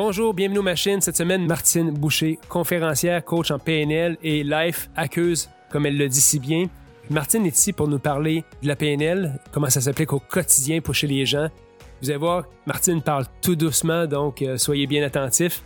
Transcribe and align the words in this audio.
Bonjour, 0.00 0.32
bienvenue 0.32 0.60
aux 0.60 0.62
machines. 0.62 1.00
Cette 1.00 1.16
semaine, 1.16 1.44
Martine 1.44 1.90
Boucher, 1.90 2.38
conférencière, 2.48 3.24
coach 3.24 3.50
en 3.50 3.58
PNL 3.58 4.16
et 4.22 4.44
life 4.44 4.88
hackeuse, 4.94 5.50
comme 5.70 5.86
elle 5.86 5.98
le 5.98 6.08
dit 6.08 6.20
si 6.20 6.38
bien. 6.38 6.66
Martine 7.10 7.44
est 7.46 7.58
ici 7.58 7.72
pour 7.72 7.88
nous 7.88 7.98
parler 7.98 8.44
de 8.62 8.68
la 8.68 8.76
PNL, 8.76 9.40
comment 9.50 9.68
ça 9.68 9.80
s'applique 9.80 10.12
au 10.12 10.20
quotidien 10.20 10.80
pour 10.80 10.94
chez 10.94 11.08
les 11.08 11.26
gens. 11.26 11.48
Vous 12.00 12.10
allez 12.10 12.18
voir, 12.20 12.44
Martine 12.64 13.02
parle 13.02 13.24
tout 13.42 13.56
doucement, 13.56 14.06
donc 14.06 14.40
euh, 14.40 14.56
soyez 14.56 14.86
bien 14.86 15.04
attentifs. 15.04 15.64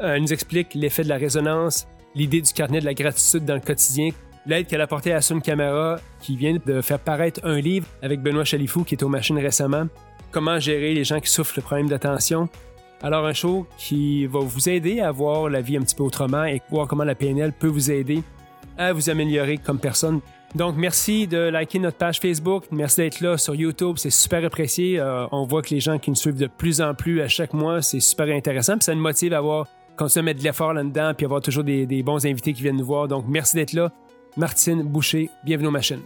Euh, 0.00 0.14
elle 0.14 0.22
nous 0.22 0.32
explique 0.32 0.72
l'effet 0.72 1.04
de 1.04 1.10
la 1.10 1.18
résonance, 1.18 1.86
l'idée 2.14 2.40
du 2.40 2.54
carnet 2.54 2.80
de 2.80 2.86
la 2.86 2.94
gratitude 2.94 3.44
dans 3.44 3.52
le 3.52 3.60
quotidien, 3.60 4.12
l'aide 4.46 4.66
qu'elle 4.66 4.80
a 4.80 4.84
apportée 4.84 5.12
à 5.12 5.20
Sun 5.20 5.42
Camera, 5.42 5.98
qui 6.22 6.38
vient 6.38 6.56
de 6.56 6.80
faire 6.80 7.00
paraître 7.00 7.40
un 7.44 7.60
livre 7.60 7.86
avec 8.00 8.22
Benoît 8.22 8.44
Chalifou, 8.44 8.82
qui 8.82 8.94
est 8.94 9.02
aux 9.02 9.10
machines 9.10 9.38
récemment, 9.38 9.88
comment 10.30 10.58
gérer 10.58 10.94
les 10.94 11.04
gens 11.04 11.20
qui 11.20 11.28
souffrent 11.30 11.56
de 11.56 11.60
problèmes 11.60 11.90
d'attention. 11.90 12.48
Alors, 13.02 13.26
un 13.26 13.32
show 13.32 13.66
qui 13.76 14.26
va 14.26 14.40
vous 14.40 14.68
aider 14.68 15.00
à 15.00 15.10
voir 15.10 15.48
la 15.50 15.60
vie 15.60 15.76
un 15.76 15.82
petit 15.82 15.94
peu 15.94 16.02
autrement 16.02 16.44
et 16.44 16.62
voir 16.70 16.88
comment 16.88 17.04
la 17.04 17.14
PNL 17.14 17.52
peut 17.52 17.68
vous 17.68 17.90
aider 17.90 18.22
à 18.78 18.92
vous 18.92 19.10
améliorer 19.10 19.58
comme 19.58 19.78
personne. 19.78 20.20
Donc, 20.54 20.76
merci 20.76 21.26
de 21.26 21.38
liker 21.38 21.80
notre 21.80 21.96
page 21.96 22.20
Facebook. 22.20 22.64
Merci 22.70 23.00
d'être 23.00 23.20
là 23.20 23.36
sur 23.36 23.54
YouTube. 23.54 23.96
C'est 23.98 24.10
super 24.10 24.44
apprécié. 24.44 25.00
Euh, 25.00 25.26
on 25.32 25.44
voit 25.44 25.62
que 25.62 25.70
les 25.70 25.80
gens 25.80 25.98
qui 25.98 26.10
nous 26.10 26.16
suivent 26.16 26.38
de 26.38 26.46
plus 26.46 26.80
en 26.80 26.94
plus 26.94 27.20
à 27.20 27.28
chaque 27.28 27.54
mois, 27.54 27.82
c'est 27.82 28.00
super 28.00 28.28
intéressant. 28.28 28.74
Puis 28.74 28.84
ça 28.84 28.94
nous 28.94 29.00
motive 29.02 29.32
à 29.32 29.38
avoir, 29.38 29.66
continuer 29.96 30.22
à 30.22 30.24
mettre 30.26 30.40
de 30.40 30.44
l'effort 30.44 30.72
là-dedans, 30.72 31.12
puis 31.16 31.26
avoir 31.26 31.40
toujours 31.40 31.64
des, 31.64 32.02
bons 32.04 32.24
invités 32.24 32.52
qui 32.52 32.62
viennent 32.62 32.76
nous 32.76 32.86
voir. 32.86 33.08
Donc, 33.08 33.24
merci 33.26 33.56
d'être 33.56 33.72
là. 33.72 33.90
Martine 34.36 34.82
Boucher, 34.82 35.28
bienvenue 35.44 35.68
aux 35.68 35.72
machines. 35.72 36.02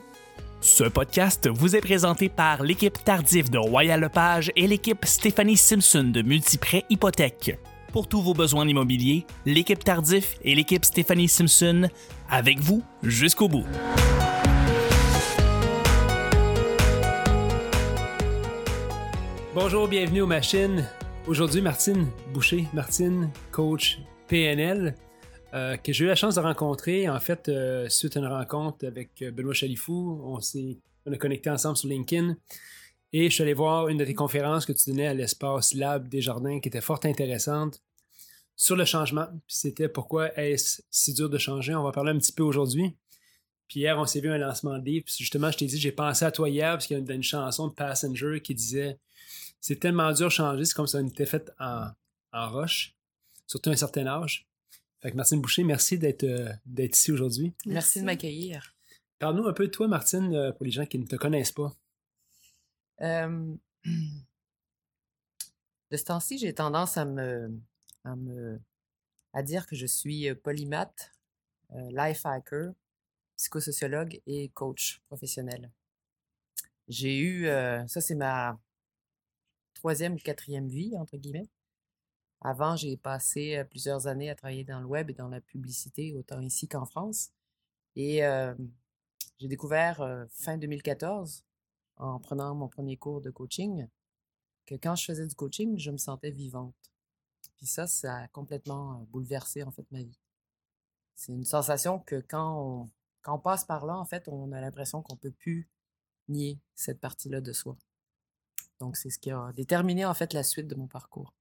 Ce 0.71 0.85
podcast 0.85 1.49
vous 1.49 1.77
est 1.77 1.81
présenté 1.81 2.29
par 2.29 2.63
l'équipe 2.63 3.03
Tardif 3.03 3.51
de 3.51 3.57
Royal 3.57 4.01
Lepage 4.01 4.53
et 4.55 4.67
l'équipe 4.67 5.07
Stéphanie 5.07 5.57
Simpson 5.57 6.05
de 6.05 6.21
Multiprêt 6.21 6.85
Hypothèque. 6.91 7.59
Pour 7.91 8.07
tous 8.07 8.21
vos 8.21 8.35
besoins 8.35 8.69
immobiliers, 8.69 9.25
l'équipe 9.47 9.83
Tardif 9.83 10.37
et 10.43 10.55
l'équipe 10.55 10.85
Stéphanie 10.85 11.27
Simpson, 11.27 11.89
avec 12.29 12.61
vous 12.61 12.83
jusqu'au 13.03 13.49
bout. 13.49 13.65
Bonjour, 19.55 19.89
bienvenue 19.89 20.21
aux 20.21 20.27
machines. 20.27 20.87
Aujourd'hui, 21.27 21.63
Martine 21.63 22.09
Boucher, 22.35 22.67
Martine, 22.75 23.31
coach 23.53 24.01
PNL, 24.29 24.95
euh, 25.55 25.77
que 25.77 25.93
j'ai 25.93 26.05
eu 26.05 26.09
la 26.09 26.15
chance 26.15 26.35
de 26.35 26.41
rencontrer, 26.41 27.09
en 27.09 27.21
fait, 27.21 27.49
euh, 27.49 27.89
suite 27.89 28.17
à 28.17 28.21
une 28.21 28.27
rencontre 28.27 28.87
avec 28.87 29.23
euh, 29.23 29.31
Benoît 29.31 29.55
Chalifou. 29.55 30.21
On 30.25 30.39
on 31.07 31.13
a 31.13 31.17
connecté 31.17 31.49
ensemble 31.49 31.77
sur 31.77 31.89
LinkedIn. 31.89 32.37
Et 33.15 33.31
je 33.31 33.35
suis 33.35 33.43
allé 33.43 33.55
voir 33.55 33.89
une 33.89 33.97
de 33.97 34.05
tes 34.05 34.15
conférences 34.15 34.67
que 34.67 34.73
tu 34.73 34.91
donnais 34.91 35.07
à 35.07 35.15
l'espace 35.15 35.73
Lab 35.73 36.09
des 36.09 36.21
Jardins 36.21 36.61
qui 36.61 36.69
était 36.69 36.83
fort 36.83 37.01
intéressante 37.05 37.83
sur 38.55 38.77
le 38.77 38.85
changement. 38.85 39.27
C'était 39.47 39.89
pourquoi 39.89 40.37
est-ce 40.39 40.83
si 40.91 41.15
dur 41.15 41.31
de 41.31 41.39
changer? 41.39 41.75
On 41.75 41.83
va 41.83 41.93
parler 41.93 42.11
un 42.11 42.19
petit 42.19 42.33
peu 42.33 42.43
aujourd'hui. 42.43 42.95
Puis 43.69 43.81
hier, 43.81 43.99
on 43.99 44.05
s'est 44.05 44.21
vu 44.21 44.31
un 44.31 44.37
lancement 44.37 44.79
de 44.79 44.85
livre. 44.85 45.07
Puis 45.07 45.15
justement, 45.19 45.51
je 45.51 45.57
t'ai 45.57 45.67
dit, 45.67 45.79
j'ai 45.79 45.93
pensé 45.93 46.27
à 46.27 46.31
toi 46.31 46.51
hier 46.51 46.73
parce 46.73 46.87
qu'il 46.87 46.99
y 46.99 47.01
a 47.01 47.03
une, 47.03 47.11
une 47.11 47.23
chanson 47.23 47.69
de 47.69 47.73
Passenger 47.73 48.43
qui 48.43 48.55
disait 48.55 48.99
C'est 49.61 49.81
tellement 49.81 50.13
dur 50.13 50.27
de 50.27 50.33
changer, 50.33 50.65
c'est 50.67 50.75
comme 50.75 50.87
si 50.87 50.97
on 50.97 51.07
était 51.07 51.25
fait 51.25 51.51
en, 51.59 51.89
en 52.35 52.51
roche, 52.51 52.95
surtout 53.47 53.71
à 53.71 53.73
un 53.73 53.77
certain 53.77 54.07
âge. 54.07 54.48
Fait 55.01 55.13
que 55.13 55.17
Martine 55.17 55.41
Boucher, 55.41 55.65
merci 55.65 55.99
d'être 55.99 56.25
euh, 56.25 56.53
d'être 56.67 56.97
ici 56.97 57.13
aujourd'hui. 57.13 57.55
Merci 57.67 58.01
de 58.01 58.05
m'accueillir. 58.05 58.75
Parle-nous 59.19 59.47
un 59.47 59.53
peu 59.53 59.67
de 59.67 59.73
toi, 59.73 59.89
Martine, 59.89 60.35
euh, 60.35 60.53
pour 60.53 60.65
les 60.65 60.71
gens 60.71 60.87
qui 60.87 60.99
ne 60.99 61.07
te 61.07 61.17
connaissent 61.17 61.53
pas. 61.53 61.75
Euh, 63.01 63.55
de 63.85 65.97
ce 65.97 66.05
temps-ci, 66.05 66.39
j'ai 66.39 66.53
tendance 66.53 66.97
à 66.97 67.05
me, 67.05 67.51
à 68.05 68.17
me 68.17 68.61
à 69.33 69.43
dire 69.43 69.67
que 69.67 69.77
je 69.77 69.87
suis 69.87 70.35
polymath, 70.35 71.13
euh, 71.73 71.91
life 71.93 72.25
hacker, 72.25 72.73
psychosociologue 73.37 74.21
et 74.27 74.49
coach 74.49 75.01
professionnel. 75.07 75.71
J'ai 76.89 77.19
eu, 77.19 77.47
euh, 77.47 77.87
ça 77.87 78.01
c'est 78.01 78.15
ma 78.15 78.59
troisième 79.75 80.15
ou 80.15 80.19
quatrième 80.19 80.69
vie, 80.69 80.97
entre 80.97 81.17
guillemets. 81.17 81.49
Avant, 82.41 82.77
j'ai 82.77 82.97
passé 82.97 83.65
plusieurs 83.71 84.07
années 84.07 84.31
à 84.31 84.35
travailler 84.35 84.65
dans 84.65 84.81
le 84.81 84.87
web 84.87 85.11
et 85.11 85.15
dans 85.15 85.29
la 85.29 85.41
publicité, 85.41 86.15
autant 86.15 86.41
ici 86.41 86.69
qu'en 86.69 86.85
France. 86.85 87.31
Et 87.97 88.21
j'ai 89.39 89.49
découvert 89.49 90.27
fin 90.31 90.57
2014, 90.57 91.45
en 91.97 92.21
prenant 92.21 92.55
mon 92.55 92.69
premier 92.69 92.97
cours 92.97 93.21
de 93.21 93.31
coaching, 93.31 93.89
que 94.67 94.75
quand 94.77 94.95
je 94.95 95.05
faisais 95.05 95.27
du 95.27 95.35
coaching, 95.35 95.79
je 95.79 95.91
me 95.91 95.97
sentais 95.97 96.31
vivante. 96.31 96.75
Puis 97.57 97.67
ça, 97.67 97.87
ça 97.87 98.17
a 98.19 98.29
complètement 98.29 99.05
bouleversé 99.11 99.63
en 99.65 99.73
fait 99.73 99.91
ma 99.91 100.03
vie. 100.03 100.21
C'est 101.17 101.33
une 101.33 101.45
sensation 101.45 101.99
que 101.99 102.17
quand 102.21 102.63
on, 102.63 102.91
quand 103.23 103.35
on 103.35 103.41
passe 103.41 103.65
par 103.65 103.85
là, 103.85 103.97
en 103.97 104.05
fait, 104.05 104.29
on 104.29 104.53
a 104.53 104.61
l'impression 104.61 105.03
qu'on 105.03 105.17
peut 105.17 105.33
plus 105.33 105.69
nier 106.29 106.61
cette 106.77 107.01
partie-là 107.01 107.41
de 107.41 107.53
soi. 107.53 107.77
Donc, 108.79 108.97
c'est 108.97 109.11
ce 109.11 109.19
qui 109.19 109.33
a 109.33 109.53
déterminé 109.55 110.05
en 110.05 110.15
fait 110.15 110.33
la 110.33 110.45
suite 110.45 110.69
de 110.69 110.77
mon 110.77 110.87
parcours. 110.87 111.35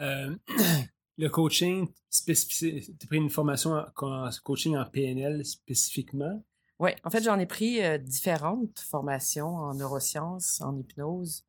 Euh, 0.00 0.34
le 1.18 1.28
coaching, 1.28 1.88
tu 2.10 2.32
as 2.32 3.06
pris 3.06 3.16
une 3.16 3.30
formation 3.30 3.72
en, 3.72 3.86
en 4.02 4.30
coaching 4.44 4.76
en 4.76 4.84
PNL 4.84 5.44
spécifiquement? 5.44 6.42
Oui, 6.78 6.90
en 7.02 7.10
fait, 7.10 7.22
j'en 7.22 7.38
ai 7.38 7.46
pris 7.46 7.82
euh, 7.82 7.98
différentes 7.98 8.78
formations 8.78 9.56
en 9.56 9.74
neurosciences, 9.74 10.60
en 10.60 10.76
hypnose, 10.76 11.44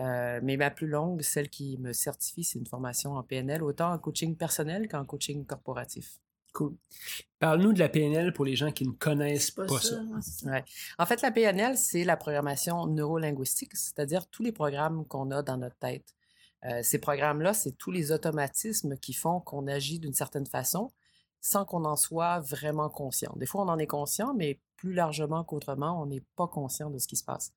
euh, 0.00 0.40
mais 0.42 0.56
ma 0.56 0.70
plus 0.70 0.88
longue, 0.88 1.22
celle 1.22 1.48
qui 1.48 1.78
me 1.78 1.92
certifie, 1.92 2.42
c'est 2.42 2.58
une 2.58 2.66
formation 2.66 3.14
en 3.14 3.22
PNL, 3.22 3.62
autant 3.62 3.92
en 3.92 3.98
coaching 3.98 4.36
personnel 4.36 4.88
qu'en 4.88 5.04
coaching 5.04 5.46
corporatif. 5.46 6.18
Cool. 6.52 6.74
Parle-nous 7.38 7.72
de 7.72 7.78
la 7.78 7.88
PNL 7.88 8.32
pour 8.32 8.44
les 8.44 8.56
gens 8.56 8.72
qui 8.72 8.86
ne 8.86 8.92
connaissent 8.92 9.50
pas, 9.52 9.66
ça. 9.68 10.02
Ouais. 10.44 10.64
En 10.98 11.06
fait, 11.06 11.22
la 11.22 11.30
PNL, 11.30 11.78
c'est 11.78 12.04
la 12.04 12.16
programmation 12.16 12.86
neurolinguistique, 12.86 13.74
c'est-à-dire 13.74 14.26
tous 14.26 14.42
les 14.42 14.52
programmes 14.52 15.06
qu'on 15.06 15.30
a 15.30 15.42
dans 15.42 15.56
notre 15.56 15.76
tête. 15.76 16.14
Euh, 16.64 16.82
ces 16.82 16.98
programmes-là, 16.98 17.54
c'est 17.54 17.72
tous 17.72 17.90
les 17.90 18.12
automatismes 18.12 18.96
qui 18.96 19.12
font 19.12 19.40
qu'on 19.40 19.66
agit 19.66 19.98
d'une 19.98 20.14
certaine 20.14 20.46
façon 20.46 20.92
sans 21.40 21.64
qu'on 21.64 21.84
en 21.84 21.96
soit 21.96 22.38
vraiment 22.40 22.88
conscient. 22.88 23.32
Des 23.36 23.46
fois, 23.46 23.62
on 23.62 23.68
en 23.68 23.78
est 23.78 23.88
conscient, 23.88 24.32
mais 24.32 24.60
plus 24.76 24.94
largement 24.94 25.42
qu'autrement, 25.42 26.00
on 26.00 26.06
n'est 26.06 26.24
pas 26.36 26.46
conscient 26.46 26.88
de 26.88 26.98
ce 26.98 27.08
qui 27.08 27.16
se 27.16 27.24
passe. 27.24 27.52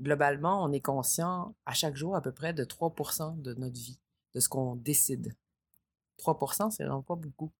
Globalement, 0.00 0.62
on 0.64 0.72
est 0.72 0.80
conscient 0.80 1.54
à 1.64 1.72
chaque 1.72 1.96
jour 1.96 2.16
à 2.16 2.20
peu 2.20 2.32
près 2.32 2.52
de 2.52 2.64
3% 2.64 3.40
de 3.40 3.54
notre 3.54 3.76
vie, 3.76 4.00
de 4.34 4.40
ce 4.40 4.48
qu'on 4.48 4.74
décide. 4.74 5.36
3% 6.18 6.70
c'est 6.70 6.84
vraiment 6.84 7.02
pas 7.02 7.14
beaucoup. 7.14 7.52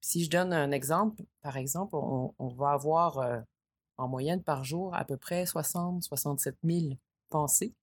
Si 0.00 0.24
je 0.24 0.30
donne 0.30 0.52
un 0.52 0.70
exemple, 0.70 1.22
par 1.42 1.56
exemple, 1.56 1.94
on, 1.96 2.48
va 2.56 2.70
avoir 2.70 3.18
euh, 3.18 3.40
en 3.96 4.08
moyenne 4.08 4.42
par 4.42 4.64
jour 4.64 4.94
à 4.94 5.04
peu 5.04 5.16
près 5.16 5.44
60-67 5.44 6.54
000 6.62 6.94
pensées. 7.28 7.74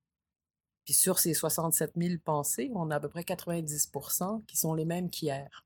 Puis 0.85 0.94
sur 0.94 1.19
ces 1.19 1.34
67 1.34 1.94
000 1.96 2.16
pensées, 2.23 2.72
on 2.75 2.91
a 2.91 2.97
à 2.97 3.00
peu 3.00 3.09
près 3.09 3.23
90% 3.23 4.46
qui 4.46 4.56
sont 4.56 4.73
les 4.73 4.85
mêmes 4.85 5.09
qu'hier. 5.09 5.66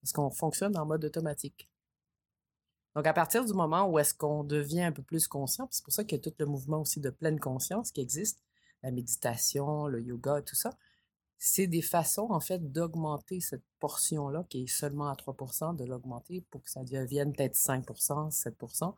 Parce 0.00 0.12
qu'on 0.12 0.30
fonctionne 0.30 0.76
en 0.76 0.86
mode 0.86 1.04
automatique. 1.04 1.68
Donc, 2.94 3.06
à 3.06 3.12
partir 3.12 3.44
du 3.44 3.52
moment 3.52 3.88
où 3.88 3.98
est-ce 3.98 4.14
qu'on 4.14 4.44
devient 4.44 4.82
un 4.82 4.92
peu 4.92 5.02
plus 5.02 5.26
conscient, 5.26 5.68
c'est 5.70 5.84
pour 5.84 5.92
ça 5.92 6.04
qu'il 6.04 6.16
y 6.16 6.20
a 6.20 6.22
tout 6.22 6.34
le 6.38 6.46
mouvement 6.46 6.80
aussi 6.80 7.00
de 7.00 7.10
pleine 7.10 7.40
conscience 7.40 7.90
qui 7.90 8.00
existe, 8.00 8.42
la 8.82 8.90
méditation, 8.90 9.86
le 9.86 10.00
yoga, 10.00 10.42
tout 10.42 10.54
ça, 10.54 10.76
c'est 11.36 11.66
des 11.66 11.82
façons, 11.82 12.28
en 12.30 12.40
fait, 12.40 12.72
d'augmenter 12.72 13.40
cette 13.40 13.64
portion-là, 13.80 14.44
qui 14.48 14.62
est 14.62 14.66
seulement 14.66 15.08
à 15.08 15.14
3% 15.14 15.76
de 15.76 15.84
l'augmenter 15.84 16.42
pour 16.50 16.62
que 16.62 16.70
ça 16.70 16.84
devienne 16.84 17.32
peut-être 17.32 17.56
5% 17.56 18.30
7% 18.30 18.94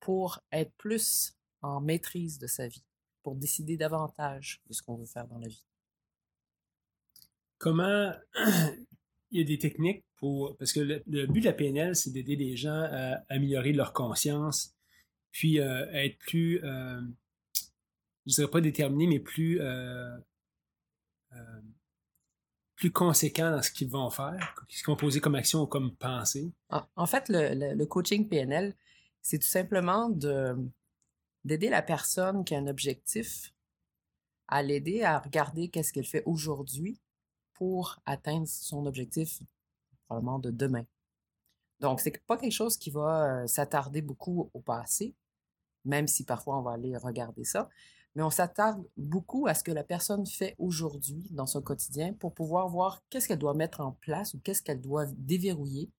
pour 0.00 0.40
être 0.50 0.72
plus 0.76 1.36
en 1.62 1.80
maîtrise 1.80 2.38
de 2.38 2.46
sa 2.46 2.66
vie, 2.66 2.84
pour 3.24 3.34
décider 3.34 3.76
davantage 3.76 4.62
de 4.68 4.72
ce 4.72 4.82
qu'on 4.82 4.94
veut 4.94 5.06
faire 5.06 5.26
dans 5.26 5.38
la 5.38 5.48
vie? 5.48 5.64
Comment 7.58 8.12
il 9.30 9.40
y 9.40 9.40
a 9.40 9.44
des 9.44 9.58
techniques 9.58 10.04
pour. 10.16 10.56
Parce 10.58 10.72
que 10.72 10.80
le, 10.80 11.02
le 11.08 11.26
but 11.26 11.40
de 11.40 11.46
la 11.46 11.52
PNL, 11.52 11.96
c'est 11.96 12.10
d'aider 12.10 12.36
les 12.36 12.56
gens 12.56 12.86
à 12.90 13.24
améliorer 13.28 13.72
leur 13.72 13.92
conscience, 13.92 14.74
puis 15.32 15.58
euh, 15.58 15.90
à 15.92 16.04
être 16.04 16.18
plus. 16.18 16.62
Euh, 16.62 17.00
je 18.26 18.34
dirais 18.34 18.50
pas 18.50 18.60
déterminé, 18.60 19.06
mais 19.08 19.20
plus. 19.20 19.60
Euh, 19.60 20.16
euh, 21.32 21.60
plus 22.76 22.90
conséquent 22.90 23.52
dans 23.52 23.62
ce 23.62 23.70
qu'ils 23.70 23.88
vont 23.88 24.10
faire, 24.10 24.56
ce 24.68 24.78
qu'ils 24.78 24.86
vont 24.86 24.96
poser 24.96 25.20
comme 25.20 25.36
action 25.36 25.62
ou 25.62 25.66
comme 25.66 25.94
pensée. 25.94 26.52
En, 26.70 26.82
en 26.96 27.06
fait, 27.06 27.28
le, 27.28 27.54
le, 27.54 27.74
le 27.74 27.86
coaching 27.86 28.28
PNL, 28.28 28.74
c'est 29.22 29.38
tout 29.38 29.46
simplement 29.46 30.10
de 30.10 30.56
d'aider 31.44 31.68
la 31.68 31.82
personne 31.82 32.44
qui 32.44 32.54
a 32.54 32.58
un 32.58 32.66
objectif 32.66 33.52
à 34.48 34.62
l'aider 34.62 35.02
à 35.02 35.18
regarder 35.18 35.68
qu'est-ce 35.68 35.92
qu'elle 35.92 36.06
fait 36.06 36.22
aujourd'hui 36.26 37.00
pour 37.54 38.00
atteindre 38.04 38.46
son 38.48 38.86
objectif 38.86 39.40
probablement 40.06 40.38
de 40.38 40.50
demain. 40.50 40.84
Donc, 41.80 42.00
c'est 42.00 42.24
pas 42.26 42.36
quelque 42.36 42.52
chose 42.52 42.76
qui 42.76 42.90
va 42.90 43.42
euh, 43.42 43.46
s'attarder 43.46 44.02
beaucoup 44.02 44.50
au 44.54 44.60
passé, 44.60 45.14
même 45.84 46.06
si 46.06 46.24
parfois 46.24 46.58
on 46.58 46.62
va 46.62 46.72
aller 46.72 46.96
regarder 46.96 47.44
ça. 47.44 47.68
mais 48.14 48.22
on 48.22 48.30
s'attarde 48.30 48.84
beaucoup 48.96 49.46
à 49.46 49.54
ce 49.54 49.64
que 49.64 49.72
la 49.72 49.82
personne 49.84 50.24
fait 50.26 50.54
aujourd'hui 50.58 51.26
dans 51.30 51.46
son 51.46 51.62
quotidien 51.62 52.12
pour 52.12 52.32
pouvoir 52.32 52.68
voir 52.68 53.02
qu'est-ce 53.10 53.26
qu'elle 53.28 53.38
doit 53.38 53.54
mettre 53.54 53.80
en 53.80 53.92
place 53.92 54.34
ou 54.34 54.38
qu'est-ce 54.40 54.62
qu'elle 54.62 54.80
doit 54.80 55.06
déverrouiller, 55.16 55.90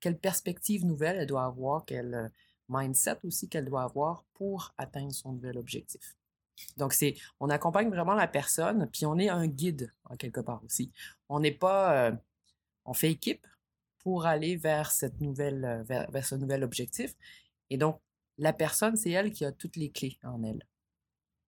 quelle 0.00 0.18
perspective 0.18 0.84
nouvelle 0.84 1.16
elle 1.16 1.26
doit 1.26 1.44
avoir, 1.44 1.84
quel 1.84 2.14
euh, 2.14 2.28
mindset 2.68 3.18
aussi 3.24 3.48
qu'elle 3.48 3.66
doit 3.66 3.82
avoir 3.82 4.24
pour 4.34 4.72
atteindre 4.78 5.12
son 5.12 5.32
nouvel 5.32 5.58
objectif. 5.58 6.16
Donc, 6.76 6.92
c'est, 6.92 7.16
on 7.40 7.50
accompagne 7.50 7.88
vraiment 7.88 8.14
la 8.14 8.28
personne, 8.28 8.88
puis 8.92 9.06
on 9.06 9.18
est 9.18 9.28
un 9.28 9.46
guide 9.46 9.92
en 10.04 10.16
quelque 10.16 10.40
part 10.40 10.62
aussi. 10.64 10.92
On 11.28 11.40
n'est 11.40 11.52
pas, 11.52 12.08
euh, 12.08 12.12
on 12.84 12.94
fait 12.94 13.10
équipe 13.10 13.46
pour 13.98 14.26
aller 14.26 14.56
vers 14.56 14.92
cette 14.92 15.20
nouvelle, 15.20 15.64
euh, 15.64 16.06
vers 16.10 16.24
ce 16.24 16.34
nouvel 16.34 16.62
objectif. 16.62 17.14
Et 17.70 17.76
donc, 17.76 18.00
la 18.38 18.52
personne, 18.52 18.96
c'est 18.96 19.10
elle 19.10 19.32
qui 19.32 19.44
a 19.44 19.52
toutes 19.52 19.76
les 19.76 19.90
clés 19.90 20.18
en 20.22 20.42
elle. 20.42 20.64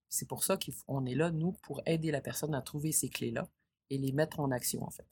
C'est 0.09 0.27
pour 0.27 0.43
ça 0.43 0.57
qu'on 0.57 1.05
est 1.05 1.15
là, 1.15 1.31
nous, 1.31 1.53
pour 1.63 1.81
aider 1.85 2.11
la 2.11 2.21
personne 2.21 2.55
à 2.55 2.61
trouver 2.61 2.91
ces 2.91 3.09
clés-là 3.09 3.47
et 3.89 3.97
les 3.97 4.11
mettre 4.11 4.39
en 4.39 4.51
action, 4.51 4.83
en 4.83 4.89
fait. 4.89 5.05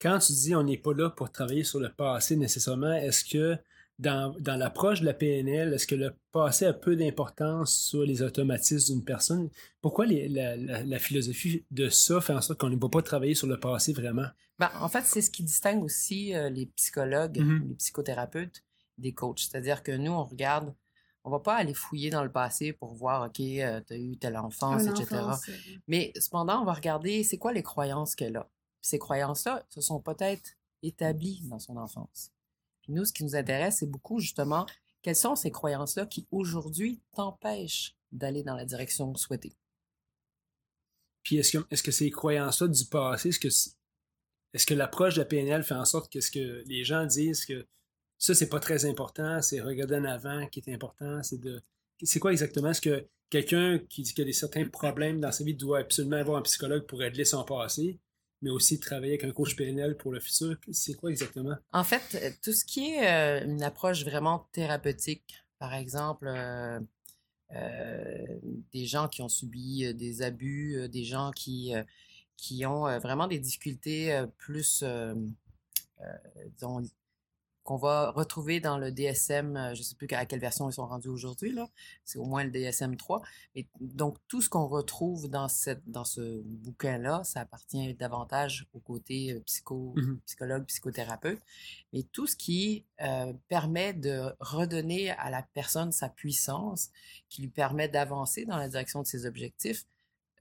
Quand 0.00 0.18
tu 0.20 0.32
dis 0.32 0.54
on 0.54 0.62
n'est 0.62 0.78
pas 0.78 0.94
là 0.94 1.10
pour 1.10 1.32
travailler 1.32 1.64
sur 1.64 1.80
le 1.80 1.92
passé 1.92 2.36
nécessairement, 2.36 2.92
est-ce 2.92 3.24
que 3.24 3.58
dans, 3.98 4.34
l'approche 4.46 5.00
de 5.00 5.06
la 5.06 5.14
PNL, 5.14 5.74
est-ce 5.74 5.86
que 5.86 5.94
le 5.94 6.14
passé 6.30 6.66
a 6.66 6.72
peu 6.72 6.94
d'importance 6.94 7.74
sur 7.74 8.02
les 8.02 8.22
automatismes 8.22 8.94
d'une 8.94 9.04
personne? 9.04 9.50
Pourquoi 9.80 10.06
la, 10.06 10.98
philosophie 10.98 11.64
de 11.70 11.88
ça 11.88 12.20
fait 12.20 12.32
en 12.32 12.40
sorte 12.40 12.60
qu'on 12.60 12.70
ne 12.70 12.76
va 12.76 12.88
pas 12.88 13.02
travailler 13.02 13.34
sur 13.34 13.46
le 13.46 13.58
passé 13.58 13.92
vraiment? 13.92 14.26
Ben, 14.58 14.70
en 14.80 14.88
fait, 14.88 15.04
c'est 15.04 15.22
ce 15.22 15.30
qui 15.30 15.42
distingue 15.42 15.82
aussi 15.82 16.34
euh, 16.34 16.50
les 16.50 16.66
psychologues, 16.66 17.38
mm-hmm. 17.38 17.68
les 17.68 17.74
psychothérapeutes 17.74 18.64
des 18.98 19.12
coachs. 19.12 19.40
C'est-à-dire 19.40 19.82
que 19.82 19.92
nous, 19.92 20.10
on 20.10 20.24
regarde 20.24 20.74
on 21.28 21.30
va 21.30 21.40
pas 21.40 21.56
aller 21.56 21.74
fouiller 21.74 22.08
dans 22.08 22.24
le 22.24 22.32
passé 22.32 22.72
pour 22.72 22.94
voir, 22.94 23.26
OK, 23.26 23.40
euh, 23.40 23.80
tu 23.86 23.92
as 23.92 23.96
eu 23.98 24.16
telle 24.16 24.36
enfance, 24.36 24.86
etc. 24.86 25.20
Mais 25.86 26.12
cependant, 26.18 26.62
on 26.62 26.64
va 26.64 26.72
regarder, 26.72 27.22
c'est 27.22 27.36
quoi 27.36 27.52
les 27.52 27.62
croyances 27.62 28.14
qu'elle 28.14 28.36
a? 28.36 28.48
Ces 28.80 28.98
croyances-là 28.98 29.62
se 29.68 29.82
sont 29.82 30.00
peut-être 30.00 30.52
établies 30.82 31.42
dans 31.44 31.58
son 31.58 31.76
enfance. 31.76 32.32
Nous, 32.88 33.04
ce 33.04 33.12
qui 33.12 33.24
nous 33.24 33.36
intéresse, 33.36 33.78
c'est 33.78 33.90
beaucoup 33.90 34.18
justement, 34.18 34.66
quelles 35.02 35.16
sont 35.16 35.36
ces 35.36 35.50
croyances-là 35.50 36.06
qui 36.06 36.26
aujourd'hui 36.30 37.00
t'empêchent 37.14 37.94
d'aller 38.12 38.42
dans 38.42 38.56
la 38.56 38.64
direction 38.64 39.14
souhaitée? 39.14 39.56
Puis 41.22 41.36
est-ce 41.36 41.58
que, 41.58 41.64
est-ce 41.70 41.82
que 41.82 41.90
ces 41.90 42.10
croyances-là 42.10 42.68
du 42.68 42.84
passé, 42.86 43.28
est-ce 43.28 44.66
que, 44.66 44.74
l'approche 44.74 45.14
de 45.14 45.20
la 45.20 45.26
PNL 45.26 45.62
fait 45.62 45.74
en 45.74 45.84
sorte 45.84 46.10
que 46.10 46.20
ce 46.20 46.66
les 46.66 46.84
gens 46.84 47.04
disent 47.04 47.44
que 47.44 47.66
ça, 48.18 48.34
c'est 48.34 48.48
pas 48.48 48.60
très 48.60 48.84
important. 48.84 49.40
C'est 49.42 49.60
regarder 49.60 49.96
en 49.96 50.04
avant 50.04 50.46
qui 50.48 50.60
est 50.60 50.74
important. 50.74 51.22
C'est 51.22 51.38
de. 51.38 51.62
C'est 52.02 52.18
quoi 52.18 52.32
exactement? 52.32 52.70
Est-ce 52.70 52.80
que 52.80 53.06
quelqu'un 53.30 53.78
qui 53.78 54.02
dit 54.02 54.12
qu'il 54.12 54.22
y 54.22 54.26
a 54.26 54.26
des 54.26 54.32
certains 54.32 54.66
problèmes 54.68 55.20
dans 55.20 55.32
sa 55.32 55.44
vie 55.44 55.54
doit 55.54 55.80
absolument 55.80 56.16
avoir 56.16 56.38
un 56.38 56.42
psychologue 56.42 56.86
pour 56.86 56.98
régler 56.98 57.24
son 57.24 57.44
passé, 57.44 57.98
mais 58.42 58.50
aussi 58.50 58.78
travailler 58.78 59.12
avec 59.12 59.24
un 59.24 59.32
coach 59.32 59.56
PNL 59.56 59.96
pour 59.96 60.12
le 60.12 60.20
futur? 60.20 60.56
C'est 60.70 60.94
quoi 60.94 61.10
exactement? 61.10 61.56
En 61.72 61.84
fait, 61.84 62.02
euh, 62.14 62.30
tout 62.42 62.52
ce 62.52 62.64
qui 62.64 62.90
est 62.90 63.06
euh, 63.06 63.44
une 63.44 63.62
approche 63.62 64.04
vraiment 64.04 64.48
thérapeutique, 64.52 65.44
par 65.58 65.74
exemple, 65.74 66.28
euh, 66.28 66.80
des 68.72 68.86
gens 68.86 69.08
qui 69.08 69.22
ont 69.22 69.28
subi 69.28 69.92
des 69.94 70.22
abus, 70.22 70.88
des 70.88 71.04
gens 71.04 71.32
qui, 71.32 71.72
qui 72.36 72.64
ont 72.64 72.98
vraiment 73.00 73.26
des 73.26 73.38
difficultés 73.38 74.24
plus, 74.36 74.84
disons, 76.54 76.82
qu'on 77.68 77.76
va 77.76 78.12
retrouver 78.12 78.60
dans 78.60 78.78
le 78.78 78.90
DSM, 78.90 79.54
euh, 79.54 79.74
je 79.74 79.80
ne 79.80 79.84
sais 79.84 79.94
plus 79.94 80.08
à 80.12 80.24
quelle 80.24 80.40
version 80.40 80.70
ils 80.70 80.72
sont 80.72 80.86
rendus 80.86 81.08
aujourd'hui, 81.08 81.52
là. 81.52 81.68
C'est 82.02 82.18
au 82.18 82.24
moins 82.24 82.42
le 82.42 82.50
DSM 82.50 82.96
3. 82.96 83.20
Et 83.56 83.66
donc, 83.78 84.16
tout 84.26 84.40
ce 84.40 84.48
qu'on 84.48 84.66
retrouve 84.66 85.28
dans, 85.28 85.48
cette, 85.48 85.82
dans 85.86 86.06
ce 86.06 86.40
bouquin-là, 86.46 87.24
ça 87.24 87.40
appartient 87.40 87.92
davantage 87.92 88.66
au 88.72 88.78
côté 88.78 89.34
euh, 89.34 89.40
psycho, 89.40 89.92
mmh 89.96 90.16
psychologue, 90.24 90.64
psychothérapeute. 90.64 91.42
Mais 91.92 92.04
tout 92.04 92.26
ce 92.26 92.36
qui 92.36 92.86
euh, 93.02 93.34
permet 93.48 93.92
de 93.92 94.32
redonner 94.40 95.10
à 95.10 95.28
la 95.28 95.42
personne 95.42 95.92
sa 95.92 96.08
puissance, 96.08 96.88
qui 97.28 97.42
lui 97.42 97.50
permet 97.50 97.90
d'avancer 97.90 98.46
dans 98.46 98.56
la 98.56 98.70
direction 98.70 99.02
de 99.02 99.06
ses 99.06 99.26
objectifs, 99.26 99.84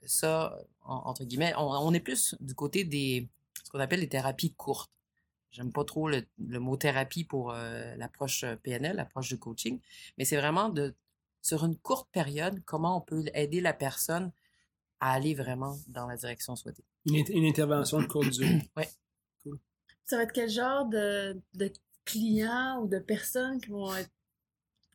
ça, 0.06 0.58
entre 0.86 1.26
guillemets, 1.26 1.54
on, 1.58 1.94
est 1.94 2.00
plus 2.00 2.36
du 2.40 2.56
côté 2.56 2.86
des, 2.86 3.28
ce 3.66 3.70
qu'on 3.70 3.82
appelle 3.82 4.00
les 4.00 4.08
thérapies 4.08 4.54
courtes. 4.54 4.92
J'aime 5.52 5.72
pas 5.72 5.84
trop 5.84 6.10
le, 6.10 6.26
mot 6.38 6.78
thérapie 6.78 7.24
pour 7.24 7.52
euh, 7.52 7.96
l'approche 7.96 8.44
euh, 8.44 8.56
PNL, 8.58 8.98
l'approche 8.98 9.30
de 9.30 9.36
coaching, 9.38 9.80
mais 10.18 10.26
c'est 10.26 10.38
vraiment 10.38 10.70
de, 10.70 10.94
sur 11.42 11.66
une 11.66 11.78
courte 11.78 12.10
période, 12.12 12.62
comment 12.66 12.98
on 12.98 13.02
peut 13.02 13.26
aider 13.34 13.62
la 13.62 13.74
personne 13.74 14.32
à 15.00 15.14
aller 15.14 15.34
vraiment 15.34 15.78
dans 15.88 16.08
la 16.08 16.18
direction 16.18 16.56
souhaitée. 16.56 16.84
Une, 17.06 17.46
intervention 17.46 18.02
de 18.02 18.06
courte 18.06 18.30
durée. 18.30 18.70
oui. 18.78 18.84
Cool. 19.44 19.60
Ça 20.04 20.18
va 20.18 20.24
être 20.24 20.34
quel 20.34 20.50
genre 20.50 20.86
de, 20.86 21.42
clients 22.06 22.82
ou 22.82 22.88
de 22.88 23.00
personnes 23.00 23.62
qui 23.62 23.70
vont, 23.70 23.92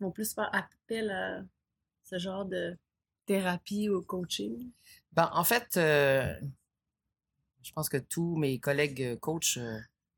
vont 0.00 0.10
plus 0.10 0.34
faire 0.34 0.50
appel 0.54 1.10
à 1.10 1.42
ce 2.04 2.18
genre 2.18 2.44
de 2.44 2.76
thérapie 3.26 3.88
ou 3.88 4.02
coaching? 4.02 4.70
Ben, 5.12 5.30
en 5.32 5.44
fait, 5.44 5.76
euh, 5.76 6.34
je 7.62 7.72
pense 7.72 7.88
que 7.88 7.98
tous 7.98 8.36
mes 8.36 8.58
collègues 8.58 9.18
coachs 9.20 9.58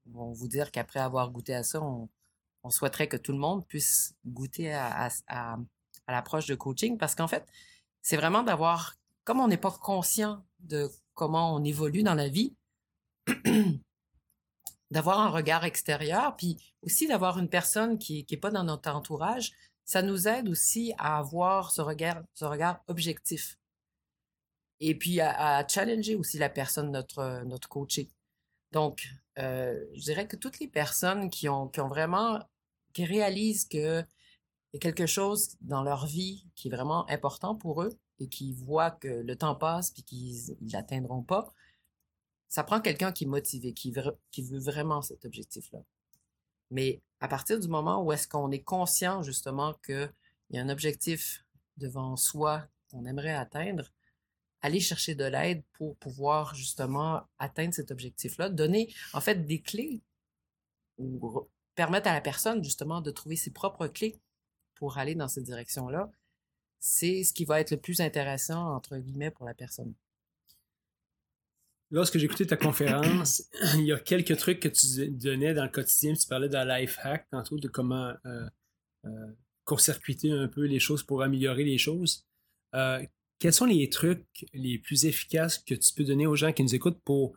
vont 0.07 0.33
vous 0.33 0.49
dire 0.49 0.71
qu'après 0.71 1.01
avoir 1.01 1.31
goûté 1.31 1.55
à 1.55 1.63
ça, 1.63 1.83
on, 1.83 2.09
souhaiterait 2.71 3.09
que 3.09 3.19
tout 3.19 3.33
le 3.33 3.39
monde 3.39 3.67
puisse 3.67 4.15
goûter 4.25 4.73
à, 4.73 5.11
l'approche 6.09 6.47
de 6.47 6.55
coaching 6.55 6.97
parce 6.97 7.15
qu'en 7.15 7.29
fait, 7.29 7.47
c'est 8.01 8.17
vraiment 8.17 8.43
d'avoir, 8.43 8.97
comme 9.25 9.41
on 9.41 9.49
n'est 9.49 9.59
pas 9.59 9.71
conscient 9.71 10.43
de 10.61 10.91
comment 11.13 11.55
on 11.55 11.63
évolue 11.63 12.03
dans 12.03 12.15
la 12.15 12.29
vie, 12.29 12.55
d'avoir 14.91 15.21
un 15.21 15.29
regard 15.29 15.65
extérieur, 15.65 16.37
puis 16.37 16.57
aussi 16.83 17.07
d'avoir 17.07 17.39
une 17.39 17.49
personne 17.49 17.99
qui 17.99 18.27
n'est 18.31 18.37
pas 18.37 18.51
dans 18.51 18.65
notre 18.65 18.91
entourage, 18.91 19.53
ça 19.85 20.01
nous 20.01 20.29
aide 20.29 20.49
aussi 20.49 20.95
à 20.99 21.19
avoir 21.19 21.71
ce 21.71 21.83
regard, 21.83 22.23
ce 22.33 22.45
regard 22.45 22.83
objectif. 22.89 23.59
Et 24.81 24.95
puis 24.95 25.21
à, 25.21 25.67
challenger 25.69 26.15
aussi 26.15 26.39
la 26.39 26.49
personne, 26.49 26.91
notre, 26.91 27.43
notre 27.45 27.69
coaché. 27.69 28.09
Donc, 28.73 29.07
euh, 29.39 29.85
je 29.95 30.01
dirais 30.01 30.27
que 30.27 30.37
toutes 30.37 30.61
les 30.61 30.69
personnes 30.69 31.31
qui 31.31 31.49
ont, 31.49 31.71
vraiment, 31.89 32.41
qui 32.93 33.05
réalisent 33.05 33.65
qu'il 33.65 34.07
y 34.73 34.77
a 34.77 34.81
quelque 34.81 35.07
chose 35.07 35.57
dans 35.61 35.83
leur 35.83 36.07
vie 36.07 36.47
qui 36.55 36.69
est 36.69 36.71
vraiment 36.71 37.09
important 37.11 37.55
pour 37.55 37.83
eux 37.83 37.99
et 38.21 38.29
qui 38.29 38.53
voient 38.53 38.93
que 38.93 39.09
le 39.09 39.37
temps 39.37 39.57
passe 39.57 39.91
puis 39.91 40.05
qu'ils 40.05 40.57
ne 40.61 40.73
l'atteindront 40.73 41.23
pas, 41.23 41.53
ça 42.49 42.63
prend 42.63 42.81
quelqu'un 42.81 43.13
qui 43.13 43.25
est 43.25 43.29
motivé, 43.29 43.73
qui 43.73 43.93
qui 44.31 44.43
veut 44.43 44.61
vraiment 44.61 45.03
cet 45.03 45.25
objectif-là. 45.25 45.81
Mais 46.71 47.03
à 47.21 47.29
partir 47.29 47.59
du 47.59 47.69
moment 47.69 48.03
où 48.03 48.13
est-ce 48.13 48.29
qu'on 48.29 48.51
est 48.51 48.63
conscient 48.63 49.23
justement 49.23 49.75
qu'il 49.85 50.13
y 50.51 50.59
a 50.59 50.63
un 50.63 50.69
objectif 50.69 51.45
devant 51.77 52.17
soi 52.17 52.67
qu'on 52.91 53.07
aimerait 53.07 53.35
atteindre, 53.35 53.91
aller 54.65 54.81
chercher 54.81 55.15
de 55.15 55.25
l'aide 55.25 55.63
pour 55.75 55.95
pouvoir 55.97 56.55
justement 56.55 57.23
atteindre 57.39 57.75
cet 57.75 57.91
objectif-là, 57.91 58.49
donner 58.49 58.95
en 59.13 59.21
fait 59.21 59.45
des 59.47 59.61
clés 59.61 60.01
ou 60.97 61.47
permettre 61.75 62.09
à 62.09 62.15
la 62.15 62.23
personne 62.23 62.65
justement 62.65 63.03
de 63.03 63.11
trouver 63.11 63.37
ses 63.37 63.51
propres 63.51 63.89
clés 63.89 64.19
pour 64.75 64.97
aller 64.97 65.15
dans 65.15 65.29
cette 65.29 65.45
direction-là, 65.45 66.11
c'est 66.81 67.25
ce 67.25 67.35
qui 67.35 67.45
va 67.45 67.61
être 67.61 67.73
le 67.73 67.77
plus 67.77 68.01
intéressant, 68.01 68.75
entre 68.75 68.97
guillemets, 68.97 69.31
pour 69.31 69.45
la 69.45 69.53
personne. 69.53 69.93
Lorsque 71.91 72.17
écouté 72.17 72.47
ta 72.47 72.57
conférence, 72.57 73.43
il 73.75 73.85
y 73.85 73.93
a 73.93 73.99
quelques 73.99 74.37
trucs 74.39 74.61
que 74.61 74.69
tu 74.69 75.11
donnais 75.11 75.53
dans 75.53 75.65
le 75.65 75.71
quotidien. 75.71 76.15
Tu 76.15 76.27
parlais 76.27 76.49
d'un 76.49 76.65
life 76.65 76.99
hack 77.03 77.29
tantôt, 77.31 77.59
de 77.59 77.69
comment 77.69 78.15
euh, 78.25 78.49
euh, 79.05 79.11
court-circuiter 79.65 80.33
un 80.33 80.49
peu 80.49 80.63
les 80.63 80.81
choses 80.81 81.03
pour 81.03 81.23
améliorer 81.23 81.65
les 81.65 81.79
choses. 81.79 82.27
Euh, 82.75 83.05
quels 83.39 83.53
sont 83.53 83.67
les 83.67 83.89
trucs 83.89 84.47
les 84.53 84.79
plus 84.79 85.05
efficaces 85.05 85.59
que 85.59 85.75
tu 85.75 85.93
peux 85.95 86.05
donner 86.05 86.27
aux 86.27 86.37
gens 86.37 86.53
qui 86.53 86.63
nous 86.63 86.75
écoutent 86.75 87.01
pour, 87.05 87.37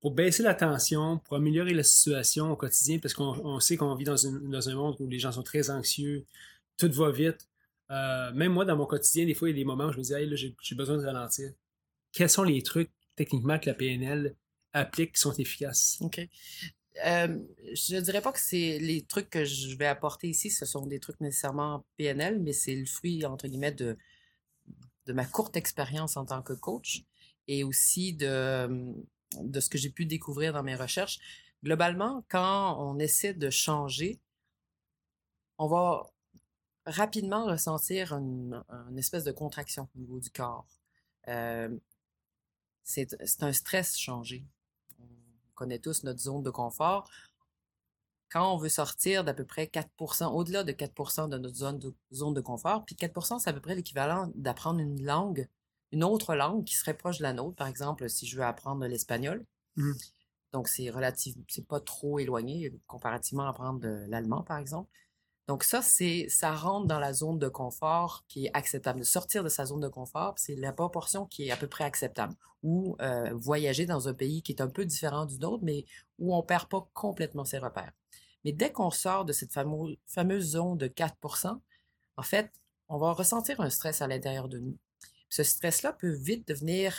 pour 0.00 0.12
baisser 0.12 0.42
la 0.42 0.54
tension, 0.54 1.18
pour 1.18 1.36
améliorer 1.36 1.74
la 1.74 1.82
situation 1.82 2.50
au 2.50 2.56
quotidien? 2.56 2.98
Parce 2.98 3.14
qu'on 3.14 3.60
sait 3.60 3.76
qu'on 3.76 3.94
vit 3.94 4.04
dans, 4.04 4.26
un 4.26 4.74
monde 4.74 4.96
où 4.98 5.06
les 5.06 5.18
gens 5.18 5.32
sont 5.32 5.42
très 5.42 5.70
anxieux, 5.70 6.24
tout 6.76 6.90
va 6.92 7.10
vite. 7.10 7.48
Euh, 7.90 8.32
même 8.32 8.52
moi, 8.52 8.64
dans 8.64 8.76
mon 8.76 8.86
quotidien, 8.86 9.26
des 9.26 9.34
fois, 9.34 9.48
il 9.48 9.52
y 9.52 9.54
a 9.54 9.58
des 9.58 9.64
moments 9.64 9.86
où 9.86 9.92
je 9.92 9.98
me 9.98 10.02
dis, 10.02 10.12
hey, 10.12 10.28
là, 10.28 10.36
j'ai 10.36 10.74
besoin 10.74 10.96
de 10.96 11.04
ralentir. 11.04 11.52
Quels 12.12 12.30
sont 12.30 12.42
les 12.42 12.62
trucs, 12.62 12.90
techniquement, 13.16 13.58
que 13.58 13.66
la 13.66 13.74
PNL 13.74 14.34
applique 14.72 15.14
qui 15.14 15.20
sont 15.20 15.32
efficaces? 15.34 15.98
OK. 16.00 16.20
Euh, 17.06 17.38
je 17.74 17.94
ne 17.94 18.00
dirais 18.00 18.20
pas 18.20 18.32
que 18.32 18.40
c'est 18.40 18.78
les 18.80 19.02
trucs 19.02 19.30
que 19.30 19.44
je 19.44 19.76
vais 19.76 19.86
apporter 19.86 20.28
ici, 20.28 20.50
ce 20.50 20.66
sont 20.66 20.84
des 20.86 20.98
trucs 20.98 21.20
nécessairement 21.20 21.86
PNL, 21.96 22.40
mais 22.40 22.52
c'est 22.52 22.74
le 22.74 22.86
fruit, 22.86 23.24
entre 23.24 23.46
guillemets, 23.46 23.72
de, 23.72 23.96
de 25.08 25.14
ma 25.14 25.24
courte 25.24 25.56
expérience 25.56 26.18
en 26.18 26.26
tant 26.26 26.42
que 26.42 26.52
coach 26.52 27.02
et 27.48 27.64
aussi 27.64 28.12
de, 28.12 28.94
de 29.40 29.60
ce 29.60 29.70
que 29.70 29.78
j'ai 29.78 29.88
pu 29.88 30.04
découvrir 30.04 30.52
dans 30.52 30.62
mes 30.62 30.76
recherches. 30.76 31.18
Globalement, 31.64 32.24
quand 32.28 32.78
on 32.78 32.98
essaie 32.98 33.32
de 33.32 33.48
changer, 33.48 34.20
on 35.56 35.66
va 35.66 36.12
rapidement 36.84 37.46
ressentir 37.46 38.12
une, 38.12 38.62
une 38.90 38.98
espèce 38.98 39.24
de 39.24 39.32
contraction 39.32 39.88
au 39.96 39.98
niveau 39.98 40.20
du 40.20 40.30
corps. 40.30 40.66
C'est 42.84 43.16
c'est 43.26 43.42
un 43.42 43.52
stress 43.52 43.98
changé. 43.98 44.44
On 45.00 45.06
connaît 45.54 45.78
tous 45.78 46.04
notre 46.04 46.20
zone 46.20 46.42
de 46.42 46.50
confort. 46.50 47.10
Quand 48.30 48.54
on 48.54 48.58
veut 48.58 48.68
sortir 48.68 49.24
d'à 49.24 49.34
peu 49.34 49.44
près 49.44 49.66
4% 49.66 50.32
au-delà 50.34 50.64
de 50.64 50.72
4% 50.72 51.28
de 51.28 51.38
notre 51.38 51.56
zone 51.56 51.78
de, 51.78 51.94
zone 52.12 52.34
de 52.34 52.40
confort, 52.40 52.84
puis 52.84 52.94
4% 52.96 53.38
c'est 53.38 53.50
à 53.50 53.52
peu 53.52 53.60
près 53.60 53.74
l'équivalent 53.74 54.30
d'apprendre 54.34 54.80
une 54.80 55.02
langue, 55.04 55.48
une 55.92 56.04
autre 56.04 56.34
langue 56.34 56.64
qui 56.64 56.74
serait 56.76 56.96
proche 56.96 57.18
de 57.18 57.22
la 57.22 57.32
nôtre. 57.32 57.56
Par 57.56 57.66
exemple, 57.68 58.08
si 58.10 58.26
je 58.26 58.36
veux 58.36 58.44
apprendre 58.44 58.86
l'espagnol, 58.86 59.44
Mhm. 59.76 59.98
donc 60.52 60.68
c'est 60.68 60.90
relatif, 60.90 61.34
c'est 61.48 61.66
pas 61.66 61.80
trop 61.80 62.18
éloigné 62.18 62.72
comparativement 62.86 63.44
à 63.46 63.50
apprendre 63.50 63.80
de 63.80 64.06
l'allemand, 64.08 64.42
par 64.42 64.58
exemple. 64.58 64.90
Donc 65.48 65.64
ça, 65.64 65.82
c'est, 65.82 66.26
ça 66.30 66.54
rentre 66.54 66.86
dans 66.88 67.00
la 67.00 67.12
zone 67.14 67.38
de 67.38 67.48
confort 67.48 68.24
qui 68.28 68.46
est 68.46 68.50
acceptable. 68.54 69.00
De 69.00 69.04
sortir 69.04 69.44
de 69.44 69.48
sa 69.50 69.66
zone 69.66 69.80
de 69.80 69.88
confort, 69.88 70.34
c'est 70.38 70.56
la 70.56 70.72
proportion 70.72 71.26
qui 71.26 71.48
est 71.48 71.50
à 71.52 71.56
peu 71.58 71.68
près 71.68 71.84
acceptable. 71.84 72.34
Ou 72.62 72.96
euh, 73.02 73.32
voyager 73.34 73.86
dans 73.86 74.08
un 74.08 74.14
pays 74.14 74.42
qui 74.42 74.52
est 74.52 74.62
un 74.62 74.68
peu 74.68 74.84
différent 74.86 75.26
du 75.26 75.38
nôtre, 75.38 75.64
mais 75.64 75.84
où 76.18 76.34
on 76.36 76.42
perd 76.42 76.68
pas 76.68 76.88
complètement 76.94 77.44
ses 77.46 77.58
repères. 77.58 77.92
Mais 78.44 78.52
dès 78.52 78.72
qu'on 78.72 78.90
sort 78.90 79.24
de 79.24 79.32
cette 79.32 79.52
fameuse 79.52 80.50
zone 80.50 80.78
de 80.78 80.88
4% 80.88 81.60
en 82.18 82.22
fait, 82.22 82.50
on 82.88 82.98
va 82.98 83.12
ressentir 83.12 83.60
un 83.60 83.70
stress 83.70 84.02
à 84.02 84.08
l'intérieur 84.08 84.48
de 84.48 84.58
nous. 84.58 84.76
Ce 85.28 85.44
stress-là 85.44 85.92
peut 85.92 86.12
vite 86.12 86.48
devenir 86.48 86.96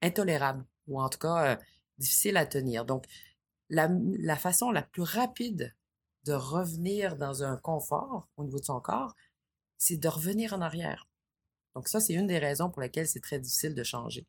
intolérable 0.00 0.64
ou 0.86 1.00
en 1.00 1.08
tout 1.08 1.18
cas 1.18 1.58
difficile 1.98 2.36
à 2.36 2.46
tenir. 2.46 2.84
Donc, 2.84 3.06
la, 3.68 3.88
la 4.18 4.36
façon 4.36 4.70
la 4.70 4.82
plus 4.82 5.02
rapide 5.02 5.74
de 6.24 6.32
revenir 6.32 7.16
dans 7.16 7.42
un 7.42 7.56
confort 7.56 8.28
au 8.36 8.44
niveau 8.44 8.60
de 8.60 8.64
son 8.64 8.80
corps, 8.80 9.16
c'est 9.78 9.96
de 9.96 10.08
revenir 10.08 10.52
en 10.52 10.60
arrière. 10.60 11.08
Donc 11.74 11.88
ça, 11.88 12.00
c'est 12.00 12.14
une 12.14 12.26
des 12.26 12.38
raisons 12.38 12.70
pour 12.70 12.80
lesquelles 12.82 13.08
c'est 13.08 13.20
très 13.20 13.38
difficile 13.38 13.74
de 13.74 13.82
changer. 13.82 14.26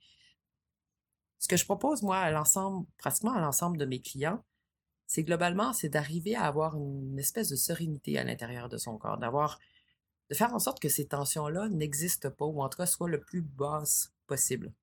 Ce 1.39 1.47
que 1.47 1.55
je 1.55 1.65
propose, 1.65 2.01
moi, 2.01 2.17
à 2.17 2.31
l'ensemble, 2.31 2.87
pratiquement 2.97 3.33
à 3.33 3.39
l'ensemble 3.39 3.77
de 3.77 3.85
mes 3.85 4.01
clients, 4.01 4.43
c'est 5.07 5.23
globalement, 5.23 5.71
c'est 5.73 5.89
d'arriver 5.89 6.35
à 6.35 6.43
avoir 6.43 6.75
une 6.75 7.17
espèce 7.17 7.49
de 7.49 7.55
sérénité 7.55 8.17
à 8.19 8.25
l'intérieur 8.25 8.67
de 8.67 8.77
son 8.77 8.97
corps, 8.97 9.17
d'avoir, 9.17 9.57
de 10.29 10.35
faire 10.35 10.53
en 10.53 10.59
sorte 10.59 10.81
que 10.81 10.89
ces 10.89 11.07
tensions-là 11.07 11.69
n'existent 11.69 12.29
pas, 12.29 12.45
ou 12.45 12.61
en 12.61 12.67
tout 12.67 12.77
cas 12.77 12.85
soient 12.85 13.09
le 13.09 13.21
plus 13.21 13.41
basses 13.41 14.11
possible. 14.27 14.73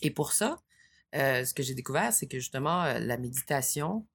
Et 0.00 0.10
pour 0.10 0.32
ça, 0.32 0.62
euh, 1.14 1.44
ce 1.44 1.52
que 1.52 1.62
j'ai 1.62 1.74
découvert, 1.74 2.12
c'est 2.12 2.26
que 2.26 2.38
justement, 2.38 2.84
euh, 2.84 2.98
la 2.98 3.18
méditation, 3.18 4.06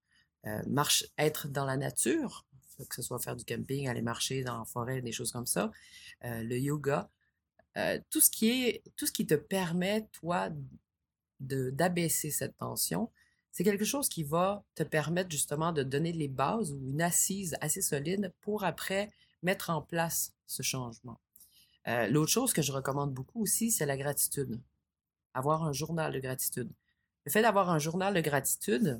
euh, 0.48 0.62
marche, 0.67 1.05
être 1.20 1.48
dans 1.48 1.65
la 1.65 1.77
nature, 1.77 2.48
que 2.89 2.96
ce 2.96 3.03
soit 3.03 3.20
faire 3.20 3.36
du 3.36 3.46
camping, 3.46 3.88
aller 3.88 4.01
marcher 4.01 4.43
dans 4.43 4.58
la 4.58 4.65
forêt, 4.65 5.01
des 5.01 5.12
choses 5.12 5.32
comme 5.32 5.46
ça, 5.46 5.72
le 6.22 6.58
yoga, 6.58 7.10
tout 8.10 8.20
ce 8.20 8.32
qui 8.32 8.50
est, 8.50 8.84
tout 8.98 9.05
ce 9.05 9.12
qui 9.12 9.27
te 9.27 9.36
permet, 9.36 10.08
toi, 10.12 10.50
d'abaisser 11.39 12.32
cette 12.32 12.58
tension, 12.58 13.12
c'est 13.53 13.63
quelque 13.63 13.86
chose 13.86 14.10
qui 14.10 14.24
va 14.24 14.65
te 14.74 14.81
permettre 14.81 15.29
justement 15.29 15.72
de 15.72 15.83
donner 15.83 16.12
les 16.12 16.27
bases 16.27 16.74
ou 16.74 16.89
une 16.89 17.01
assise 17.01 17.55
assez 17.62 17.81
solide 17.81 18.33
pour 18.41 18.63
après 18.63 19.12
mettre 19.43 19.69
en 19.69 19.81
place 19.81 20.33
ce 20.48 20.63
changement. 20.63 21.19
Euh, 21.88 22.07
l'autre 22.07 22.31
chose 22.31 22.51
que 22.51 22.63
je 22.63 22.72
recommande 22.72 23.13
beaucoup 23.13 23.43
aussi, 23.43 23.69
c'est 23.69 23.86
la 23.86 23.95
gratitude. 23.95 24.60
Avoir 25.36 25.63
un 25.63 25.72
journal 25.72 26.12
de 26.12 26.19
gratitude. 26.19 26.72
Le 27.25 27.31
fait 27.31 27.43
d'avoir 27.43 27.69
un 27.69 27.77
journal 27.77 28.15
de 28.15 28.22
gratitude, 28.22 29.00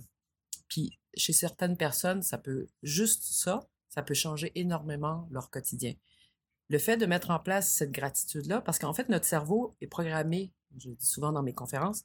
puis 0.68 1.00
chez 1.16 1.34
certaines 1.34 1.76
personnes, 1.76 2.22
ça 2.22 2.38
peut 2.38 2.68
juste 2.84 3.24
ça, 3.24 3.68
ça 3.90 4.04
peut 4.04 4.14
changer 4.14 4.52
énormément 4.54 5.28
leur 5.32 5.50
quotidien. 5.50 5.94
Le 6.70 6.78
fait 6.78 6.98
de 6.98 7.08
mettre 7.08 7.32
en 7.32 7.40
place 7.40 7.72
cette 7.72 7.92
gratitude-là, 7.92 8.62
parce 8.62 8.78
qu'en 8.78 8.94
fait, 8.94 9.10
notre 9.10 9.26
cerveau 9.26 9.76
est 9.82 9.88
programmé, 9.88 10.52
je 10.78 10.90
dis 10.90 11.06
souvent 11.06 11.32
dans 11.32 11.44
mes 11.44 11.54
conférences, 11.54 12.04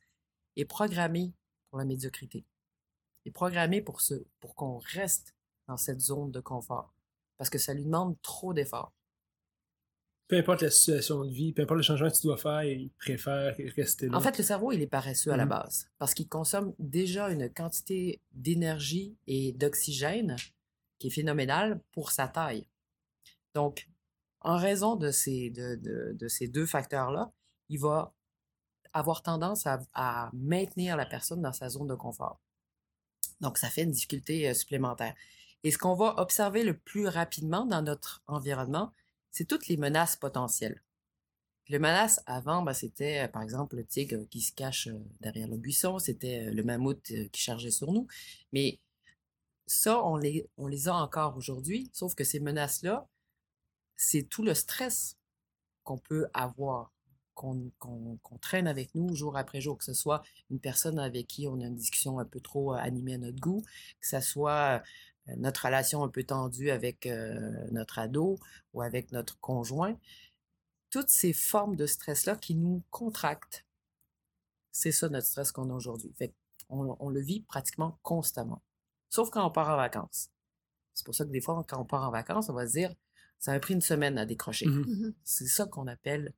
est 0.56 0.64
programmé 0.64 1.32
pour 1.70 1.78
la 1.78 1.84
médiocrité. 1.84 2.44
Est 3.24 3.30
programmé 3.30 3.82
pour, 3.82 4.00
ce, 4.00 4.14
pour 4.40 4.54
qu'on 4.54 4.78
reste 4.78 5.34
dans 5.66 5.76
cette 5.76 6.00
zone 6.00 6.30
de 6.30 6.40
confort. 6.40 6.94
Parce 7.36 7.50
que 7.50 7.58
ça 7.58 7.74
lui 7.74 7.84
demande 7.84 8.20
trop 8.22 8.52
d'efforts. 8.54 8.92
Peu 10.28 10.36
importe 10.36 10.60
la 10.62 10.70
situation 10.70 11.24
de 11.24 11.30
vie, 11.30 11.52
peu 11.54 11.62
importe 11.62 11.78
le 11.78 11.82
changement 11.82 12.10
que 12.10 12.16
tu 12.16 12.26
dois 12.26 12.36
faire, 12.36 12.62
il 12.64 12.90
préfère 12.98 13.54
rester 13.76 14.08
là. 14.08 14.16
En 14.18 14.20
fait, 14.20 14.36
le 14.36 14.44
cerveau, 14.44 14.72
il 14.72 14.82
est 14.82 14.86
paresseux 14.86 15.32
à 15.32 15.36
la 15.38 15.44
Mhm. 15.44 15.50
base 15.50 15.88
parce 15.98 16.12
qu'il 16.14 16.28
consomme 16.28 16.74
déjà 16.78 17.30
une 17.30 17.48
quantité 17.52 18.20
d'énergie 18.32 19.16
et 19.26 19.52
d'oxygène 19.52 20.36
qui 20.98 21.06
est 21.06 21.10
phénoménale 21.10 21.80
pour 21.92 22.10
sa 22.12 22.28
taille. 22.28 22.66
Donc, 23.54 23.88
en 24.40 24.56
raison 24.58 24.96
de 24.96 25.10
ces, 25.10 25.48
de, 25.50 25.76
de- 25.76 26.12
de 26.12 26.28
ces 26.28 26.46
deux 26.48 26.66
facteurs-là, 26.66 27.32
il 27.70 27.78
va 27.80 28.14
avoir 28.92 29.22
tendance 29.22 29.66
à, 29.66 30.30
maintenir 30.32 30.96
la 30.96 31.06
personne 31.06 31.42
dans 31.42 31.52
sa 31.52 31.68
zone 31.68 31.86
de 31.86 31.94
confort. 31.94 32.40
Donc, 33.40 33.58
ça 33.58 33.70
fait 33.70 33.82
une 33.82 33.90
difficulté 33.90 34.48
euh, 34.48 34.54
supplémentaire. 34.54 35.14
Et 35.64 35.70
ce 35.70 35.78
qu'on 35.78 35.94
va 35.94 36.18
observer 36.18 36.64
le 36.64 36.76
plus 36.76 37.06
rapidement 37.06 37.66
dans 37.66 37.82
notre 37.82 38.22
environnement, 38.26 38.92
c'est 39.30 39.44
toutes 39.44 39.68
les 39.68 39.76
menaces 39.76 40.16
potentielles. 40.16 40.82
Les 41.68 41.78
menaces 41.78 42.20
avant, 42.26 42.62
ben, 42.62 42.72
c'était 42.72 43.24
euh, 43.24 43.28
par 43.28 43.42
exemple 43.42 43.76
le 43.76 43.84
tigre 43.84 44.24
qui 44.30 44.40
se 44.40 44.52
cache 44.52 44.88
euh, 44.88 44.98
derrière 45.20 45.48
le 45.48 45.56
buisson, 45.56 45.98
c'était 45.98 46.50
le 46.50 46.62
mammouth 46.62 47.02
qui 47.02 47.40
chargeait 47.40 47.70
sur 47.70 47.92
nous. 47.92 48.06
Mais 48.52 48.80
ça, 49.66 50.02
on 50.02 50.16
les 50.16 50.88
a 50.88 50.94
encore 50.94 51.36
aujourd'hui, 51.36 51.90
sauf 51.92 52.14
que 52.14 52.24
ces 52.24 52.40
menaces-là, 52.40 53.06
c'est 53.98 54.22
tout 54.22 54.42
le 54.42 54.54
stress 54.54 55.18
qu'on 55.82 55.98
peut 55.98 56.28
avoir, 56.32 56.92
qu'on 57.38 58.38
traîne 58.40 58.66
avec 58.66 58.94
nous 58.94 59.14
jour 59.14 59.36
après 59.36 59.60
jour, 59.60 59.78
que 59.78 59.84
ce 59.84 59.94
soit 59.94 60.22
une 60.50 60.58
personne 60.58 60.98
avec 60.98 61.26
qui 61.26 61.46
on 61.46 61.60
a 61.60 61.66
une 61.66 61.76
discussion 61.76 62.18
un 62.18 62.24
peu 62.24 62.40
trop 62.40 62.74
euh, 62.74 62.78
animée 62.78 63.14
à 63.14 63.18
notre 63.18 63.38
goût, 63.38 63.62
que 64.00 64.08
ce 64.08 64.20
soit 64.20 64.82
euh, 65.28 65.34
notre 65.36 65.66
relation 65.66 66.02
un 66.02 66.08
peu 66.08 66.24
tendue 66.24 66.70
avec 66.70 67.06
euh, 67.06 67.66
notre 67.70 67.98
ado 67.98 68.38
ou 68.72 68.82
avec 68.82 69.12
notre 69.12 69.38
conjoint. 69.40 69.96
Toutes 70.90 71.10
ces 71.10 71.32
formes 71.32 71.76
de 71.76 71.86
stress-là 71.86 72.36
qui 72.36 72.54
nous 72.54 72.82
contractent, 72.90 73.66
c'est 74.72 74.92
ça 74.92 75.08
notre 75.08 75.26
stress 75.26 75.52
qu'on 75.52 75.70
a 75.70 75.74
aujourd'hui. 75.74 76.12
On, 76.70 76.96
on 76.98 77.08
le 77.08 77.20
vit 77.20 77.40
pratiquement 77.40 77.98
constamment. 78.02 78.62
Sauf 79.10 79.30
quand 79.30 79.46
on 79.46 79.50
part 79.50 79.70
en 79.70 79.76
vacances. 79.76 80.30
C'est 80.94 81.04
pour 81.04 81.14
ça 81.14 81.24
que 81.24 81.30
des 81.30 81.40
fois, 81.40 81.64
quand 81.68 81.80
on 81.80 81.84
part 81.84 82.08
en 82.08 82.10
vacances, 82.10 82.48
on 82.48 82.54
va 82.54 82.66
se 82.66 82.72
dire, 82.72 82.94
ça 83.38 83.52
m'a 83.52 83.60
pris 83.60 83.74
une 83.74 83.80
semaine 83.80 84.18
à 84.18 84.26
décrocher. 84.26 84.66
Mhm. 84.66 84.84
Mhm. 84.86 85.14
C'est 85.24 85.46
ça 85.46 85.66
qu'on 85.66 85.86
appelle 85.86 86.34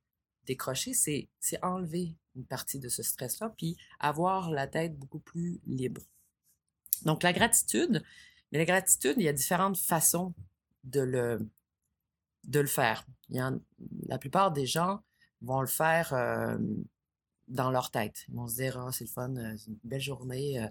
décrocher, 0.51 0.93
c'est 0.93 1.63
enlever 1.63 2.15
une 2.35 2.45
partie 2.45 2.79
de 2.79 2.89
ce 2.89 3.03
stress-là, 3.03 3.53
puis 3.57 3.77
avoir 3.99 4.51
la 4.51 4.67
tête 4.67 4.97
beaucoup 4.97 5.19
plus 5.19 5.59
libre. 5.65 6.01
Donc, 7.03 7.23
la 7.23 7.33
gratitude, 7.33 8.03
mais 8.51 8.59
la 8.59 8.65
gratitude, 8.65 9.15
il 9.17 9.23
y 9.23 9.29
a 9.29 9.33
différentes 9.33 9.77
façons 9.77 10.33
de 10.83 11.01
le, 11.01 11.49
de 12.45 12.59
le 12.59 12.67
faire. 12.67 13.05
Il 13.29 13.37
y 13.37 14.07
la 14.07 14.17
plupart 14.17 14.51
des 14.51 14.65
gens 14.65 15.01
vont 15.41 15.61
le 15.61 15.67
faire 15.67 16.13
euh, 16.13 16.57
dans 17.47 17.71
leur 17.71 17.91
tête. 17.91 18.25
Ils 18.29 18.35
vont 18.35 18.47
se 18.47 18.55
dire, 18.55 18.77
ah, 18.77 18.91
c'est 18.91 19.05
le 19.05 19.09
fun, 19.09 19.35
euh, 19.35 19.55
c'est 19.57 19.67
une 19.67 19.79
belle 19.83 20.01
journée, 20.01 20.61
euh, 20.61 20.67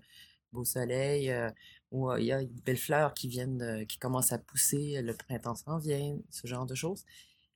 beau 0.52 0.64
soleil, 0.64 1.30
euh, 1.30 1.50
ou 1.90 2.12
il 2.16 2.25
y 2.25 2.32
a 2.32 2.44
de 2.44 2.60
belles 2.62 2.76
fleurs 2.76 3.14
qui 3.14 3.28
viennent, 3.28 3.84
qui 3.87 3.99
commencent 3.99 4.32
à 4.32 4.38
pousser, 4.38 5.02
le 5.02 5.14
printemps 5.14 5.56
s'en 5.56 5.78
vient, 5.78 6.16
ce 6.30 6.46
genre 6.46 6.66
de 6.66 6.75
choses. 6.75 7.04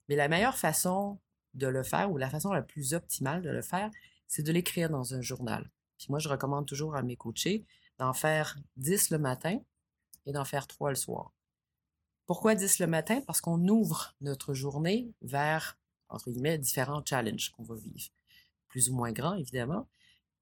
Mais 0.08 0.16
la 0.16 0.28
meilleure 0.28 0.56
façon 0.56 1.18
de 1.54 1.66
le 1.66 1.82
faire, 1.82 2.10
ou 2.10 2.18
la 2.18 2.30
façon 2.30 2.52
la 2.52 2.62
plus 2.62 2.94
optimale 2.94 3.42
de 3.42 3.50
le 3.50 3.62
faire, 3.62 3.90
c'est 4.26 4.42
de 4.42 4.52
l'écrire 4.52 4.90
dans 4.90 5.14
un 5.14 5.20
journal. 5.20 5.70
Puis 5.98 6.06
moi, 6.10 6.18
je 6.18 6.28
recommande 6.28 6.66
toujours 6.66 6.96
à 6.96 7.02
mes 7.02 7.16
coachés 7.16 7.64
d'en 7.98 8.12
faire 8.12 8.56
10 8.76 9.10
le 9.10 9.18
matin 9.18 9.60
et 10.26 10.32
d'en 10.32 10.44
faire 10.44 10.66
3 10.66 10.90
le 10.90 10.96
soir. 10.96 11.32
Pourquoi 12.26 12.54
10 12.54 12.78
le 12.78 12.86
matin? 12.86 13.20
Parce 13.26 13.40
qu'on 13.40 13.68
ouvre 13.68 14.14
notre 14.20 14.54
journée 14.54 15.12
vers, 15.22 15.78
entre 16.08 16.30
guillemets, 16.30 16.58
différents 16.58 17.04
challenges 17.04 17.50
qu'on 17.50 17.62
va 17.62 17.76
vivre. 17.76 18.08
Plus 18.68 18.88
ou 18.90 18.94
moins 18.96 19.12
grands, 19.12 19.34
évidemment. 19.34 19.86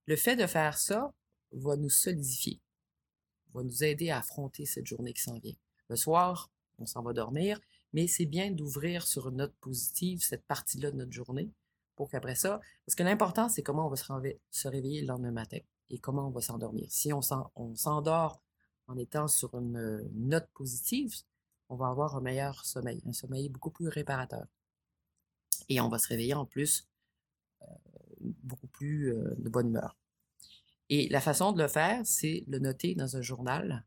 Le 0.07 0.16
fait 0.16 0.37
de 0.37 0.47
faire 0.47 0.78
ça 0.78 1.12
va 1.52 1.76
nous 1.76 1.90
solidifier, 1.90 2.61
va 3.52 3.62
nous 3.62 3.85
aider 3.85 4.11
à 4.11 4.19
affronter 4.19 4.64
cette 4.64 4.87
journée 4.87 5.12
qui 5.12 5.23
s'en 5.23 5.38
vient. 5.38 5.54
Le 5.88 5.97
soir, 5.97 6.50
on 6.78 6.87
s'en 6.87 7.02
va 7.02 7.12
dormir, 7.12 7.61
mais 7.93 8.07
c'est 8.07 8.27
bien 8.27 8.51
d'ouvrir 8.51 9.07
sur 9.07 9.29
une 9.29 9.37
note 9.37 9.55
positive 9.61 10.23
cette 10.23 10.45
partie-là 10.45 10.91
de 10.91 10.97
notre 10.97 11.13
journée 11.13 11.51
pour 11.97 12.11
qu'après 12.11 12.35
ça, 12.35 12.61
parce 12.87 12.97
que 12.97 13.03
l'important, 13.03 13.49
c'est 13.49 13.63
comment 13.63 13.87
on 13.87 13.91
va 13.91 13.97
se, 13.97 14.69
réveiller 14.69 15.03
le 15.03 15.09
lendemain 15.09 15.31
matin 15.31 15.59
et 15.91 15.99
comment 15.99 16.27
on 16.29 16.31
va 16.31 16.41
s'endormir. 16.41 16.87
Si 16.91 17.13
on 17.13 17.21
s'en- 17.21 17.51
on 17.55 17.75
s'endort 17.75 18.43
en 18.87 18.97
étant 18.97 19.29
sur 19.29 19.55
une 19.55 20.11
note 20.15 20.49
positive, 20.55 21.15
on 21.69 21.77
va 21.77 21.89
avoir 21.89 22.17
un 22.17 22.21
meilleur 22.21 22.65
sommeil, 22.65 23.03
un 23.07 23.13
sommeil 23.13 23.49
beaucoup 23.49 23.71
plus 23.71 23.89
réparateur. 23.89 24.47
Et 25.69 25.81
on 25.81 25.89
va 25.89 25.99
se 25.99 26.09
réveiller 26.09 26.35
en 26.35 26.45
plus 26.45 26.89
euh, 27.63 27.67
beaucoup 28.21 28.67
plus 28.67 29.13
euh, 29.13 29.35
de 29.39 29.49
bonne 29.49 29.69
humeur. 29.69 29.97
Et 30.89 31.09
la 31.09 31.21
façon 31.21 31.53
de 31.53 31.63
le 31.63 31.69
faire, 31.69 32.03
c'est 32.05 32.45
le 32.49 32.59
noter 32.59 32.95
dans 32.95 33.17
un 33.17 33.23
journal 33.23 33.85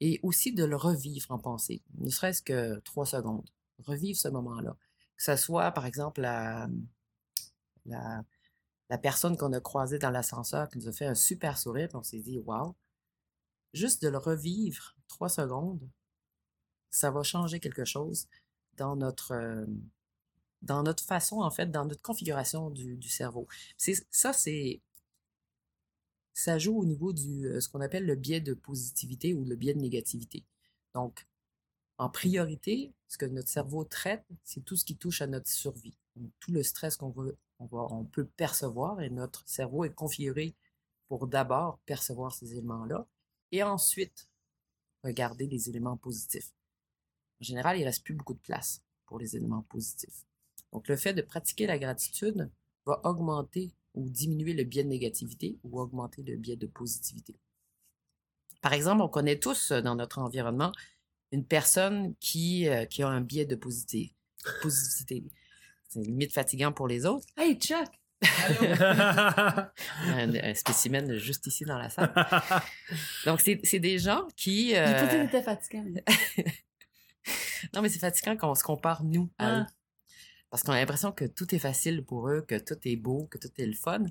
et 0.00 0.20
aussi 0.22 0.52
de 0.52 0.64
le 0.64 0.76
revivre 0.76 1.30
en 1.30 1.38
pensée, 1.38 1.82
ne 1.98 2.10
serait-ce 2.10 2.42
que 2.42 2.78
trois 2.80 3.06
secondes. 3.06 3.48
revivre 3.84 4.18
ce 4.18 4.28
moment-là. 4.28 4.76
Que 5.16 5.22
ce 5.22 5.36
soit, 5.36 5.70
par 5.72 5.86
exemple, 5.86 6.20
la, 6.20 6.68
la, 7.86 8.98
personne 8.98 9.36
qu'on 9.36 9.52
a 9.52 9.60
croisée 9.60 9.98
dans 9.98 10.10
l'ascenseur 10.10 10.68
qui 10.68 10.78
nous 10.78 10.88
a 10.88 10.92
fait 10.92 11.06
un 11.06 11.14
super 11.14 11.58
sourire, 11.58 11.88
puis 11.88 11.96
on 11.96 12.02
s'est 12.02 12.20
dit, 12.20 12.38
wow, 12.38 12.74
juste 13.72 14.02
de 14.02 14.08
le 14.08 14.18
revivre 14.18 14.96
trois 15.08 15.28
secondes, 15.28 15.88
ça 16.90 17.10
va 17.10 17.22
changer 17.22 17.60
quelque 17.60 17.84
chose 17.84 18.26
dans 18.76 18.96
notre, 18.96 19.66
dans 20.62 20.82
notre 20.82 21.04
façon, 21.04 21.40
en 21.40 21.50
fait, 21.50 21.70
dans 21.70 21.84
notre 21.84 22.02
configuration 22.02 22.70
du, 22.70 22.96
du 22.96 23.08
cerveau. 23.08 23.46
C'est, 23.76 24.06
ça, 24.10 24.32
c'est. 24.32 24.80
Ça 26.32 26.58
joue 26.58 26.78
au 26.78 26.84
niveau 26.84 27.12
du 27.12 27.46
euh, 27.46 27.60
ce 27.60 27.68
qu'on 27.68 27.80
appelle 27.80 28.06
le 28.06 28.14
biais 28.14 28.40
de 28.40 28.54
positivité 28.54 29.34
ou 29.34 29.44
le 29.44 29.56
biais 29.56 29.74
de 29.74 29.80
négativité. 29.80 30.44
Donc, 30.94 31.26
en 31.98 32.08
priorité, 32.08 32.94
ce 33.08 33.18
que 33.18 33.26
notre 33.26 33.48
cerveau 33.48 33.84
traite, 33.84 34.24
c'est 34.42 34.64
tout 34.64 34.76
ce 34.76 34.84
qui 34.84 34.96
touche 34.96 35.20
à 35.20 35.26
notre 35.26 35.50
survie. 35.50 35.98
Donc, 36.16 36.30
tout 36.40 36.52
le 36.52 36.62
stress 36.62 36.96
qu'on 36.96 37.10
veut, 37.10 37.36
on, 37.58 38.04
peut 38.04 38.24
percevoir 38.24 39.02
et 39.02 39.10
notre 39.10 39.46
cerveau 39.46 39.84
est 39.84 39.94
configuré 39.94 40.54
pour 41.08 41.26
d'abord 41.26 41.78
percevoir 41.84 42.34
ces 42.34 42.52
éléments-là 42.52 43.06
et 43.52 43.62
ensuite 43.62 44.28
regarder 45.04 45.46
les 45.46 45.68
éléments 45.68 45.96
positifs. 45.96 46.54
En 47.40 47.44
général, 47.44 47.76
il 47.76 47.80
ne 47.80 47.86
reste 47.86 48.04
plus 48.04 48.14
beaucoup 48.14 48.34
de 48.34 48.38
place 48.38 48.80
pour 49.04 49.18
les 49.18 49.36
éléments 49.36 49.62
positifs. 49.62 50.24
Donc, 50.72 50.88
le 50.88 50.96
fait 50.96 51.12
de 51.12 51.22
pratiquer 51.22 51.66
la 51.66 51.78
gratitude 51.78 52.50
va 52.86 53.00
augmenter 53.04 53.72
ou 53.94 54.08
diminuer 54.08 54.52
le 54.54 54.64
biais 54.64 54.84
de 54.84 54.88
négativité 54.88 55.58
ou 55.64 55.80
augmenter 55.80 56.22
le 56.22 56.36
biais 56.36 56.56
de 56.56 56.66
positivité. 56.66 57.34
Par 58.62 58.72
exemple, 58.72 59.02
on 59.02 59.08
connaît 59.08 59.38
tous 59.38 59.70
euh, 59.72 59.80
dans 59.80 59.94
notre 59.96 60.18
environnement 60.18 60.72
une 61.32 61.44
personne 61.44 62.14
qui, 62.20 62.68
euh, 62.68 62.84
qui 62.86 63.02
a 63.02 63.08
un 63.08 63.20
biais 63.20 63.46
de 63.46 63.54
positivité. 63.56 64.14
positivité. 64.62 65.30
C'est 65.88 66.00
limite 66.00 66.32
fatigant 66.32 66.72
pour 66.72 66.86
les 66.88 67.04
autres. 67.06 67.26
Hey, 67.36 67.56
Chuck! 67.58 67.88
un, 68.22 69.70
un 70.34 70.54
spécimen 70.54 71.16
juste 71.16 71.46
ici 71.46 71.64
dans 71.64 71.78
la 71.78 71.88
salle. 71.88 72.12
Donc, 73.24 73.40
c'est 73.40 73.60
c'est 73.64 73.80
des 73.80 73.98
gens 73.98 74.26
qui... 74.36 74.68
J'ai 74.70 74.74
pas 74.82 75.06
dit 75.06 75.08
que 75.08 75.14
euh, 75.16 75.24
c'était 75.24 75.42
fatigant. 75.42 75.84
non, 77.74 77.82
mais 77.82 77.88
c'est 77.88 77.98
fatigant 77.98 78.36
quand 78.36 78.50
on 78.50 78.54
se 78.54 78.62
compare, 78.62 79.04
nous, 79.04 79.30
à 79.38 79.46
Ah. 79.46 79.60
eux. 79.60 79.64
Parce 80.50 80.62
qu'on 80.62 80.72
a 80.72 80.78
l'impression 80.80 81.12
que 81.12 81.24
tout 81.24 81.54
est 81.54 81.58
facile 81.60 82.04
pour 82.04 82.28
eux, 82.28 82.42
que 82.42 82.58
tout 82.58 82.76
est 82.84 82.96
beau, 82.96 83.26
que 83.30 83.38
tout 83.38 83.50
est 83.58 83.66
le 83.66 83.72
fun. 83.74 84.04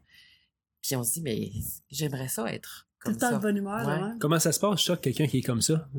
Puis 0.81 0.96
on 0.96 1.03
se 1.03 1.13
dit, 1.13 1.22
mais 1.22 1.51
j'aimerais 1.91 2.29
ça 2.29 2.51
être 2.53 2.88
Tout 3.00 3.05
comme 3.05 3.13
le 3.13 3.19
temps 3.19 3.29
ça. 3.31 3.36
de 3.38 3.41
bonne 3.41 3.58
humeur, 3.58 3.86
Ouais. 3.86 3.93
hein? 3.93 4.17
Comment 4.22 4.39
ça 4.39 4.51
se 4.53 4.60
passe, 4.60 4.79
Chuck, 4.81 5.01
quelqu'un 5.01 5.27
qui 5.27 5.39
est 5.39 5.43
comme 5.43 5.62
ça? 5.62 5.89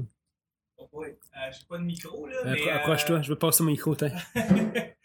Oh 0.78 0.88
boy, 0.90 1.10
euh, 1.10 1.50
j'ai 1.52 1.66
pas 1.68 1.76
de 1.76 1.82
micro 1.84 2.26
là. 2.26 2.40
Mais, 2.46 2.66
euh, 2.68 2.74
Approche-toi, 2.76 3.20
je 3.20 3.28
veux 3.28 3.38
passer 3.38 3.62
mon 3.62 3.70
micro, 3.70 3.94
tiens. 3.94 4.16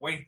oui. 0.00 0.26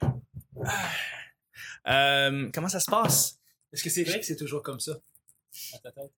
Euh, 1.86 2.50
comment 2.52 2.68
ça 2.68 2.80
se 2.80 2.90
passe? 2.90 3.38
Est-ce 3.72 3.82
que 3.82 3.88
c'est 3.90 4.04
vrai 4.04 4.20
que 4.20 4.26
c'est 4.26 4.36
toujours 4.36 4.62
comme 4.62 4.80
ça? 4.80 4.92
À 5.74 5.78
ta 5.78 5.92
tête? 5.92 6.12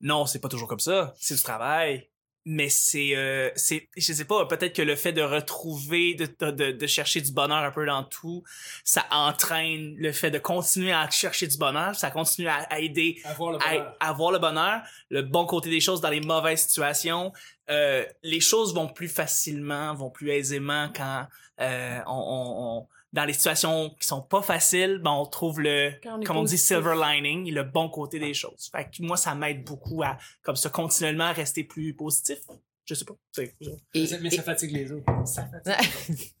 Non, 0.00 0.24
c'est 0.26 0.38
pas 0.38 0.48
toujours 0.48 0.68
comme 0.68 0.80
ça. 0.80 1.14
C'est 1.18 1.34
du 1.34 1.42
travail. 1.42 2.08
Mais 2.46 2.68
c'est, 2.68 3.16
euh, 3.16 3.50
c'est, 3.56 3.88
je 3.96 4.12
sais 4.12 4.26
pas, 4.26 4.44
peut-être 4.46 4.74
que 4.76 4.82
le 4.82 4.96
fait 4.96 5.12
de 5.14 5.22
retrouver, 5.22 6.14
de, 6.14 6.26
de, 6.50 6.72
de 6.72 6.86
chercher 6.86 7.22
du 7.22 7.32
bonheur 7.32 7.64
un 7.64 7.70
peu 7.70 7.86
dans 7.86 8.04
tout, 8.04 8.44
ça 8.84 9.06
entraîne 9.10 9.94
le 9.96 10.12
fait 10.12 10.30
de 10.30 10.38
continuer 10.38 10.92
à 10.92 11.08
chercher 11.08 11.46
du 11.46 11.56
bonheur, 11.56 11.94
ça 11.94 12.10
continue 12.10 12.48
à, 12.48 12.56
à 12.70 12.80
aider 12.80 13.22
le 13.52 13.58
à, 13.80 13.96
à 14.00 14.08
avoir 14.10 14.30
le 14.30 14.38
bonheur, 14.38 14.82
le 15.08 15.22
bon 15.22 15.46
côté 15.46 15.70
des 15.70 15.80
choses 15.80 16.00
dans 16.02 16.10
les 16.10 16.20
mauvaises 16.20 16.62
situations. 16.66 17.32
Euh, 17.70 18.04
les 18.22 18.40
choses 18.40 18.74
vont 18.74 18.88
plus 18.88 19.08
facilement, 19.08 19.94
vont 19.94 20.10
plus 20.10 20.30
aisément 20.30 20.90
quand 20.94 21.26
euh, 21.60 21.98
on, 22.06 22.12
on- 22.12 22.76
on- 22.80 22.88
dans 23.14 23.24
les 23.24 23.32
situations 23.32 23.90
qui 24.00 24.06
sont 24.06 24.20
pas 24.20 24.42
faciles, 24.42 24.98
ben 24.98 25.12
on 25.12 25.24
trouve 25.24 25.60
le, 25.60 25.92
on 26.04 26.20
comme 26.24 26.36
on 26.36 26.42
dit, 26.44 26.58
silver 26.58 26.94
lining, 27.00 27.50
le 27.52 27.62
bon 27.62 27.88
côté 27.88 28.18
des 28.18 28.34
choses. 28.34 28.68
Fait 28.70 28.84
que 28.84 29.02
moi, 29.02 29.16
ça 29.16 29.34
m'aide 29.34 29.64
beaucoup 29.64 30.02
à, 30.02 30.18
comme 30.42 30.56
ça, 30.56 30.68
continuellement 30.68 31.32
rester 31.32 31.64
plus 31.64 31.94
positif. 31.94 32.38
Je 32.84 32.94
sais 32.94 33.04
pas. 33.06 33.14
Et, 33.38 34.06
Mais 34.20 34.30
ça 34.30 34.42
fatigue 34.42 34.72
les 34.72 34.92
autres. 34.92 35.04
ça 35.26 35.46
fait- 35.48 36.34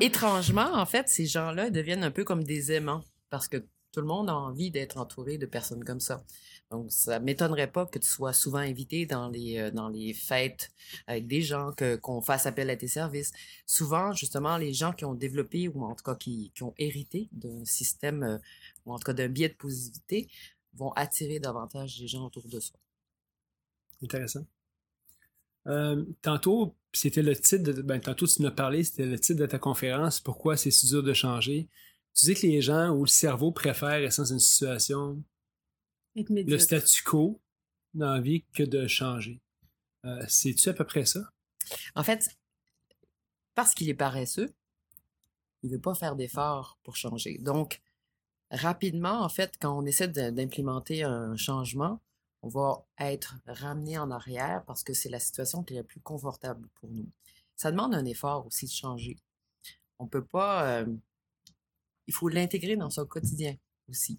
et- 0.00 0.06
étrangement, 0.06 0.72
en 0.74 0.86
fait, 0.86 1.08
ces 1.08 1.26
gens-là 1.26 1.70
deviennent 1.70 2.02
un 2.04 2.10
peu 2.10 2.24
comme 2.24 2.44
des 2.44 2.72
aimants 2.72 3.02
parce 3.30 3.46
que 3.46 3.58
tout 3.58 4.00
le 4.00 4.06
monde 4.06 4.30
a 4.30 4.34
envie 4.34 4.70
d'être 4.70 4.96
entouré 4.98 5.38
de 5.38 5.46
personnes 5.46 5.84
comme 5.84 6.00
ça. 6.00 6.24
Donc, 6.72 6.90
ça 6.90 7.20
m'étonnerait 7.20 7.70
pas 7.70 7.84
que 7.84 7.98
tu 7.98 8.08
sois 8.08 8.32
souvent 8.32 8.58
invité 8.58 9.04
dans 9.04 9.28
les, 9.28 9.58
euh, 9.58 9.70
dans 9.70 9.90
les 9.90 10.14
fêtes 10.14 10.70
avec 11.06 11.26
des 11.26 11.42
gens, 11.42 11.72
qu'on 12.00 12.22
fasse 12.22 12.46
appel 12.46 12.70
à 12.70 12.76
tes 12.76 12.88
services. 12.88 13.30
Souvent, 13.66 14.12
justement, 14.12 14.56
les 14.56 14.72
gens 14.72 14.92
qui 14.92 15.04
ont 15.04 15.14
développé 15.14 15.68
ou 15.68 15.84
en 15.84 15.94
tout 15.94 16.02
cas 16.02 16.14
qui, 16.14 16.50
ont 16.62 16.72
hérité 16.78 17.28
d'un 17.32 17.62
système 17.66 18.22
euh, 18.22 18.38
ou 18.86 18.94
en 18.94 18.98
tout 18.98 19.04
cas 19.04 19.12
d'un 19.12 19.28
biais 19.28 19.50
de 19.50 19.54
positivité 19.54 20.30
vont 20.72 20.92
attirer 20.92 21.40
davantage 21.40 21.98
les 22.00 22.08
gens 22.08 22.24
autour 22.24 22.48
de 22.48 22.58
soi. 22.58 22.78
Intéressant. 24.02 24.46
Euh, 25.66 26.02
tantôt, 26.22 26.74
c'était 26.94 27.22
le 27.22 27.36
titre 27.36 27.70
de. 27.70 27.82
Ben, 27.82 28.00
tantôt, 28.00 28.26
tu 28.26 28.40
nous 28.40 28.48
as 28.48 28.52
parlé, 28.52 28.82
c'était 28.82 29.04
le 29.04 29.18
titre 29.18 29.40
de 29.40 29.46
ta 29.46 29.58
conférence. 29.58 30.20
Pourquoi 30.20 30.56
c'est 30.56 30.70
si 30.70 30.86
dur 30.86 31.02
de 31.02 31.12
changer? 31.12 31.68
Tu 32.14 32.26
dis 32.26 32.34
que 32.34 32.46
les 32.46 32.62
gens 32.62 32.90
ou 32.96 33.04
le 33.04 33.10
cerveau 33.10 33.52
préfèrent 33.52 34.08
dans 34.16 34.24
une 34.24 34.38
situation, 34.38 35.22
le 36.14 36.58
statu 36.58 37.02
quo 37.02 37.40
dans 37.94 38.14
la 38.14 38.20
vie 38.20 38.44
que 38.54 38.62
de 38.62 38.86
changer. 38.86 39.40
Euh, 40.04 40.24
C'est-tu 40.28 40.68
à 40.68 40.72
peu 40.74 40.84
près 40.84 41.04
ça? 41.06 41.20
En 41.94 42.02
fait, 42.02 42.36
parce 43.54 43.74
qu'il 43.74 43.88
est 43.88 43.94
paresseux, 43.94 44.52
il 45.62 45.70
veut 45.70 45.80
pas 45.80 45.94
faire 45.94 46.16
d'efforts 46.16 46.78
pour 46.82 46.96
changer. 46.96 47.38
Donc, 47.38 47.80
rapidement, 48.50 49.22
en 49.22 49.28
fait, 49.28 49.54
quand 49.60 49.78
on 49.78 49.84
essaie 49.86 50.08
d'implémenter 50.08 51.04
un 51.04 51.36
changement, 51.36 52.00
on 52.42 52.48
va 52.48 52.84
être 52.98 53.36
ramené 53.46 53.98
en 53.98 54.10
arrière 54.10 54.64
parce 54.66 54.82
que 54.82 54.94
c'est 54.94 55.08
la 55.08 55.20
situation 55.20 55.62
qui 55.62 55.74
est 55.74 55.76
la 55.76 55.84
plus 55.84 56.00
confortable 56.00 56.68
pour 56.74 56.90
nous. 56.90 57.08
Ça 57.54 57.70
demande 57.70 57.94
un 57.94 58.04
effort 58.04 58.46
aussi 58.46 58.66
de 58.66 58.72
changer. 58.72 59.16
On 60.00 60.08
peut 60.08 60.24
pas. 60.24 60.80
euh, 60.80 60.86
il 62.08 62.14
faut 62.14 62.28
l'intégrer 62.28 62.76
dans 62.76 62.90
son 62.90 63.06
quotidien 63.06 63.54
aussi. 63.88 64.18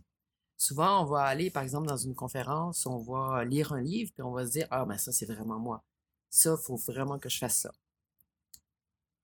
Souvent, 0.64 1.02
on 1.04 1.06
va 1.06 1.24
aller, 1.24 1.50
par 1.52 1.62
exemple, 1.62 1.88
dans 1.88 1.98
une 1.98 2.16
conférence, 2.16 2.86
on 2.86 2.98
va 2.98 3.44
lire 3.44 3.74
un 3.74 3.82
livre, 3.82 4.14
puis 4.14 4.24
on 4.24 4.32
va 4.32 4.46
se 4.46 4.52
dire 4.52 4.66
Ah, 4.72 4.86
ben 4.86 4.98
ça, 4.98 5.12
c'est 5.12 5.26
vraiment 5.26 5.60
moi. 5.60 5.84
Ça, 6.30 6.56
il 6.58 6.64
faut 6.64 6.78
vraiment 6.78 7.20
que 7.20 7.28
je 7.28 7.38
fasse 7.38 7.58
ça. 7.58 7.74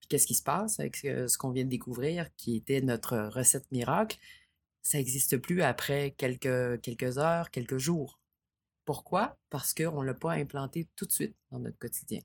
Puis 0.02 0.10
qu'est-ce 0.10 0.28
qui 0.28 0.36
se 0.36 0.44
passe 0.44 0.82
avec 0.82 0.98
ce, 0.98 1.38
qu'on 1.38 1.52
vient 1.52 1.64
de 1.64 1.70
découvrir, 1.70 2.28
qui 2.36 2.58
était 2.58 2.82
notre 2.82 3.18
recette 3.30 3.72
miracle? 3.72 4.20
Ça 4.82 4.98
n'existe 4.98 5.38
plus 5.38 5.62
après 5.62 6.12
quelques, 6.18 6.82
quelques 6.82 7.18
heures, 7.20 7.52
quelques 7.52 7.78
jours. 7.78 8.20
Pourquoi? 8.84 9.38
Parce 9.50 9.74
qu'on 9.74 10.02
ne 10.02 10.08
l'a 10.08 10.16
pas 10.16 10.34
implanté 10.34 10.90
tout 10.98 11.06
de 11.06 11.14
suite 11.14 11.38
dans 11.52 11.60
notre 11.60 11.80
quotidien. 11.80 12.20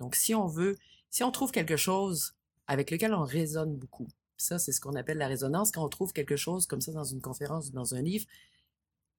Donc, 0.00 0.14
si 0.14 0.34
on 0.34 0.46
veut, 0.46 0.78
si 1.10 1.22
on 1.24 1.30
trouve 1.30 1.52
quelque 1.52 1.76
chose 1.76 2.34
avec 2.68 2.90
lequel 2.90 3.12
on 3.12 3.24
résonne 3.24 3.76
beaucoup, 3.76 4.08
puis 4.36 4.44
ça, 4.46 4.58
c'est 4.58 4.72
ce 4.72 4.80
qu'on 4.80 4.94
appelle 4.94 5.18
la 5.18 5.28
résonance, 5.28 5.70
quand 5.72 5.84
on 5.84 5.88
trouve 5.88 6.12
quelque 6.12 6.36
chose 6.36 6.66
comme 6.66 6.80
ça 6.80 6.92
dans 6.92 7.04
une 7.04 7.20
conférence 7.20 7.68
ou 7.68 7.72
dans 7.72 7.94
un 7.94 8.02
livre 8.02 8.26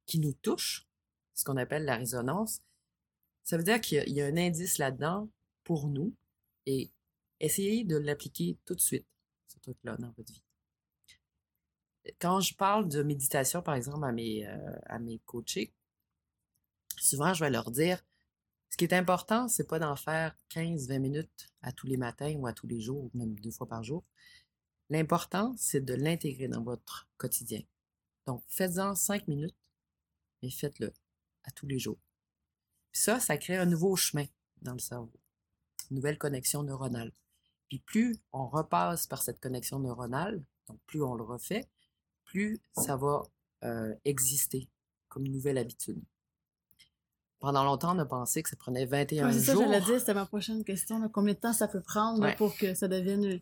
qui 0.06 0.20
nous 0.20 0.34
touche, 0.34 0.88
ce 1.34 1.44
qu'on 1.44 1.58
appelle 1.58 1.86
la 1.86 1.96
résonance, 1.98 2.62
ça 3.44 3.58
veut 3.58 3.64
dire 3.64 3.82
qu'il 3.82 4.08
y 4.10 4.22
a- 4.22 4.26
un 4.26 4.38
indice 4.38 4.78
là-dedans 4.78 5.30
pour 5.64 5.88
nous 5.88 6.14
et 6.66 6.92
essayez 7.40 7.84
de 7.84 7.98
l'appliquer 7.98 8.58
tout 8.66 8.76
de 8.76 8.82
suite, 8.82 9.06
ce 9.48 9.60
truc-là, 9.60 9.96
dans 9.98 10.12
votre 10.12 10.32
vie. 10.32 10.44
Quand 12.20 12.40
je 12.40 12.56
parle 12.56 12.88
de 12.88 13.04
méditation, 13.04 13.62
par 13.62 13.76
exemple, 13.76 14.06
à 14.06 14.12
mes, 14.12 14.48
euh, 14.48 14.72
à 14.86 14.98
mes 15.00 15.20
coachés, 15.26 15.74
souvent, 16.98 17.34
je 17.34 17.44
vais 17.44 17.50
leur 17.50 17.70
dire, 17.72 18.04
ce 18.70 18.78
qui 18.78 18.86
est 18.86 18.94
important, 18.94 19.48
c'est 19.48 19.68
pas 19.68 19.80
d'en 19.80 19.96
faire 19.96 20.36
15-20 20.50 21.00
minutes 21.00 21.50
à 21.62 21.72
tous 21.72 21.88
les 21.88 21.98
matins 21.98 22.34
ou 22.38 22.48
à 22.48 22.54
tous 22.54 22.68
les 22.68 22.80
jours, 22.80 23.06
ou 23.06 23.12
même 23.14 23.38
deux 23.40 23.52
fois 23.52 23.68
par 23.68 23.84
jour. 23.84 24.04
L'important, 24.90 25.54
c'est 25.58 25.82
de 25.84 25.94
l'intégrer 25.94 26.48
dans 26.48 26.62
votre 26.64 27.08
quotidien. 27.18 27.62
Donc, 28.26 28.44
faites-en 28.48 28.96
5 28.96 29.28
minutes, 29.28 29.56
mais 30.42 30.50
faites-le 30.50 30.94
à 31.44 31.52
tous 31.52 31.68
les 31.68 31.80
jours. 31.80 31.98
Puis 32.92 33.02
ça, 33.02 33.20
ça 33.20 33.38
crée 33.38 33.58
un 33.58 33.66
nouveau 33.66 33.96
chemin 33.96 34.26
dans 34.62 34.74
le 34.74 34.80
cerveau, 34.80 35.12
une 35.92 35.98
nouvelle 35.98 36.18
connexion 36.18 36.64
neuronale. 36.64 37.12
Puis 37.70 37.80
plus 37.80 38.18
on 38.32 38.48
repasse 38.48 39.08
par 39.08 39.22
cette 39.22 39.40
connexion 39.40 39.80
neuronale, 39.80 40.42
donc 40.68 40.80
plus 40.88 41.04
on 41.04 41.16
le 41.16 41.24
refait, 41.24 41.68
plus 42.24 42.62
ça 42.78 42.96
va 42.96 43.24
euh, 43.64 43.94
exister 44.06 44.70
comme 45.10 45.26
une 45.26 45.34
nouvelle 45.34 45.58
habitude. 45.58 46.02
Pendant 47.40 47.64
longtemps, 47.64 47.96
on 47.96 48.00
a 48.00 48.06
pensé 48.06 48.42
que 48.42 48.50
ça 48.50 48.56
prenait 48.56 48.86
21 48.86 49.28
Ouais, 49.28 49.34
c'est 49.34 49.42
ça, 49.42 49.54
jours. 49.54 49.64
j'allais 49.64 49.82
dire, 49.86 50.00
c'était 50.00 50.14
ma 50.16 50.26
prochaine 50.26 50.64
question. 50.64 50.98
là. 51.00 51.08
Combien 51.08 51.34
de 51.34 51.40
temps 51.40 51.54
ça 51.54 51.68
peut 51.68 51.82
prendre 51.82 52.20
là, 52.22 52.30
Ouais. 52.30 52.36
pour 52.36 52.58
que 52.58 52.74
ça 52.74 52.88
devienne 52.88 53.40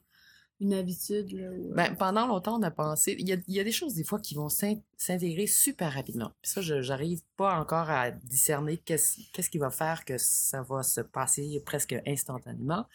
une, 0.59 0.73
habitude? 0.73 1.33
Euh, 1.33 1.73
Ben, 1.75 1.95
pendant 1.95 2.27
longtemps, 2.27 2.59
on 2.59 2.63
a 2.63 2.71
pensé. 2.71 3.15
Il 3.19 3.27
y 3.27 3.33
a, 3.33 3.37
y 3.47 3.59
a 3.59 3.63
des 3.63 3.71
choses, 3.71 3.93
des 3.93 4.03
fois, 4.03 4.19
qui 4.19 4.35
vont 4.35 4.49
s'in- 4.49 4.79
s'intégrer 4.97 5.47
super 5.47 5.93
rapidement. 5.93 6.31
Ça, 6.43 6.61
je 6.61 6.81
j'arrive 6.81 7.21
pas 7.35 7.59
encore 7.59 7.89
à 7.89 8.11
discerner 8.11 8.77
qu'est-ce 8.77 9.19
qu'est-ce 9.33 9.49
qui 9.49 9.57
va 9.57 9.69
faire 9.69 10.05
que 10.05 10.17
ça 10.17 10.61
va 10.61 10.83
se 10.83 11.01
passer 11.01 11.61
presque 11.65 11.95
instantanément. 12.05 12.85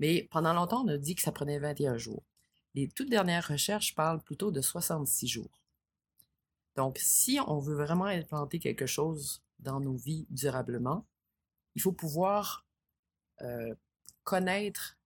Mais 0.00 0.28
pendant 0.30 0.52
longtemps, 0.52 0.84
on 0.84 0.88
a 0.88 0.98
dit 0.98 1.14
que 1.14 1.22
ça 1.22 1.32
prenait 1.32 1.58
21 1.58 1.98
jours. 1.98 2.22
Les 2.74 2.88
toutes 2.88 3.10
dernières 3.10 3.46
recherches 3.48 3.94
parlent 3.94 4.22
plutôt 4.22 4.50
de 4.50 4.60
66 4.60 5.26
jours. 5.28 5.60
Donc, 6.76 6.98
si 6.98 7.38
on 7.46 7.58
veut 7.58 7.74
vraiment 7.74 8.04
implanter 8.06 8.58
quelque 8.58 8.86
chose 8.86 9.42
dans 9.58 9.80
nos 9.80 9.96
vies 9.96 10.26
durablement, 10.30 11.04
il 11.74 11.82
faut 11.82 11.92
pouvoir 11.92 12.64
euh, 13.42 13.74
connaître, 14.24 14.96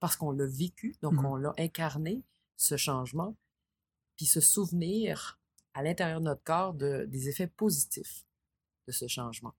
parce 0.00 0.16
qu'on 0.16 0.32
l'a 0.32 0.46
vécu, 0.46 0.96
donc 1.02 1.14
Mhm. 1.14 1.24
on 1.26 1.36
l'a 1.36 1.54
incarné, 1.58 2.22
ce 2.56 2.76
changement, 2.76 3.36
puis 4.16 4.26
se 4.26 4.40
souvenir 4.40 5.38
à 5.74 5.82
l'intérieur 5.82 6.20
de 6.20 6.24
notre 6.26 6.42
corps 6.42 6.74
de, 6.74 7.04
des 7.06 7.28
effets 7.28 7.46
positifs 7.46 8.24
de 8.86 8.92
ce 8.92 9.06
changement. 9.06 9.54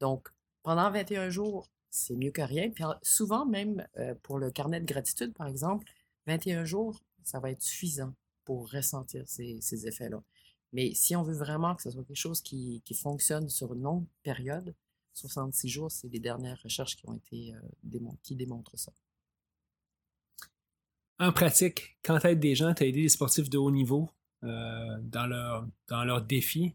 Donc, 0.00 0.28
pendant 0.62 0.90
21 0.90 1.30
jours, 1.30 1.70
c'est 1.90 2.14
mieux 2.16 2.30
que 2.30 2.42
rien. 2.42 2.70
Puis 2.70 2.84
en- 2.84 2.94
souvent, 3.02 3.46
même 3.46 3.86
euh, 3.96 4.14
pour 4.22 4.38
le 4.38 4.50
carnet 4.50 4.80
de 4.80 4.84
gratitude, 4.86 5.32
par 5.34 5.46
exemple, 5.46 5.86
21 6.26 6.64
jours, 6.64 7.00
ça 7.24 7.40
va 7.40 7.50
être 7.50 7.62
suffisant 7.62 8.14
pour 8.44 8.70
ressentir 8.70 9.26
ces, 9.28 9.58
ces 9.60 9.86
effets-là. 9.88 10.22
Mais 10.72 10.92
si 10.94 11.16
on 11.16 11.22
veut 11.22 11.36
vraiment 11.36 11.74
que 11.74 11.82
ce 11.82 11.90
soit 11.90 12.04
quelque 12.04 12.16
chose 12.16 12.42
qui, 12.42 12.82
qui 12.84 12.94
fonctionne 12.94 13.48
sur 13.48 13.72
une 13.74 13.82
longue 13.82 14.06
période, 14.22 14.74
66 15.14 15.68
jours, 15.68 15.90
c'est 15.90 16.08
les 16.08 16.20
dernières 16.20 16.60
recherches 16.62 16.96
qui 16.96 17.08
ont 17.08 17.14
été 17.14 17.54
euh, 17.54 17.60
démon- 17.82 18.18
qui 18.22 18.36
démontrent 18.36 18.76
ça. 18.76 18.92
En 21.18 21.32
pratique, 21.32 21.98
quand 22.04 22.18
tu 22.18 22.26
aides 22.26 22.40
des 22.40 22.54
gens, 22.54 22.74
tu 22.74 22.82
as 22.82 22.86
aidé 22.86 23.02
des 23.02 23.08
sportifs 23.08 23.48
de 23.48 23.58
haut 23.58 23.70
niveau 23.70 24.10
euh, 24.44 24.98
dans 25.02 25.26
leurs 25.26 25.66
dans 25.88 26.04
leurs 26.04 26.22
défis, 26.22 26.74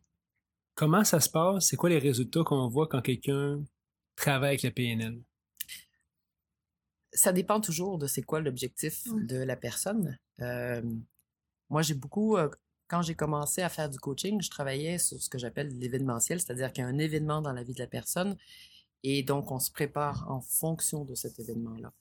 comment 0.73 1.03
ça 1.03 1.19
se 1.19 1.29
passe? 1.29 1.67
C'est 1.67 1.77
quoi 1.77 1.89
les 1.89 1.99
résultats 1.99 2.43
qu'on 2.43 2.67
voit 2.67 2.87
quand 2.87 3.01
quelqu'un 3.01 3.63
travaille 4.15 4.49
avec 4.49 4.63
la 4.63 4.71
PNL? 4.71 5.21
ça 7.13 7.33
dépend 7.33 7.59
toujours 7.59 7.97
de 7.97 8.07
c'est 8.07 8.21
quoi 8.21 8.39
l'objectif 8.39 9.03
de 9.13 9.37
la 9.37 9.55
personne. 9.55 10.17
Euh, 10.39 10.81
moi, 11.69 11.81
j'ai 11.81 11.93
beaucoup, 11.93 12.37
euh, 12.37 12.49
quand 12.87 13.01
j'ai 13.01 13.15
commencé 13.15 13.61
à 13.61 13.69
faire 13.69 13.89
du 13.89 13.99
coaching, 13.99 14.41
je 14.41 14.49
travaillais 14.49 14.97
sur 14.97 15.21
ce 15.21 15.29
que 15.29 15.37
j'appelle 15.37 15.77
l'événementiel, 15.77 16.39
c'est-à-dire 16.39 16.71
qu'il 16.71 16.83
y 16.83 16.87
a 16.87 16.89
un 16.89 16.97
événement 16.97 17.41
dans 17.41 17.53
la 17.53 17.63
vie 17.63 17.73
de 17.73 17.79
la 17.79 17.87
personne 17.87 18.37
et 19.03 19.23
donc 19.23 19.51
on 19.51 19.59
se 19.59 19.71
prépare 19.71 20.29
en 20.29 20.41
fonction 20.41 21.05
de 21.05 21.15
cet 21.15 21.39
événement-là. 21.39 21.91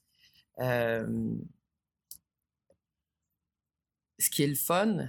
Ce 4.21 4.29
qui 4.29 4.43
est 4.43 4.47
le 4.47 4.55
fun, 4.55 5.07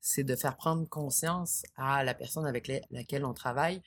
c'est 0.00 0.24
de 0.24 0.34
faire 0.34 0.56
prendre 0.56 0.88
conscience 0.88 1.62
à 1.76 2.02
la 2.04 2.14
personne 2.14 2.46
avec 2.46 2.68
la- 2.68 2.80
laquelle 2.90 3.26
on 3.26 3.34
travaille 3.34 3.82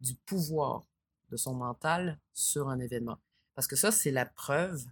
du 0.00 0.14
pouvoir 0.14 0.86
de 1.28 1.36
son 1.36 1.52
mental 1.52 2.18
sur 2.32 2.70
un 2.70 2.78
événement. 2.78 3.18
Parce 3.54 3.66
que 3.66 3.76
ça, 3.76 3.92
c'est 3.92 4.10
la 4.10 4.24
preuve 4.24 4.82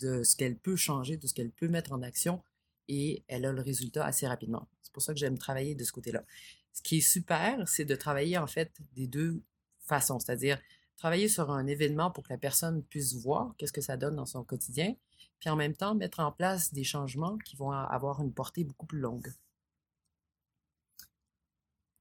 de 0.00 0.24
ce 0.24 0.34
qu'elle 0.34 0.56
peut 0.56 0.74
changer, 0.74 1.16
de 1.16 1.28
ce 1.28 1.34
qu'elle 1.34 1.52
peut 1.52 1.68
mettre 1.68 1.92
en 1.92 2.02
action, 2.02 2.42
et 2.88 3.22
elle 3.28 3.44
a 3.46 3.52
le 3.52 3.62
résultat 3.62 4.04
assez 4.04 4.26
rapidement. 4.26 4.66
C'est 4.82 4.92
pour 4.92 5.02
ça 5.02 5.12
que 5.12 5.20
j'aime 5.20 5.38
travailler 5.38 5.76
de 5.76 5.84
ce 5.84 5.92
côté-là. 5.92 6.24
Ce 6.72 6.82
qui 6.82 6.98
est 6.98 7.08
super, 7.08 7.68
c'est 7.68 7.84
de 7.84 7.94
travailler 7.94 8.36
en 8.36 8.48
fait 8.48 8.72
des 8.94 9.06
deux 9.06 9.40
façons, 9.78 10.18
c'est-à-dire 10.18 10.58
travailler 10.96 11.28
sur 11.28 11.52
un 11.52 11.68
événement 11.68 12.10
pour 12.10 12.24
que 12.24 12.32
la 12.32 12.38
personne 12.38 12.82
puisse 12.82 13.14
voir 13.14 13.54
qu'est-ce 13.58 13.72
que 13.72 13.80
ça 13.80 13.96
donne 13.96 14.16
dans 14.16 14.26
son 14.26 14.42
quotidien, 14.42 14.96
puis 15.44 15.50
en 15.50 15.56
même 15.56 15.74
temps 15.76 15.94
mettre 15.94 16.20
en 16.20 16.32
place 16.32 16.72
des 16.72 16.84
changements 16.84 17.36
qui 17.44 17.54
vont 17.54 17.70
avoir 17.70 18.22
une 18.22 18.32
portée 18.32 18.64
beaucoup 18.64 18.86
plus 18.86 18.98
longue. 18.98 19.30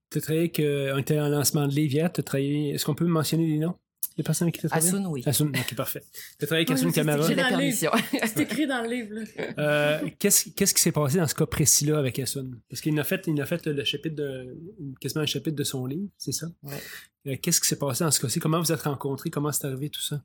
Tu 0.09 0.19
as 0.19 0.21
travaillé 0.21 0.39
avec, 0.43 0.59
euh, 0.61 0.93
on 0.95 0.99
était 0.99 1.19
en 1.19 1.27
lancement 1.27 1.67
de 1.67 1.73
hier, 1.73 2.09
tu 2.13 2.21
as 2.21 2.23
travaillé, 2.23 2.69
est-ce 2.69 2.85
qu'on 2.85 2.95
peut 2.95 3.05
mentionner 3.05 3.47
les 3.47 3.57
noms 3.57 3.75
des 4.15 4.23
personnes 4.23 4.45
avec 4.45 4.55
qui 4.55 4.61
tu 4.61 4.67
as 4.67 4.69
travaillé? 4.69 4.89
Asun, 4.91 5.05
oui. 5.07 5.23
Asun, 5.25 5.47
ok, 5.49 5.75
parfait. 5.75 6.03
Tu 6.39 6.45
as 6.45 6.47
travaillé 6.47 6.65
avec 6.65 6.69
Ouais, 6.69 6.75
Asun 6.75 6.89
c'est- 6.89 6.95
Camara. 6.95 7.27
J'ai 7.27 7.35
la 7.35 7.49
permission. 7.49 7.91
C'est 8.11 8.39
écrit 8.39 8.65
dans 8.65 8.81
le 8.81 8.89
livre. 8.89 9.09
Euh, 9.59 10.09
qu'est-ce, 10.19 10.49
qu'est-ce 10.51 10.73
qui 10.73 10.81
s'est 10.81 10.91
passé 10.93 11.17
dans 11.17 11.27
ce 11.27 11.35
cas 11.35 11.45
précis-là 11.45 11.99
avec 11.99 12.19
Asun? 12.19 12.49
Parce 12.69 12.79
qu'il 12.79 12.97
a 12.97 13.03
fait, 13.03 13.27
il 13.27 13.41
a 13.41 13.45
fait 13.45 13.65
le 13.65 13.83
chapitre 13.83 14.15
de, 14.15 14.57
quasiment 15.01 15.23
un 15.23 15.25
chapitre 15.25 15.57
de 15.57 15.63
son 15.65 15.85
livre, 15.85 16.07
c'est 16.17 16.31
ça? 16.31 16.47
Ouais. 16.61 16.81
Euh, 17.27 17.35
qu'est-ce 17.41 17.59
qui 17.59 17.67
s'est 17.67 17.77
passé 17.79 18.05
dans 18.05 18.11
ce 18.11 18.21
cas-ci? 18.21 18.39
Comment 18.39 18.59
vous 18.61 18.71
êtes 18.71 18.83
rencontrés? 18.83 19.29
Comment 19.31 19.51
c'est 19.51 19.65
arrivé 19.67 19.89
tout 19.89 20.01
ça? 20.01 20.21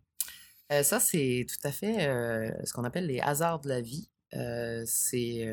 Euh, 0.71 0.83
ça, 0.83 1.01
c'est 1.01 1.47
tout 1.49 1.67
à 1.67 1.73
fait 1.73 2.07
euh, 2.09 2.51
ce 2.65 2.73
qu'on 2.73 2.85
appelle 2.85 3.07
les 3.07 3.21
hasards 3.21 3.61
de 3.61 3.69
la 3.69 3.81
vie. 3.81 4.11
Euh, 4.35 4.83
c'est 4.87 5.49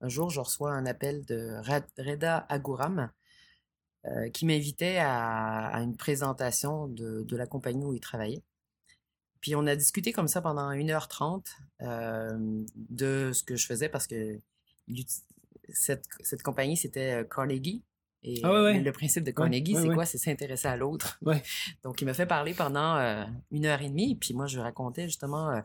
un 0.00 0.08
jour, 0.08 0.30
je 0.30 0.40
reçois 0.40 0.72
un 0.72 0.86
appel 0.86 1.24
de 1.24 1.56
Reda 1.98 2.46
Agouram 2.48 3.10
qui 4.32 4.46
m'invitait 4.46 4.98
à, 4.98 5.68
à 5.68 5.80
une 5.80 5.96
présentation 5.96 6.88
de, 6.88 7.36
la 7.36 7.46
compagnie 7.46 7.84
où 7.84 7.94
il 7.94 8.00
travaillait. 8.00 8.42
Puis 9.40 9.54
on 9.54 9.66
a 9.66 9.76
discuté 9.76 10.12
comme 10.12 10.28
ça 10.28 10.40
pendant 10.40 10.70
1h30 10.72 11.44
euh, 11.82 12.64
de 12.74 13.30
ce 13.32 13.44
que 13.44 13.54
je 13.56 13.66
faisais 13.66 13.88
parce 13.88 14.08
que 14.08 14.40
cette, 15.68 16.04
cette 16.20 16.42
compagnie, 16.42 16.76
c'était 16.76 17.26
Carnegie. 17.28 17.82
Et 18.24 18.40
Ah 18.44 18.52
ouais, 18.52 18.60
ouais. 18.62 18.78
euh, 18.78 18.82
le 18.82 18.92
principe 18.92 19.24
de 19.24 19.30
Carnegie, 19.32 19.74
ouais, 19.74 19.82
c'est 19.82 19.88
quoi? 19.90 20.04
C'est 20.06 20.18
s'intéresser 20.18 20.68
à 20.68 20.76
l'autre. 20.76 21.18
Donc, 21.82 22.00
il 22.00 22.04
m'a 22.04 22.14
fait 22.14 22.26
parler 22.26 22.54
pendant 22.54 22.96
euh, 22.96 23.24
une 23.50 23.66
heure 23.66 23.82
et 23.82 23.88
demie. 23.88 24.14
Puis 24.14 24.34
moi, 24.34 24.46
je 24.46 24.56
lui 24.56 24.62
racontais 24.62 25.04
justement 25.04 25.50
euh, 25.50 25.60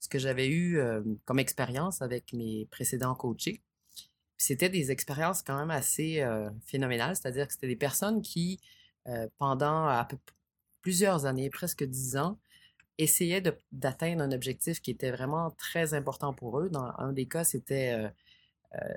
ce 0.00 0.08
que 0.08 0.18
j'avais 0.18 0.48
eu 0.48 0.78
euh, 0.78 1.02
comme 1.24 1.38
expérience 1.38 2.02
avec 2.02 2.32
mes 2.32 2.66
précédents 2.70 3.14
coachés. 3.14 3.62
C'était 4.36 4.70
des 4.70 4.90
expériences 4.90 5.42
quand 5.42 5.58
même 5.58 5.70
assez 5.70 6.26
phénoménales, 6.64 7.14
c'est-à-dire 7.14 7.46
que 7.46 7.52
c'était 7.52 7.66
des 7.66 7.76
personnes 7.76 8.22
qui, 8.22 8.58
pendant 9.36 9.86
à 9.86 10.06
peu- 10.06 10.16
plusieurs 10.80 11.26
années, 11.26 11.50
presque 11.50 11.84
dix 11.84 12.16
ans, 12.16 12.38
essayaient 12.96 13.42
d'atteindre 13.70 14.22
un 14.22 14.32
objectif 14.32 14.80
qui 14.80 14.92
était 14.92 15.10
vraiment 15.10 15.50
très 15.58 15.92
important 15.92 16.32
pour 16.32 16.58
eux. 16.58 16.70
Dans 16.70 16.90
un 16.96 17.12
des 17.12 17.26
cas, 17.26 17.44
c'était 17.44 18.10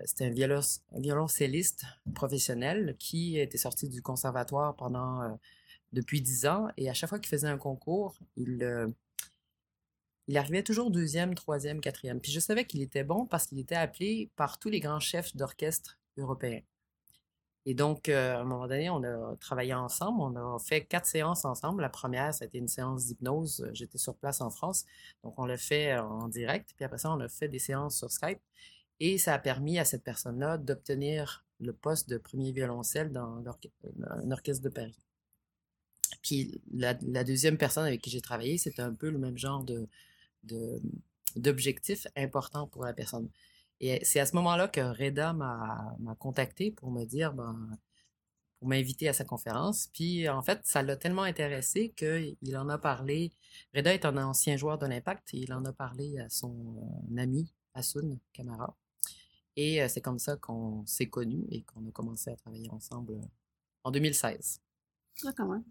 c'était 0.05 0.25
un, 0.25 0.29
violon- 0.31 0.79
un 0.95 0.99
violoncelliste 0.99 1.85
professionnel 2.13 2.95
qui 2.99 3.39
était 3.39 3.57
sorti 3.57 3.89
du 3.89 4.01
conservatoire 4.01 4.75
pendant 4.75 5.21
euh, 5.21 5.29
depuis 5.93 6.21
dix 6.21 6.45
ans 6.45 6.67
et 6.77 6.89
à 6.89 6.93
chaque 6.93 7.09
fois 7.09 7.19
qu'il 7.19 7.29
faisait 7.29 7.47
un 7.47 7.57
concours, 7.57 8.17
il, 8.35 8.63
euh, 8.63 8.87
il 10.27 10.37
arrivait 10.37 10.63
toujours 10.63 10.91
deuxième, 10.91 11.35
troisième, 11.35 11.81
quatrième. 11.81 12.19
Puis 12.19 12.31
je 12.31 12.39
savais 12.39 12.65
qu'il 12.65 12.81
était 12.81 13.03
bon 13.03 13.25
parce 13.25 13.47
qu'il 13.47 13.59
était 13.59 13.75
appelé 13.75 14.29
par 14.35 14.59
tous 14.59 14.69
les 14.69 14.79
grands 14.79 14.99
chefs 14.99 15.35
d'orchestre 15.35 15.97
européens. 16.17 16.61
Et 17.65 17.73
donc, 17.73 18.09
euh, 18.09 18.35
à 18.35 18.41
un 18.41 18.43
moment 18.43 18.67
donné, 18.67 18.89
on 18.89 19.03
a 19.03 19.35
travaillé 19.37 19.73
ensemble. 19.73 20.19
On 20.19 20.35
a 20.35 20.59
fait 20.59 20.83
quatre 20.85 21.05
séances 21.05 21.45
ensemble. 21.45 21.81
La 21.81 21.89
première, 21.89 22.33
c'était 22.33 22.57
une 22.57 22.67
séance 22.67 23.05
d'hypnose. 23.05 23.69
J'étais 23.73 23.97
sur 23.97 24.15
place 24.15 24.41
en 24.41 24.49
France. 24.49 24.85
Donc, 25.23 25.39
on 25.39 25.45
l'a 25.45 25.57
fait 25.57 25.97
en 25.97 26.27
direct. 26.27 26.73
Puis 26.75 26.83
après 26.83 26.97
ça, 26.97 27.09
on 27.11 27.19
a 27.21 27.29
fait 27.29 27.47
des 27.47 27.59
séances 27.59 27.97
sur 27.97 28.11
Skype. 28.11 28.39
Et 28.99 29.17
ça 29.17 29.33
a 29.33 29.39
permis 29.39 29.79
à 29.79 29.85
cette 29.85 30.03
personne-là 30.03 30.57
d'obtenir 30.57 31.45
le 31.59 31.73
poste 31.73 32.09
de 32.09 32.17
premier 32.17 32.51
violoncelle 32.51 33.11
dans 33.11 33.37
l'orche- 33.41 33.67
un 34.09 34.31
orchestre 34.31 34.63
de 34.63 34.69
Paris. 34.69 34.97
Puis 36.21 36.61
la, 36.73 36.93
deuxième 36.93 37.57
personne 37.57 37.85
avec 37.85 38.01
qui 38.01 38.09
j'ai 38.09 38.21
travaillé, 38.21 38.57
c'était 38.57 38.81
un 38.81 38.93
peu 38.93 39.09
le 39.09 39.17
même 39.17 39.37
genre 39.37 39.63
de, 39.63 39.87
d'objectif 41.35 42.07
important 42.15 42.67
pour 42.67 42.85
la 42.85 42.93
personne. 42.93 43.29
Et 43.79 44.03
c'est 44.05 44.19
à 44.19 44.25
ce 44.25 44.35
moment-là 44.35 44.67
que 44.67 44.81
Reda 44.81 45.33
m'a, 45.33 45.97
contacté 46.19 46.71
pour 46.71 46.91
me 46.91 47.05
dire, 47.05 47.33
ben, 47.33 47.77
pour 48.59 48.69
m'inviter 48.69 49.09
à 49.09 49.13
sa 49.13 49.25
conférence. 49.25 49.89
Puis 49.93 50.29
en 50.29 50.41
fait, 50.41 50.61
ça 50.63 50.83
l'a 50.83 50.95
tellement 50.95 51.23
intéressé 51.23 51.89
qu'il 51.97 52.57
en 52.57 52.69
a 52.69 52.77
parlé. 52.77 53.33
Reda 53.75 53.93
est 53.93 54.05
un 54.05 54.17
ancien 54.17 54.55
joueur 54.57 54.77
de 54.77 54.85
l'Impact 54.85 55.33
et 55.33 55.39
il 55.39 55.53
en 55.53 55.65
a 55.65 55.73
parlé 55.73 56.19
à 56.19 56.29
son 56.29 56.77
euh, 56.77 57.21
ami 57.21 57.53
Asun 57.73 58.17
Kamara. 58.31 58.75
Et 59.55 59.81
euh, 59.81 59.87
c'est 59.87 60.01
comme 60.01 60.19
ça 60.19 60.37
qu'on 60.37 60.85
s'est 60.85 61.09
connus 61.09 61.45
et 61.49 61.63
qu'on 61.63 61.87
a 61.87 61.91
commencé 61.91 62.29
à 62.31 62.35
travailler 62.35 62.69
ensemble 62.71 63.19
en 63.83 63.91
2016. 63.91 64.61
Ah, 65.25 65.31
quand 65.35 65.47
même. 65.47 65.63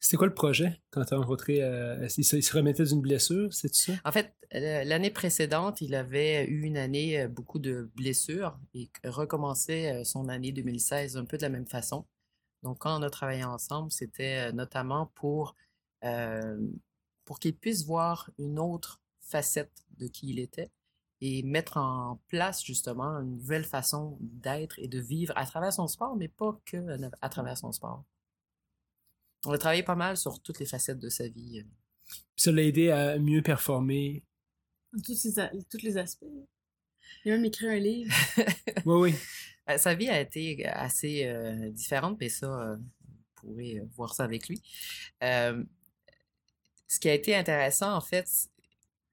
C'était 0.00 0.16
quoi 0.16 0.26
le 0.28 0.34
projet 0.34 0.80
quand 0.90 1.04
tu 1.04 1.14
as 1.14 1.16
rencontré? 1.18 1.62
euh, 1.62 2.06
il, 2.16 2.24
se, 2.24 2.36
il 2.36 2.42
se 2.42 2.56
remettait 2.56 2.84
d'une 2.84 3.00
blessure, 3.00 3.52
c'est 3.52 3.74
ça? 3.74 3.92
En 4.04 4.12
fait, 4.12 4.32
l'année 4.52 5.10
précédente, 5.10 5.80
il 5.80 5.94
avait 5.96 6.46
eu 6.46 6.62
une 6.62 6.76
année 6.76 7.26
beaucoup 7.26 7.58
de 7.58 7.90
blessures 7.96 8.58
et 8.74 8.90
recommençait 9.04 10.04
son 10.04 10.28
année 10.28 10.52
2016 10.52 11.16
un 11.16 11.24
peu 11.24 11.36
de 11.36 11.42
la 11.42 11.48
même 11.48 11.66
façon. 11.66 12.06
Donc, 12.62 12.78
quand 12.78 12.98
on 12.98 13.02
a 13.02 13.10
travaillé 13.10 13.44
ensemble, 13.44 13.90
c'était 13.90 14.52
notamment 14.52 15.06
pour, 15.14 15.54
euh, 16.04 16.58
pour 17.24 17.38
qu'il 17.38 17.56
puisse 17.56 17.84
voir 17.84 18.30
une 18.38 18.58
autre 18.58 19.00
facette 19.20 19.84
de 19.96 20.06
qui 20.06 20.30
il 20.30 20.38
était 20.38 20.70
et 21.20 21.42
mettre 21.42 21.76
en 21.78 22.20
place 22.28 22.64
justement 22.64 23.18
une 23.20 23.32
nouvelle 23.36 23.64
façon 23.64 24.16
d'être 24.20 24.78
et 24.78 24.88
de 24.88 25.00
vivre 25.00 25.32
à 25.36 25.44
travers 25.46 25.72
son 25.72 25.86
sport, 25.88 26.16
mais 26.16 26.28
pas 26.28 26.58
que 26.64 26.76
à- 26.76 27.10
à 27.20 27.28
travers 27.28 27.58
son 27.58 27.72
sport. 27.72 28.04
On 29.46 29.52
a 29.52 29.58
travaillé 29.58 29.82
pas 29.82 29.94
mal 29.96 30.16
sur 30.16 30.40
toutes 30.42 30.58
les 30.60 30.66
facettes 30.66 30.98
de 30.98 31.08
sa 31.08 31.28
vie. 31.28 31.60
euh. 31.60 31.64
Ça 32.36 32.52
l'a 32.52 32.62
aidé 32.62 32.90
à 32.90 33.18
mieux 33.18 33.42
performer. 33.42 34.24
Tous, 35.04 35.14
ces 35.14 35.38
a- 35.38 35.50
tous 35.70 35.82
les 35.82 35.96
aspects. 35.98 36.24
Il 37.24 37.32
a 37.32 37.36
même 37.36 37.44
écrit 37.44 37.68
un 37.68 37.78
livre. 37.78 38.14
Oui, 38.86 39.10
oui. 39.10 39.14
Euh, 39.68 39.76
Sa 39.78 39.94
vie 39.94 40.08
a 40.08 40.20
été 40.20 40.64
assez 40.66 41.24
euh, 41.26 41.70
différente, 41.70 42.16
mais 42.20 42.28
ça, 42.28 42.46
euh, 42.46 42.76
vous 42.76 43.22
pourrez 43.34 43.78
euh, 43.80 43.84
voir 43.96 44.14
ça 44.14 44.24
avec 44.24 44.48
lui. 44.48 44.62
Euh, 45.22 45.62
ce 46.86 46.98
qui 47.00 47.08
a 47.08 47.14
été 47.14 47.34
intéressant, 47.34 47.92
en 47.94 48.00
fait, 48.00 48.26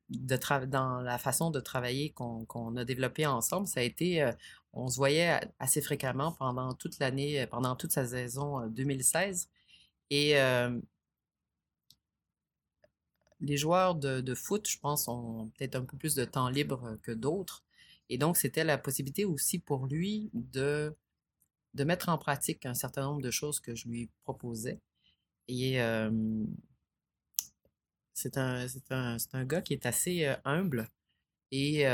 de 0.09 0.35
tra- 0.37 0.65
dans 0.67 1.01
la 1.01 1.17
façon 1.17 1.51
de 1.51 1.59
travailler 1.59 2.11
qu'on 2.11 2.45
qu'on 2.45 2.75
a 2.77 2.85
développé 2.85 3.25
ensemble, 3.25 3.67
ça 3.67 3.79
a 3.81 3.83
été, 3.83 4.21
euh, 4.23 4.31
on 4.73 4.89
se 4.89 4.97
voyait 4.97 5.39
assez 5.59 5.81
fréquemment 5.81 6.31
pendant 6.33 6.73
toute 6.73 6.99
l'année, 6.99 7.41
euh, 7.41 7.47
pendant 7.47 7.75
toute 7.75 7.91
sa 7.91 8.05
saison 8.07 8.61
euh, 8.61 8.67
2016. 8.69 9.49
Et 10.11 10.37
euh, 10.39 10.79
les 13.41 13.57
joueurs 13.57 13.95
de, 13.95 14.21
de 14.21 14.35
foot, 14.35 14.67
je 14.69 14.79
pense, 14.79 15.07
ont 15.07 15.49
peut-être 15.57 15.75
un 15.75 15.85
peu 15.85 15.97
plus 15.97 16.15
de 16.15 16.25
temps 16.25 16.49
libre 16.49 16.97
que 17.03 17.11
d'autres. 17.11 17.63
Et 18.09 18.17
donc, 18.17 18.37
c'était 18.37 18.63
la 18.63 18.77
possibilité 18.77 19.25
aussi 19.25 19.59
pour 19.59 19.87
lui 19.87 20.29
de, 20.33 20.95
de 21.75 21.83
mettre 21.83 22.09
en 22.09 22.17
pratique 22.17 22.65
un 22.65 22.73
certain 22.73 23.03
nombre 23.03 23.21
de 23.21 23.31
choses 23.31 23.59
que 23.59 23.75
je 23.75 23.87
lui 23.89 24.09
proposais. 24.23 24.79
Et 25.47 25.79
c'est 28.15 28.38
un, 28.39 28.67
un, 28.91 29.17
un 29.34 29.45
gars 29.45 29.62
qui 29.62 29.73
est 29.75 29.88
assez 29.88 30.25
euh, 30.25 30.36
humble 30.45 30.89
et 31.51 31.86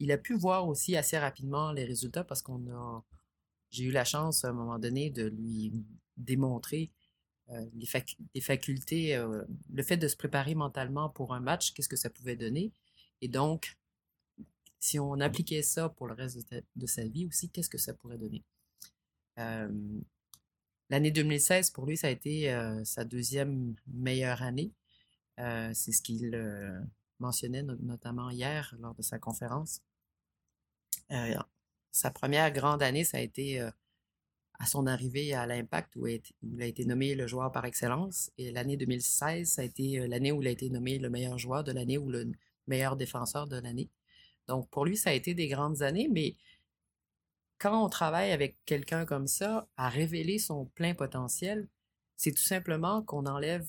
il 0.00 0.12
a 0.12 0.18
pu 0.18 0.34
voir 0.34 0.68
aussi 0.68 0.96
assez 0.96 1.18
rapidement 1.18 1.72
les 1.72 1.84
résultats 1.84 2.24
parce 2.24 2.42
qu'on 2.42 2.66
a, 2.72 3.04
j'ai 3.70 3.84
eu 3.84 3.90
la 3.92 4.04
chance 4.04 4.44
à 4.44 4.50
un 4.50 4.52
moment 4.52 4.78
donné 4.78 5.10
de 5.10 5.28
lui 5.28 5.72
démontrer 6.16 6.90
euh, 7.50 7.66
les, 7.74 7.86
fac- 7.86 8.18
les 8.34 8.40
facultés, 8.40 9.16
euh, 9.16 9.44
le 9.72 9.82
fait 9.82 9.96
de 9.98 10.08
se 10.08 10.16
préparer 10.16 10.54
mentalement 10.54 11.08
pour 11.10 11.34
un 11.34 11.40
match, 11.40 11.72
qu'est-ce 11.74 11.88
que 11.88 11.96
ça 11.96 12.10
pouvait 12.10 12.36
donner. 12.36 12.72
Et 13.22 13.28
donc, 13.28 13.76
si 14.80 14.98
on 14.98 15.20
appliquait 15.20 15.62
ça 15.62 15.88
pour 15.88 16.08
le 16.08 16.14
reste 16.14 16.52
de, 16.74 16.86
sa 16.86 17.06
vie 17.06 17.26
aussi, 17.26 17.48
qu'est-ce 17.48 17.70
que 17.70 17.78
ça 17.78 17.94
pourrait 17.94 18.18
donner? 18.18 18.42
L'année 20.90 21.10
2016, 21.10 21.70
pour 21.70 21.86
lui, 21.86 21.96
ça 21.96 22.06
a 22.06 22.10
été 22.10 22.50
euh, 22.50 22.82
sa 22.84 23.04
deuxième 23.04 23.74
meilleure 23.86 24.42
année. 24.42 24.72
Euh, 25.38 25.70
c'est 25.74 25.92
ce 25.92 26.02
qu'il 26.02 26.34
euh, 26.34 26.80
mentionnait 27.20 27.62
no- 27.62 27.76
notamment 27.80 28.30
hier 28.30 28.74
lors 28.80 28.94
de 28.94 29.02
sa 29.02 29.18
conférence. 29.18 29.82
Sa 31.90 32.10
première 32.10 32.52
grande 32.52 32.82
année, 32.82 33.04
ça 33.04 33.16
a 33.18 33.20
été 33.20 33.60
à 34.58 34.66
son 34.66 34.86
arrivée 34.86 35.32
à 35.34 35.46
l'Impact 35.46 35.96
où, 35.96 36.06
il 36.06 36.12
a 36.12 36.14
été- 36.16 36.34
où 36.42 36.54
il 36.56 36.62
a 36.62 36.66
été 36.66 36.84
nommé 36.84 37.14
le 37.14 37.26
joueur 37.26 37.50
par 37.52 37.64
excellence. 37.64 38.30
Et 38.38 38.50
l'année 38.52 38.76
2016, 38.76 39.48
ça 39.52 39.62
a 39.62 39.64
été 39.64 40.06
l'année 40.06 40.32
où 40.32 40.42
il 40.42 40.48
a 40.48 40.50
été 40.50 40.68
nommé 40.70 40.98
le 40.98 41.08
meilleur 41.10 41.38
joueur 41.38 41.64
de 41.64 41.72
l'année 41.72 41.96
ou 41.98 42.10
le 42.10 42.30
meilleur 42.66 42.96
défenseur 42.96 43.46
de 43.46 43.56
l'année. 43.58 43.88
Donc 44.48 44.68
pour 44.70 44.84
lui, 44.84 44.96
ça 44.96 45.10
a 45.10 45.12
été 45.14 45.34
des 45.34 45.48
grandes 45.48 45.82
années, 45.82 46.08
mais 46.10 46.34
quand 47.58 47.84
on 47.84 47.88
travaille 47.88 48.32
avec 48.32 48.56
quelqu'un 48.64 49.04
comme 49.04 49.26
ça, 49.26 49.68
à 49.76 49.88
révéler 49.88 50.38
son 50.38 50.66
plein 50.66 50.94
potentiel, 50.94 51.68
c'est 52.16 52.32
tout 52.32 52.42
simplement 52.42 53.02
qu'on 53.02 53.26
enlève 53.26 53.68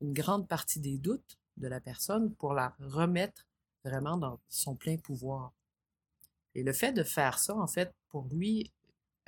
une 0.00 0.12
grande 0.12 0.48
partie 0.48 0.80
des 0.80 0.98
doutes 0.98 1.38
de 1.56 1.68
la 1.68 1.80
personne 1.80 2.34
pour 2.34 2.54
la 2.54 2.74
remettre 2.80 3.46
vraiment 3.84 4.16
dans 4.16 4.40
son 4.48 4.74
plein 4.74 4.96
pouvoir. 4.96 5.52
Et 6.54 6.62
le 6.62 6.72
fait 6.72 6.92
de 6.92 7.02
faire 7.02 7.38
ça, 7.38 7.54
en 7.56 7.66
fait, 7.66 7.94
pour 8.08 8.26
lui, 8.28 8.72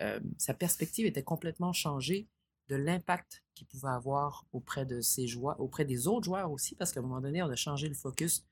euh, 0.00 0.20
sa 0.38 0.54
perspective 0.54 1.06
était 1.06 1.22
complètement 1.22 1.72
changée 1.72 2.28
de 2.68 2.76
l'impact 2.76 3.42
qu'il 3.54 3.66
pouvait 3.66 3.88
avoir 3.88 4.44
auprès 4.52 4.84
de 4.84 5.00
ses 5.00 5.26
joueurs, 5.26 5.58
auprès 5.60 5.84
des 5.84 6.08
autres 6.08 6.24
joueurs 6.24 6.50
aussi, 6.50 6.74
parce 6.74 6.92
qu'à 6.92 7.00
un 7.00 7.02
moment 7.02 7.20
donné, 7.20 7.42
on 7.42 7.50
a 7.50 7.56
changé 7.56 7.88
le 7.88 7.94
focus 7.94 8.44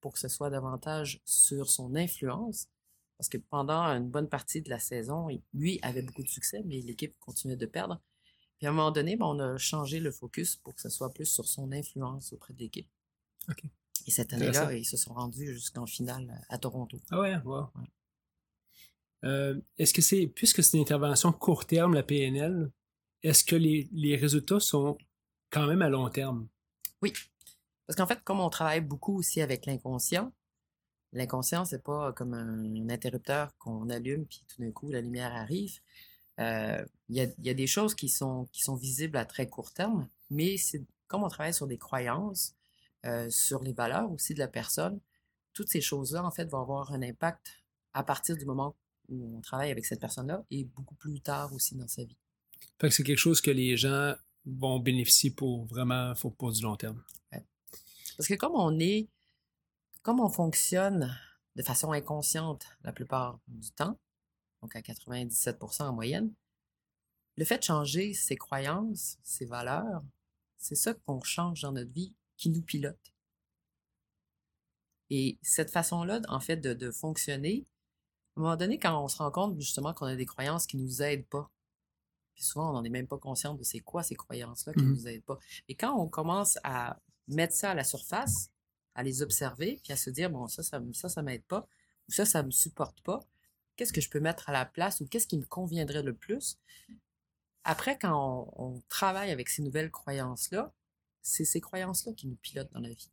pour 0.00 0.12
que 0.12 0.18
ce 0.18 0.28
soit 0.28 0.50
davantage 0.50 1.20
sur 1.24 1.70
son 1.70 1.94
influence. 1.94 2.68
Parce 3.22 3.28
que 3.28 3.38
pendant 3.38 3.84
une 3.84 4.10
bonne 4.10 4.28
partie 4.28 4.62
de 4.62 4.68
la 4.68 4.80
saison, 4.80 5.28
lui 5.54 5.78
avait 5.82 6.02
beaucoup 6.02 6.24
de 6.24 6.28
succès, 6.28 6.60
mais 6.64 6.80
l'équipe 6.80 7.16
continuait 7.20 7.54
de 7.54 7.66
perdre. 7.66 8.00
Puis 8.58 8.66
à 8.66 8.70
un 8.70 8.72
moment 8.72 8.90
donné, 8.90 9.14
ben, 9.14 9.26
on 9.26 9.38
a 9.38 9.56
changé 9.58 10.00
le 10.00 10.10
focus 10.10 10.56
pour 10.56 10.74
que 10.74 10.80
ce 10.80 10.88
soit 10.88 11.14
plus 11.14 11.26
sur 11.26 11.46
son 11.46 11.70
influence 11.70 12.32
auprès 12.32 12.52
de 12.52 12.58
l'équipe. 12.58 12.88
OK. 13.48 13.62
Et 14.08 14.10
cette 14.10 14.32
année-là, 14.32 14.74
ils 14.74 14.84
se 14.84 14.96
sont 14.96 15.14
rendus 15.14 15.52
jusqu'en 15.52 15.86
finale 15.86 16.44
à 16.48 16.58
Toronto. 16.58 16.98
Ah 17.12 17.20
ouais, 17.20 17.36
wow. 17.44 17.60
Ouais. 17.76 17.86
Euh, 19.22 19.60
est-ce 19.78 19.94
que 19.94 20.02
c'est, 20.02 20.26
puisque 20.26 20.64
c'est 20.64 20.76
une 20.76 20.82
intervention 20.82 21.32
court 21.32 21.64
terme, 21.64 21.94
la 21.94 22.02
PNL, 22.02 22.72
est-ce 23.22 23.44
que 23.44 23.54
les, 23.54 23.88
les 23.92 24.16
résultats 24.16 24.58
sont 24.58 24.98
quand 25.50 25.68
même 25.68 25.82
à 25.82 25.88
long 25.88 26.10
terme? 26.10 26.48
Oui. 27.02 27.12
Parce 27.86 27.96
qu'en 27.96 28.08
fait, 28.08 28.20
comme 28.24 28.40
on 28.40 28.50
travaille 28.50 28.80
beaucoup 28.80 29.16
aussi 29.16 29.40
avec 29.40 29.66
l'inconscient, 29.66 30.32
l'inconscient, 31.12 31.64
c'est 31.64 31.82
pas 31.82 32.12
comme 32.12 32.34
un, 32.34 32.88
interrupteur 32.88 33.56
qu'on 33.58 33.88
allume 33.90 34.26
puis 34.26 34.44
tout 34.48 34.62
d'un 34.62 34.72
coup 34.72 34.90
la 34.90 35.00
lumière 35.00 35.32
arrive. 35.32 35.78
Euh, 36.40 36.84
Il 37.08 37.16
y, 37.16 37.20
a, 37.20 37.24
il 37.24 37.46
y 37.46 37.50
a 37.50 37.54
des 37.54 37.66
choses 37.66 37.94
qui 37.94 38.08
sont, 38.08 38.48
qui 38.52 38.62
sont 38.62 38.76
visibles 38.76 39.16
à 39.16 39.24
très 39.24 39.48
court 39.48 39.72
terme, 39.72 40.08
mais 40.30 40.56
c'est 40.56 40.82
comme 41.06 41.24
on 41.24 41.28
travaille 41.28 41.52
sur 41.52 41.66
des 41.66 41.76
croyances, 41.76 42.54
euh, 43.04 43.28
sur 43.28 43.62
les 43.62 43.72
valeurs 43.72 44.10
aussi 44.10 44.32
de 44.32 44.38
la 44.38 44.48
personne, 44.48 44.98
toutes 45.52 45.68
ces 45.68 45.82
choses-là, 45.82 46.24
en 46.24 46.30
fait, 46.30 46.46
vont 46.46 46.60
avoir 46.60 46.92
un 46.92 47.02
impact 47.02 47.62
à 47.92 48.02
partir 48.02 48.36
du 48.36 48.46
moment 48.46 48.74
où 49.08 49.36
on 49.36 49.40
travaille 49.42 49.70
avec 49.70 49.84
cette 49.84 50.00
personne-là 50.00 50.44
et 50.50 50.64
beaucoup 50.64 50.94
plus 50.94 51.20
tard 51.20 51.52
aussi 51.52 51.74
dans 51.74 51.88
sa 51.88 52.04
vie. 52.04 52.16
Fait 52.80 52.88
que 52.88 52.94
c'est 52.94 53.02
quelque 53.02 53.18
chose 53.18 53.40
que 53.40 53.50
les 53.50 53.76
gens 53.76 54.14
vont 54.46 54.78
bénéficier 54.78 55.30
pour 55.30 55.66
vraiment 55.66 56.14
pour, 56.14 56.34
pour 56.34 56.52
du 56.52 56.62
long 56.62 56.76
terme. 56.76 57.02
Parce 58.16 58.28
que 58.28 58.34
comme 58.34 58.54
on 58.54 58.78
est, 58.78 59.08
comme 60.02 60.20
on 60.20 60.28
fonctionne 60.28 61.16
de 61.56 61.62
façon 61.62 61.92
inconsciente 61.92 62.66
la 62.82 62.92
plupart 62.92 63.40
du 63.48 63.70
temps, 63.72 63.98
donc 64.62 64.74
à 64.76 64.80
97% 64.80 65.82
en 65.82 65.92
moyenne, 65.92 66.32
le 67.36 67.44
fait 67.44 67.58
de 67.58 67.64
changer 67.64 68.12
ses 68.14 68.36
croyances, 68.36 69.18
ses 69.22 69.46
valeurs, 69.46 70.02
c'est 70.58 70.74
ça 70.74 70.94
qu'on 70.94 71.20
change 71.22 71.62
dans 71.62 71.72
notre 71.72 71.90
vie 71.90 72.14
qui 72.36 72.50
nous 72.50 72.62
pilote. 72.62 73.12
Et 75.10 75.38
cette 75.42 75.70
façon-là, 75.70 76.20
en 76.28 76.40
fait, 76.40 76.56
de, 76.56 76.72
de 76.74 76.90
fonctionner, 76.90 77.66
à 78.36 78.40
un 78.40 78.42
moment 78.44 78.56
donné, 78.56 78.78
quand 78.78 79.02
on 79.02 79.08
se 79.08 79.18
rend 79.18 79.30
compte 79.30 79.58
justement 79.60 79.92
qu'on 79.92 80.06
a 80.06 80.16
des 80.16 80.26
croyances 80.26 80.66
qui 80.66 80.76
nous 80.78 81.02
aident 81.02 81.26
pas, 81.26 81.50
puis 82.34 82.44
souvent 82.44 82.70
on 82.70 82.72
n'en 82.72 82.84
est 82.84 82.88
même 82.90 83.06
pas 83.08 83.18
conscient 83.18 83.54
de 83.54 83.62
c'est 83.62 83.80
quoi 83.80 84.02
ces 84.02 84.14
croyances-là 84.14 84.72
qui 84.72 84.82
Mhm. 84.82 84.92
nous 84.92 85.08
aident 85.08 85.24
pas. 85.24 85.38
Et 85.68 85.74
quand 85.74 85.94
on 86.00 86.08
commence 86.08 86.58
à 86.64 86.98
mettre 87.28 87.54
ça 87.54 87.72
à 87.72 87.74
la 87.74 87.84
surface, 87.84 88.50
à 88.94 89.02
les 89.02 89.22
observer, 89.22 89.80
puis 89.82 89.92
à 89.92 89.96
se 89.96 90.10
dire, 90.10 90.30
bon, 90.30 90.48
ça, 90.48 90.62
ça, 90.62 90.80
me- 90.80 90.92
ça, 90.92 91.08
ça 91.08 91.22
m'aide 91.22 91.44
pas, 91.44 91.66
ou 92.08 92.12
ça, 92.12 92.24
ça 92.24 92.42
me 92.42 92.50
supporte 92.50 93.00
pas, 93.02 93.20
qu'est-ce 93.76 93.92
que 93.92 94.00
je 94.00 94.10
peux 94.10 94.20
mettre 94.20 94.48
à 94.48 94.52
la 94.52 94.64
place, 94.66 95.00
ou 95.00 95.06
qu'est-ce 95.06 95.26
qui 95.26 95.38
me 95.38 95.46
conviendrait 95.46 96.02
le 96.02 96.14
plus? 96.14 96.58
Après, 97.64 97.98
quand 97.98 98.48
on, 98.58 98.74
on 98.76 98.82
travaille 98.88 99.30
avec 99.30 99.48
ces 99.48 99.62
nouvelles 99.62 99.90
croyances-là, 99.90 100.72
c'est 101.22 101.44
ces 101.44 101.60
croyances-là 101.60 102.12
qui 102.14 102.26
nous 102.26 102.34
pilotent 102.36 102.72
dans 102.72 102.80
la 102.80 102.88
vie. 102.90 103.10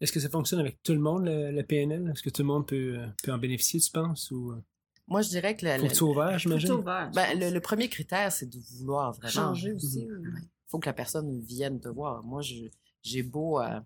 Est-ce 0.00 0.12
que 0.12 0.20
ça 0.20 0.28
fonctionne 0.28 0.60
avec 0.60 0.82
tout 0.82 0.92
le 0.92 0.98
monde, 0.98 1.24
le, 1.24 1.50
le 1.50 1.62
PNL? 1.62 2.10
Est-ce 2.10 2.22
que 2.22 2.28
tout 2.28 2.42
le 2.42 2.48
monde 2.48 2.66
peut, 2.68 2.98
euh, 2.98 3.06
peut 3.22 3.32
en 3.32 3.38
bénéficier, 3.38 3.80
tu 3.80 3.90
penses? 3.90 4.30
Ou 4.30 4.52
euh, 4.52 4.62
Moi, 5.06 5.22
je 5.22 5.30
dirais 5.30 5.56
que 5.56 5.64
le, 5.64 5.78
faut 5.78 5.84
le- 5.86 5.94
que 5.94 6.04
ouvert, 6.04 6.38
j'imagine? 6.38 6.82
Ben, 7.14 7.38
le- 7.38 7.50
le 7.50 7.60
premier 7.60 7.88
critère, 7.88 8.30
c'est 8.30 8.46
de 8.46 8.58
vouloir 8.78 9.12
vraiment 9.12 9.54
Changer 9.54 9.72
aussi. 9.72 10.00
Il 10.06 10.48
faut 10.66 10.78
que 10.78 10.86
la 10.86 10.92
personne 10.92 11.40
vienne 11.40 11.80
te 11.80 11.88
voir. 11.88 12.22
Moi, 12.24 12.42
je- 12.42 12.68
j'ai 13.06 13.22
beau 13.22 13.60
euh, 13.60 13.80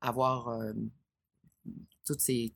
avoir 0.00 0.48
euh, 0.48 0.72
toutes 2.04 2.20
ces 2.20 2.52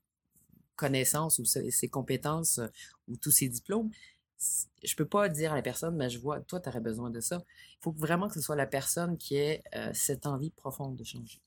connaissances 0.76 1.38
ou 1.38 1.44
ces, 1.44 1.70
ces 1.70 1.88
compétences 1.88 2.58
euh, 2.58 2.68
ou 3.08 3.16
tous 3.16 3.30
ces 3.30 3.48
diplômes. 3.48 3.90
Je 4.82 4.96
peux 4.96 5.06
pas 5.06 5.28
dire 5.28 5.52
à 5.52 5.56
la 5.56 5.62
personne, 5.62 5.96
mais 5.96 6.08
je 6.08 6.18
vois, 6.18 6.40
toi, 6.40 6.60
tu 6.60 6.68
aurais 6.68 6.80
besoin 6.80 7.10
de 7.10 7.20
ça. 7.20 7.42
Il 7.72 7.82
faut 7.82 7.92
vraiment 7.92 8.28
que 8.28 8.34
ce 8.34 8.40
soit 8.40 8.56
la 8.56 8.66
personne 8.66 9.18
qui 9.18 9.36
ait 9.36 9.62
euh, 9.74 9.90
cette 9.92 10.26
envie 10.26 10.50
profonde 10.50 10.96
de 10.96 11.04
changer. 11.04 11.40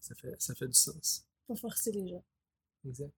Ça 0.00 0.14
fait, 0.14 0.34
ça 0.38 0.54
fait 0.54 0.66
du 0.66 0.74
sens. 0.74 1.24
Faut 1.46 1.54
forcer 1.54 1.92
les 1.92 2.08
gens. 2.08 2.24
Exact. 2.84 3.12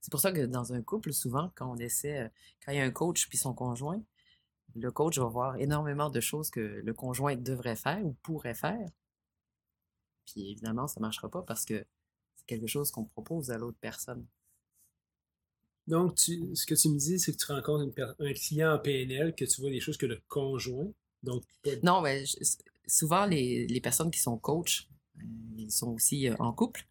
C'est 0.00 0.10
pour 0.10 0.20
ça 0.20 0.32
que 0.32 0.46
dans 0.46 0.72
un 0.72 0.82
couple, 0.82 1.12
souvent, 1.12 1.50
quand 1.56 1.70
on 1.70 1.76
essaie, 1.76 2.30
quand 2.64 2.72
il 2.72 2.78
y 2.78 2.80
a 2.80 2.84
un 2.84 2.90
coach 2.90 3.28
puis 3.28 3.36
son 3.36 3.52
conjoint, 3.52 4.00
le 4.74 4.90
coach 4.90 5.18
va 5.18 5.26
voir 5.26 5.56
énormément 5.56 6.10
de 6.10 6.20
choses 6.20 6.50
que 6.50 6.60
le 6.60 6.94
conjoint 6.94 7.36
devrait 7.36 7.76
faire 7.76 8.04
ou 8.04 8.14
pourrait 8.22 8.54
faire. 8.54 8.86
Puis 10.26 10.50
évidemment, 10.50 10.86
ça 10.86 11.00
ne 11.00 11.02
marchera 11.02 11.30
pas 11.30 11.42
parce 11.42 11.64
que 11.64 11.84
c'est 12.36 12.46
quelque 12.46 12.66
chose 12.66 12.90
qu'on 12.90 13.04
propose 13.04 13.50
à 13.50 13.58
l'autre 13.58 13.78
personne. 13.80 14.26
Donc, 15.86 16.16
tu, 16.16 16.54
ce 16.54 16.66
que 16.66 16.74
tu 16.74 16.88
me 16.88 16.98
dis, 16.98 17.18
c'est 17.20 17.32
que 17.32 17.36
tu 17.36 17.46
rencontres 17.52 17.84
une 17.84 18.14
un 18.26 18.32
client 18.32 18.74
en 18.74 18.78
PNL, 18.78 19.34
que 19.36 19.44
tu 19.44 19.60
vois 19.60 19.70
des 19.70 19.80
choses 19.80 19.96
que 19.96 20.06
le 20.06 20.20
conjoint. 20.26 20.88
Donc, 21.22 21.44
Non, 21.82 22.00
mais 22.02 22.26
je- 22.26 22.36
souvent, 22.88 23.24
les, 23.26 23.66
les 23.68 23.80
personnes 23.80 24.10
qui 24.10 24.18
sont 24.18 24.36
coachs, 24.36 24.88
euh, 25.18 25.22
ils 25.56 25.70
sont 25.70 25.92
aussi 25.92 26.28
euh, 26.28 26.34
en 26.40 26.52
couple. 26.52 26.86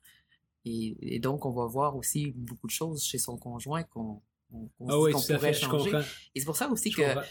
Et, 0.64 1.16
et 1.16 1.20
donc, 1.20 1.46
on 1.46 1.52
va 1.52 1.66
voir 1.66 1.96
aussi 1.98 2.32
beaucoup 2.32 2.68
de 2.68 2.72
choses 2.72 3.04
chez 3.04 3.18
son 3.18 3.38
conjoint 3.38 3.84
qu'on 3.84 4.22
ah 4.88 4.98
oui, 5.00 5.12
qu'on 5.12 5.22
pourrait 5.22 5.40
fait, 5.40 5.54
changer. 5.54 5.94
Et 6.34 6.40
c'est 6.40 6.46
pour 6.46 6.56
ça 6.56 6.70
aussi 6.70 6.90
Je 6.92 6.98
que 6.98 7.02
comprends. 7.04 7.22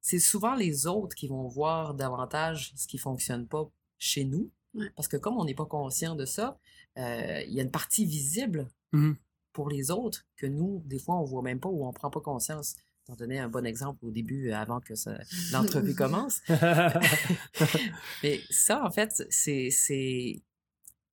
C'est 0.00 0.18
souvent 0.18 0.54
les 0.54 0.86
autres 0.86 1.14
qui 1.14 1.28
vont 1.28 1.46
voir 1.48 1.94
davantage 1.94 2.72
ce 2.76 2.86
qui 2.86 2.98
fonctionne 2.98 3.46
pas 3.46 3.68
chez 3.98 4.24
nous. 4.24 4.50
Ouais. 4.74 4.90
Parce 4.96 5.08
que 5.08 5.16
comme 5.16 5.36
on 5.36 5.44
n'est 5.44 5.54
pas 5.54 5.66
conscient 5.66 6.14
de 6.14 6.24
ça, 6.24 6.58
euh, 6.98 7.42
il 7.46 7.52
y 7.54 7.60
a 7.60 7.62
une 7.62 7.70
partie 7.70 8.04
visible 8.04 8.68
Mhm. 8.92 9.16
pour 9.52 9.68
les 9.68 9.90
autres 9.90 10.26
que 10.36 10.46
nous, 10.46 10.82
des 10.86 10.98
fois, 10.98 11.16
on 11.16 11.24
voit 11.24 11.42
même 11.42 11.60
pas 11.60 11.68
ou 11.68 11.86
on 11.86 11.92
prend 11.92 12.10
pas 12.10 12.20
conscience 12.20 12.74
t'en 13.08 13.14
donnais 13.16 13.38
un 13.38 13.48
bon 13.48 13.64
exemple 13.64 14.04
au 14.04 14.10
début, 14.10 14.52
avant 14.52 14.80
que 14.80 14.92
l'entrevue 15.52 15.94
commence. 15.94 16.40
Mais 18.22 18.40
ça, 18.50 18.84
en 18.84 18.90
fait, 18.90 19.24
c'est, 19.30 19.70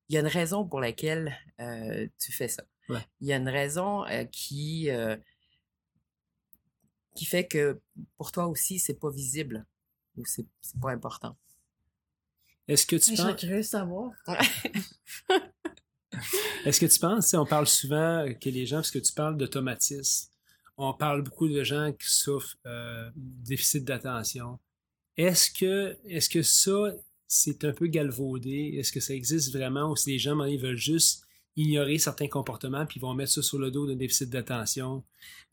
il 0.08 0.14
y 0.14 0.16
a 0.16 0.20
une 0.20 0.26
raison 0.26 0.66
pour 0.66 0.80
laquelle 0.80 1.34
euh, 1.60 2.06
tu 2.20 2.32
fais 2.32 2.48
ça. 2.48 2.64
Ouais. 2.88 3.00
Il 3.20 3.28
y 3.28 3.32
a 3.32 3.36
une 3.36 3.48
raison 3.48 4.04
euh, 4.06 4.24
qui, 4.24 4.90
euh, 4.90 5.16
qui 7.16 7.24
fait 7.24 7.46
que 7.46 7.80
pour 8.16 8.30
toi 8.30 8.46
aussi, 8.46 8.78
c'est 8.78 8.98
pas 9.00 9.10
visible 9.10 9.66
ou 10.16 10.24
c'est, 10.24 10.46
c'est 10.60 10.80
pas 10.80 10.92
important? 10.92 11.36
Est-ce 12.68 12.86
que 12.86 12.96
tu 12.96 13.16
Je 13.16 13.22
penses, 13.22 13.36
curieux 13.36 13.58
de 13.58 13.62
savoir. 13.62 14.12
est-ce 16.64 16.80
que 16.80 16.86
tu 16.86 16.98
penses, 16.98 17.34
on 17.34 17.46
parle 17.46 17.66
souvent 17.66 18.26
que 18.40 18.48
les 18.48 18.66
gens, 18.66 18.78
parce 18.78 18.90
que 18.90 18.98
tu 18.98 19.12
parles 19.12 19.36
d'automatisme, 19.36 20.30
on 20.76 20.92
parle 20.92 21.22
beaucoup 21.22 21.48
de 21.48 21.62
gens 21.64 21.92
qui 21.92 22.08
souffrent 22.08 22.56
euh, 22.66 23.10
déficit 23.14 23.84
d'attention. 23.84 24.58
Est-ce 25.16 25.50
que, 25.50 25.96
est-ce 26.04 26.28
que 26.28 26.42
ça, 26.42 26.92
c'est 27.26 27.64
un 27.64 27.72
peu 27.72 27.86
galvaudé? 27.86 28.74
Est-ce 28.78 28.92
que 28.92 29.00
ça 29.00 29.14
existe 29.14 29.52
vraiment 29.52 29.90
ou 29.90 29.96
si 29.96 30.10
les 30.10 30.18
gens, 30.18 30.44
ils 30.44 30.60
veulent 30.60 30.76
juste 30.76 31.25
ignorer 31.56 31.98
certains 31.98 32.28
comportements 32.28 32.86
puis 32.86 32.98
ils 32.98 33.02
vont 33.02 33.14
mettre 33.14 33.32
ça 33.32 33.42
sur 33.42 33.58
le 33.58 33.70
dos 33.70 33.86
d'un 33.86 33.96
déficit 33.96 34.30
d'attention? 34.30 35.02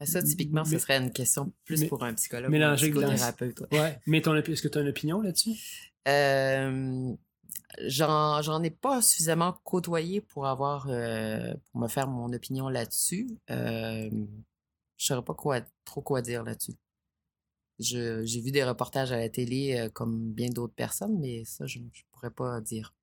Ça, 0.02 0.22
typiquement, 0.22 0.66
ce 0.66 0.78
serait 0.78 0.98
une 0.98 1.12
question 1.12 1.52
plus 1.66 1.82
mais- 1.82 1.88
pour 1.88 2.04
un 2.04 2.14
psychologue 2.14 2.46
ou 2.46 2.48
un 2.48 2.52
mélanger 2.52 2.92
avec 2.92 2.96
l'anx- 2.96 3.14
psychothérapeute. 3.14 3.62
ouais. 3.72 3.80
Ouais. 3.80 4.00
Mais 4.06 4.18
est-ce 4.20 4.62
que 4.62 4.68
tu 4.68 4.78
as 4.78 4.82
une 4.82 4.90
opinion 4.90 5.22
là-dessus? 5.22 5.90
Euh, 6.08 7.14
j'en, 7.88 8.64
ai 8.64 8.70
pas 8.70 9.02
suffisamment 9.02 9.54
côtoyé 9.64 10.22
pour 10.22 10.48
avoir 10.48 10.88
euh, 10.90 11.54
pour 11.72 11.82
me 11.82 11.88
faire 11.88 12.08
mon 12.08 12.32
opinion 12.34 12.68
là-dessus. 12.70 13.30
Euh, 13.50 14.10
je 14.98 15.06
saurais 15.06 15.24
pas 15.24 15.34
quoi 15.34 15.62
trop 15.86 16.02
quoi 16.02 16.22
dire 16.22 16.44
là-dessus. 16.44 16.76
J'ai 17.80 18.42
vu 18.42 18.52
des 18.52 18.64
reportages 18.64 19.12
à 19.12 19.18
la 19.18 19.30
télé 19.30 19.78
euh, 19.78 19.90
comme 19.90 20.32
bien 20.32 20.50
d'autres 20.50 20.76
personnes, 20.76 21.20
mais 21.20 21.44
ça, 21.46 21.66
je, 21.66 21.80
je 21.92 22.04
pourrais 22.12 22.30
pas 22.30 22.62
dire. 22.62 22.94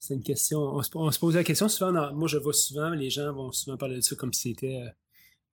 C'est 0.00 0.14
une 0.14 0.22
question. 0.22 0.60
On 0.60 0.82
se, 0.82 0.90
on 0.94 1.10
se 1.10 1.18
pose 1.18 1.34
la 1.34 1.44
question 1.44 1.68
souvent. 1.68 1.92
dans- 1.92 2.14
moi, 2.14 2.28
je 2.28 2.38
vois 2.38 2.52
souvent, 2.52 2.90
les 2.90 3.10
gens 3.10 3.32
vont 3.32 3.50
souvent 3.52 3.76
parler 3.76 3.96
de 3.96 4.00
ça 4.00 4.14
comme 4.16 4.32
si 4.32 4.50
c'était. 4.50 4.80
euh, 4.82 4.90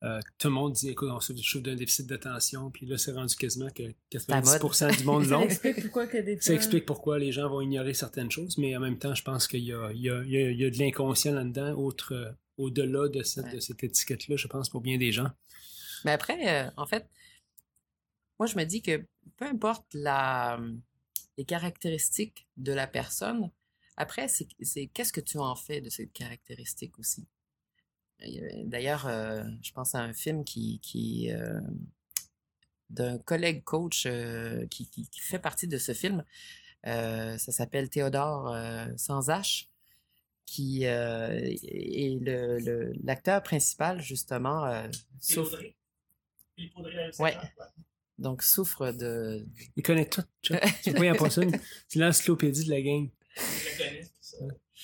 euh, 0.04 0.20
tout 0.38 0.50
le 0.50 0.54
monde 0.54 0.74
dit 0.74 0.90
écoute, 0.90 1.10
on 1.12 1.20
souffre 1.20 1.60
d'un 1.62 1.74
déficit 1.76 2.06
d'attention. 2.06 2.70
Puis 2.70 2.86
là, 2.86 2.98
c'est 2.98 3.12
rendu 3.14 3.36
quasiment 3.36 3.70
que 3.70 3.84
90% 4.12 4.98
du 4.98 5.04
monde 5.04 5.24
Ça 5.24 5.30
l'ont. 5.36 5.42
explique 5.44 5.82
pourquoi 5.82 6.06
que 6.06 6.18
des 6.18 6.40
Ça 6.42 6.54
explique 6.54 6.86
pourquoi 6.86 7.18
les 7.18 7.32
gens 7.32 7.50
vont 7.50 7.62
ignorer 7.62 7.94
certaines 7.96 8.30
choses, 8.30 8.58
mais 8.60 8.76
en 8.78 8.82
même 8.82 9.00
temps, 9.00 9.16
je 9.16 9.24
pense 9.24 9.48
qu'il 9.48 9.62
y 9.62 9.64
y 9.64 9.70
y 9.70 9.74
a- 10.10 10.24
il 10.24 10.60
y 10.60 10.66
a 10.66 10.70
de 10.70 10.78
l'inconscient 10.78 11.34
là-dedans, 11.34 11.74
autre, 11.76 12.14
euh, 12.14 12.30
au-delà 12.58 13.08
de 13.08 13.24
cette, 13.24 13.46
Ouais. 13.46 13.56
de 13.56 13.60
cette 13.60 13.84
étiquette-là, 13.84 14.36
je 14.36 14.48
pense, 14.48 14.70
pour 14.70 14.82
bien 14.82 14.98
des 14.98 15.12
gens. 15.12 15.30
Mais 16.04 16.12
après, 16.12 16.38
euh, 16.68 16.70
en 16.78 16.86
fait, 16.86 17.10
moi, 18.38 18.46
je 18.48 18.58
me 18.58 18.64
dis 18.66 18.82
que 18.84 19.04
peu 19.38 19.46
importe 19.46 19.86
la, 19.94 20.60
les 21.38 21.46
caractéristiques 21.46 22.48
de 22.58 22.74
la 22.74 22.86
personne, 22.86 23.50
après, 23.98 24.28
c'est 24.28 24.48
c'est 24.62 24.88
qu'est-ce 24.88 25.14
que 25.14 25.22
tu 25.22 25.38
en 25.38 25.56
fais 25.56 25.82
de 25.82 25.90
ces 25.90 26.08
caractéristiques 26.08 26.98
aussi? 27.00 27.26
Il 28.22 28.64
D'ailleurs, 28.70 29.08
euh, 29.08 29.44
je 29.62 29.72
pense 29.72 29.94
à 29.96 30.00
un 30.02 30.14
film 30.14 30.44
qui, 30.46 30.80
qui 30.80 31.32
euh, 31.32 31.60
d'un 32.90 33.18
collègue 33.20 33.64
coach 33.64 34.06
euh, 34.06 34.66
qui, 34.68 34.88
qui- 34.90 35.08
qui 35.10 35.20
fait 35.22 35.40
partie 35.40 35.68
de 35.68 35.78
ce 35.78 35.94
film. 35.94 36.24
Euh, 36.88 37.38
ça 37.38 37.52
s'appelle 37.52 37.90
Théodore 37.90 38.54
euh, 38.54 38.86
sans 38.96 39.28
H, 39.30 39.68
qui 40.46 40.86
euh, 40.86 41.30
est 41.64 42.20
le- 42.22 42.60
le- 42.60 42.94
l'acteur 43.04 43.42
principal, 43.44 44.02
justement, 44.02 44.66
euh, 44.66 44.88
souffre, 45.20 45.60
Ouais. 47.20 47.36
donc 48.18 48.44
souffre 48.44 48.92
de, 48.92 49.46
Il 49.76 49.84
connaît 49.84 50.08
tout. 50.08 50.24
C'est 50.82 50.94
pas 50.96 51.04
impossible. 51.10 51.60
C'est 51.88 52.00
l'encyclopédie 52.00 52.66
de 52.66 52.70
la 52.70 52.82
gang. 52.82 53.10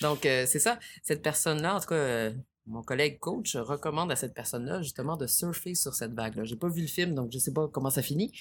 Donc, 0.02 0.26
euh, 0.26 0.46
c'est 0.46 0.60
ça. 0.60 0.80
Cette 1.04 1.22
personne-là, 1.22 1.76
en 1.76 1.80
tout 1.80 1.88
cas, 1.88 1.96
euh, 1.96 2.34
mon 2.66 2.84
collègue 2.84 3.20
coach 3.20 3.56
recommande 3.56 4.12
à 4.12 4.16
cette 4.16 4.34
personne-là 4.34 4.82
justement 4.82 5.18
de 5.18 5.28
surfer 5.28 5.76
sur 5.76 5.94
cette 5.94 6.14
vague-là. 6.14 6.44
J'ai 6.44 6.56
pas 6.56 6.70
vu 6.70 6.82
le 6.82 6.88
film, 6.88 7.14
donc 7.16 7.32
je 7.32 7.40
sais 7.40 7.54
pas 7.54 7.68
comment 7.68 7.90
ça 7.90 8.02
finit. 8.02 8.32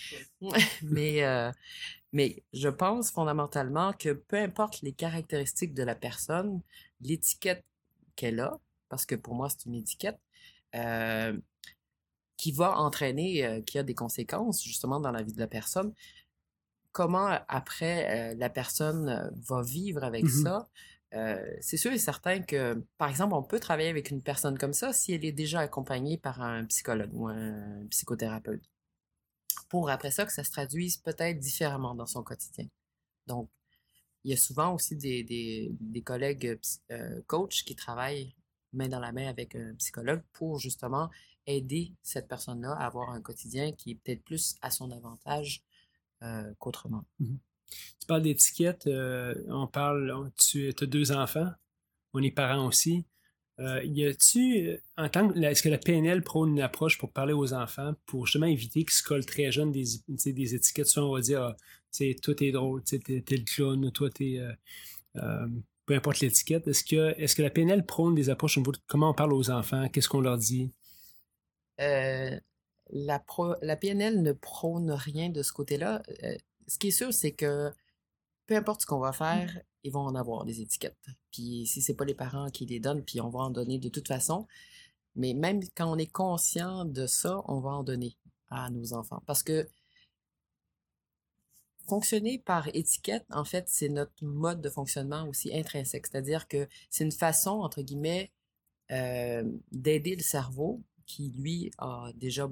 mais, 0.83 1.25
euh, 1.25 1.51
mais 2.13 2.43
je 2.53 2.69
pense 2.69 3.11
fondamentalement 3.11 3.93
que 3.93 4.13
peu 4.13 4.37
importe 4.37 4.83
les 4.83 4.93
caractéristiques 4.93 5.75
de 5.75 5.83
la 5.83 5.95
personne, 5.95 6.61
l'étiquette 7.01 7.65
qu'elle 8.17 8.41
a, 8.41 8.59
parce 8.89 9.07
que 9.07 9.15
pour 9.15 9.35
moi, 9.35 9.49
c'est 9.49 9.67
une 9.67 9.75
étiquette, 9.75 10.19
qui 12.37 12.53
va 12.53 12.79
entraîner, 12.79 13.63
qui 13.67 13.79
a 13.79 13.83
des 13.83 13.95
conséquences 13.95 14.63
justement 14.65 14.99
dans 14.99 15.11
la 15.11 15.23
vie 15.23 15.33
de 15.33 15.41
la 15.41 15.47
personne. 15.47 15.93
Comment 16.93 17.39
après 17.49 18.33
euh, 18.33 18.35
la 18.37 18.51
personne 18.51 19.31
va 19.49 19.63
vivre 19.63 20.03
avec 20.05 20.25
Mhm. 20.25 20.43
ça, 20.43 20.69
euh, 21.15 21.57
c'est 21.61 21.77
sûr 21.77 21.93
et 21.93 21.99
certain 21.99 22.41
que, 22.43 22.85
par 22.99 23.09
exemple, 23.09 23.35
on 23.35 23.43
peut 23.45 23.61
travailler 23.61 23.89
avec 23.91 24.11
une 24.11 24.23
personne 24.23 24.59
comme 24.59 24.73
ça 24.73 24.93
si 24.93 25.13
elle 25.13 25.25
est 25.25 25.33
déjà 25.33 25.61
accompagnée 25.61 26.19
par 26.19 26.41
un 26.43 26.65
psychologue 26.67 27.11
ou 27.13 27.29
un 27.29 27.87
psychothérapeute. 27.91 28.63
Pour 29.69 29.91
après 29.91 30.11
ça, 30.11 30.27
que 30.27 30.33
ça 30.33 30.45
se 30.45 30.51
traduise 30.51 30.97
peut-être 30.99 31.39
différemment 31.39 31.95
dans 31.95 32.07
son 32.07 32.23
quotidien. 32.23 32.67
Donc, 33.27 33.51
il 34.25 34.31
y 34.33 34.35
a 34.35 34.37
souvent 34.37 34.75
aussi 34.75 34.97
des, 34.97 35.25
des, 35.25 35.71
des 35.81 36.03
collègues 36.03 36.59
euh, 36.91 37.23
coachs 37.27 37.65
qui 37.65 37.77
travaillent 37.77 38.37
main 38.73 38.89
dans 38.89 39.01
la 39.01 39.13
main 39.13 39.29
avec 39.29 39.55
un 39.57 39.75
psychologue 39.77 40.23
pour 40.33 40.59
justement 40.59 41.11
aider 41.47 41.95
cette 42.03 42.29
personne-là 42.29 42.73
à 42.73 42.87
avoir 42.87 43.11
un 43.11 43.23
quotidien 43.23 43.73
qui 43.73 43.93
est 43.93 43.95
peut-être 43.97 44.25
plus 44.25 44.57
à 44.63 44.71
son 44.71 44.91
avantage 44.91 45.65
euh, 46.23 46.53
qu'autrement. 46.59 47.05
Tu 48.01 48.07
parles 48.07 48.23
d'étiquette, 48.23 48.87
euh, 48.87 49.35
on 49.49 49.67
parle, 49.67 50.31
tu 50.39 50.69
as 50.69 50.87
deux 50.87 51.13
enfants, 51.13 51.51
on 52.15 52.23
est 52.23 52.31
parents 52.33 52.67
aussi. 52.67 53.05
Euh, 53.61 53.83
y 53.85 54.05
a-tu, 54.07 54.71
en 54.97 55.09
tant 55.11 55.29
que, 55.29 55.39
est-ce 55.39 55.63
que 55.63 55.69
la 55.69 55.77
PNL 55.79 56.23
prône 56.23 56.51
une 56.53 56.63
approche 56.63 56.97
pour 56.99 57.13
parler 57.13 57.35
aux 57.35 57.53
enfants 57.53 57.95
pour 58.07 58.27
justement 58.27 58.47
éviter 58.47 58.85
qu'ils 58.85 58.93
se 58.93 59.03
collent 59.03 59.27
très 59.27 59.53
jeunes 59.53 59.71
des, 59.71 59.85
des 60.09 60.55
étiquettes? 60.55 60.87
Souvent, 60.87 61.11
on 61.11 61.15
va 61.15 61.21
dire, 61.21 61.43
ah, 61.43 61.57
tu 61.93 62.13
sais, 62.13 62.17
toi 62.23 62.35
t'es 62.35 62.53
drôle, 62.53 62.83
t'es, 62.85 63.01
le 63.07 63.45
clown, 63.45 63.93
toi 63.93 64.09
t'es. 64.11 64.39
euh, 64.39 64.53
euh, 65.17 65.47
peu 65.87 65.95
importe 65.95 66.21
l'étiquette. 66.21 66.69
Est-ce 66.69 66.85
que, 66.85 67.15
est-ce 67.21 67.35
que 67.37 67.43
la 67.43 67.51
PNL 67.51 67.85
prône 67.85 68.15
des 68.15 68.31
approches 68.31 68.57
au 68.57 68.61
niveau 68.61 68.73
de 68.73 68.79
comment 68.87 69.11
on 69.11 69.15
parle 69.15 69.33
aux 69.33 69.51
enfants? 69.51 69.89
Qu'est-ce 69.89 70.09
qu'on 70.09 70.21
leur 70.21 70.39
dit? 70.39 70.73
La, 72.93 73.19
pro- 73.19 73.57
la 73.63 73.77
PNL 73.77 74.23
ne 74.23 74.33
prône 74.33 74.91
rien 74.91 75.29
de 75.31 75.43
ce 75.43 75.53
côté-là. 75.53 76.03
Euh, 76.25 76.37
ce 76.67 76.79
qui 76.79 76.89
est 76.89 76.93
sûr, 76.93 77.13
c'est 77.13 77.33
que 77.33 77.73
peu 78.47 78.57
importe 78.57 78.83
ce 78.83 78.87
qu'on 78.87 78.99
va 78.99 79.13
faire, 79.13 79.61
ils 79.85 79.93
vont 79.93 80.01
en 80.01 80.15
avoir 80.15 80.45
des 80.45 80.61
étiquettes. 80.61 81.07
Puis 81.33 81.67
si 81.67 81.83
c'est 81.83 81.95
pas 81.95 82.05
les 82.05 82.15
parents 82.15 82.51
qui 82.51 82.67
les 82.67 82.81
donnent, 82.81 83.05
puis 83.05 83.21
on 83.21 83.29
va 83.31 83.41
en 83.41 83.51
donner 83.51 83.79
de 83.79 83.89
toute 83.89 84.09
façon. 84.09 84.47
Mais 85.15 85.35
même 85.35 85.61
quand 85.77 85.91
on 85.93 85.99
est 85.99 86.11
conscient 86.11 86.85
de 86.85 87.07
ça, 87.07 87.43
on 87.47 87.61
va 87.61 87.71
en 87.71 87.85
donner 87.85 88.17
à 88.49 88.71
nos 88.71 88.93
enfants. 88.93 89.23
Parce 89.27 89.43
que 89.43 89.69
fonctionner 91.89 92.39
par 92.39 92.69
étiquette, 92.75 93.25
en 93.31 93.45
fait, 93.45 93.69
c'est 93.69 93.89
notre 93.89 94.13
mode 94.23 94.61
de 94.61 94.69
fonctionnement 94.69 95.29
aussi 95.29 95.55
intrinsèque. 95.57 96.07
C'est-à-dire 96.07 96.47
que 96.47 96.69
c'est 96.91 97.05
une 97.05 97.13
façon, 97.13 97.51
entre 97.51 97.83
guillemets, 97.83 98.31
euh, 98.91 99.45
d'aider 99.73 100.17
le 100.17 100.23
cerveau 100.23 100.81
qui, 101.11 101.31
lui, 101.31 101.73
a 101.79 102.13
déjà, 102.15 102.49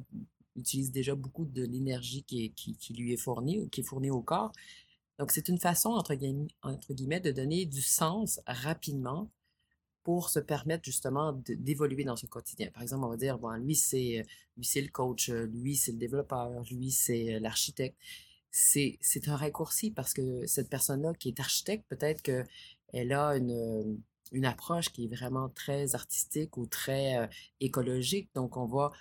utilise 0.57 0.91
déjà 0.91 1.15
beaucoup 1.15 1.45
de 1.45 1.63
l'énergie 1.63 2.25
qui, 2.25 2.53
lui 2.91 3.13
est 3.13 3.17
fournie, 3.17 3.61
ou 3.61 3.69
qui 3.69 3.81
est 3.83 3.85
fournie 3.85 4.11
au 4.11 4.21
corps. 4.21 4.53
Donc, 5.19 5.31
c'est 5.31 5.49
une 5.49 5.59
façon, 5.59 5.91
entre 5.91 6.15
guillemets, 6.15 7.21
de 7.21 7.31
donner 7.31 7.67
du 7.67 7.83
sens 7.83 8.41
rapidement 8.47 9.31
pour 10.03 10.31
se 10.31 10.41
permettre 10.41 10.85
justement 10.85 11.33
d'évoluer 11.49 12.05
dans 12.05 12.17
ce 12.17 12.27
quotidien. 12.27 12.71
Par 12.73 12.83
exemple, 12.83 13.05
on 13.05 13.11
va 13.11 13.17
dire, 13.17 13.39
bon, 13.39 13.53
lui, 13.53 13.77
c'est 13.77 14.27
le 14.57 14.91
coach, 14.91 15.31
lui, 15.31 15.77
c'est 15.77 15.93
le 15.93 15.99
développeur, 15.99 16.51
lui, 16.71 16.91
c'est 16.91 17.39
l'architecte. 17.41 17.97
C'est 18.51 19.29
un 19.29 19.37
raccourci 19.37 19.91
parce 19.93 20.15
que 20.15 20.47
cette 20.47 20.69
personne-là 20.69 21.13
qui 21.15 21.29
est 21.29 21.39
architecte, 21.39 21.85
peut-être 21.89 22.23
qu'elle 22.23 23.13
a 23.13 23.37
une, 23.37 24.01
une 24.33 24.45
approche 24.45 24.91
qui 24.93 25.05
est 25.05 25.15
vraiment 25.15 25.49
très 25.51 25.95
artistique 25.95 26.57
ou 26.57 26.67
très 26.67 27.19
euh, 27.19 27.27
écologique. 27.61 28.31
Donc, 28.35 28.57
on 28.57 28.67
va, 28.67 28.93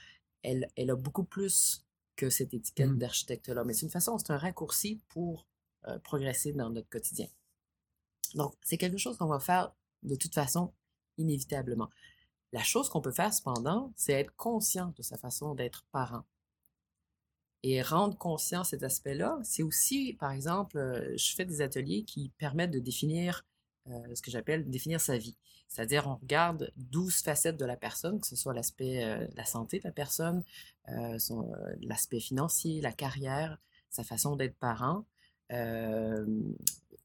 elle, 0.43 0.69
elle 0.75 0.89
a 0.91 0.95
beaucoup 0.95 1.23
plus 1.23 1.85
que 2.15 2.29
cette 2.29 2.53
étiquette 2.53 2.89
Mhm. 2.91 2.97
d'architecte-là. 2.99 3.63
Mais 3.63 3.73
c'est 3.73 3.85
une 3.85 3.91
façon, 3.91 4.17
c'est 4.17 4.31
un 4.31 4.37
raccourci 4.37 5.01
pour 5.09 5.45
euh, 5.87 5.99
progresser 5.99 6.53
dans 6.53 6.69
notre 6.69 6.89
quotidien. 6.89 7.27
Donc, 8.35 8.55
c'est 8.61 8.77
quelque 8.77 8.97
chose 8.97 9.17
qu'on 9.17 9.27
va 9.27 9.39
faire 9.39 9.73
de 10.03 10.15
toute 10.15 10.33
façon 10.33 10.73
inévitablement. 11.17 11.89
La 12.53 12.63
chose 12.63 12.89
qu'on 12.89 13.01
peut 13.01 13.11
faire 13.11 13.33
cependant, 13.33 13.91
c'est 13.95 14.13
être 14.13 14.35
conscient 14.35 14.93
de 14.97 15.01
sa 15.03 15.17
façon 15.17 15.55
d'être 15.55 15.85
parent. 15.91 16.23
Et 17.63 17.81
rendre 17.81 18.17
conscient 18.17 18.63
cet 18.63 18.83
aspect-là, 18.83 19.39
c'est 19.43 19.63
aussi, 19.63 20.13
par 20.19 20.31
exemple, 20.31 20.77
euh, 20.77 21.17
je 21.17 21.35
fais 21.35 21.45
des 21.45 21.61
ateliers 21.61 22.03
qui 22.03 22.29
permettent 22.37 22.71
de 22.71 22.79
définir 22.79 23.45
euh, 23.89 24.15
ce 24.15 24.21
que 24.21 24.31
j'appelle 24.31 24.69
définir 24.69 25.01
sa 25.01 25.17
vie. 25.17 25.35
C'est-à-dire, 25.67 26.07
on 26.07 26.15
regarde 26.15 26.71
12 26.77 27.21
facettes 27.21 27.57
de 27.57 27.65
la 27.65 27.75
personne, 27.75 28.19
que 28.19 28.27
ce 28.27 28.35
soit 28.35 28.53
l'aspect, 28.53 29.03
euh, 29.03 29.27
la 29.35 29.45
santé 29.45 29.79
de 29.79 29.83
la 29.83 29.91
personne, 29.91 30.43
euh, 30.89 31.17
euh, 31.31 31.75
l'aspect 31.81 32.19
financier, 32.19 32.81
la 32.81 32.93
carrière, 32.93 33.57
sa 33.89 34.03
façon 34.03 34.35
d'être 34.35 34.57
parent, 34.57 35.05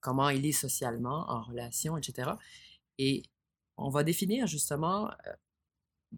comment 0.01 0.31
il 0.31 0.45
est 0.47 0.53
socialement, 0.53 1.31
en 1.31 1.43
relation, 1.43 1.97
etc. 1.97 2.33
Et 2.99 3.23
on 3.77 3.89
va 3.89 4.03
définir 4.03 4.49
justement 4.49 5.11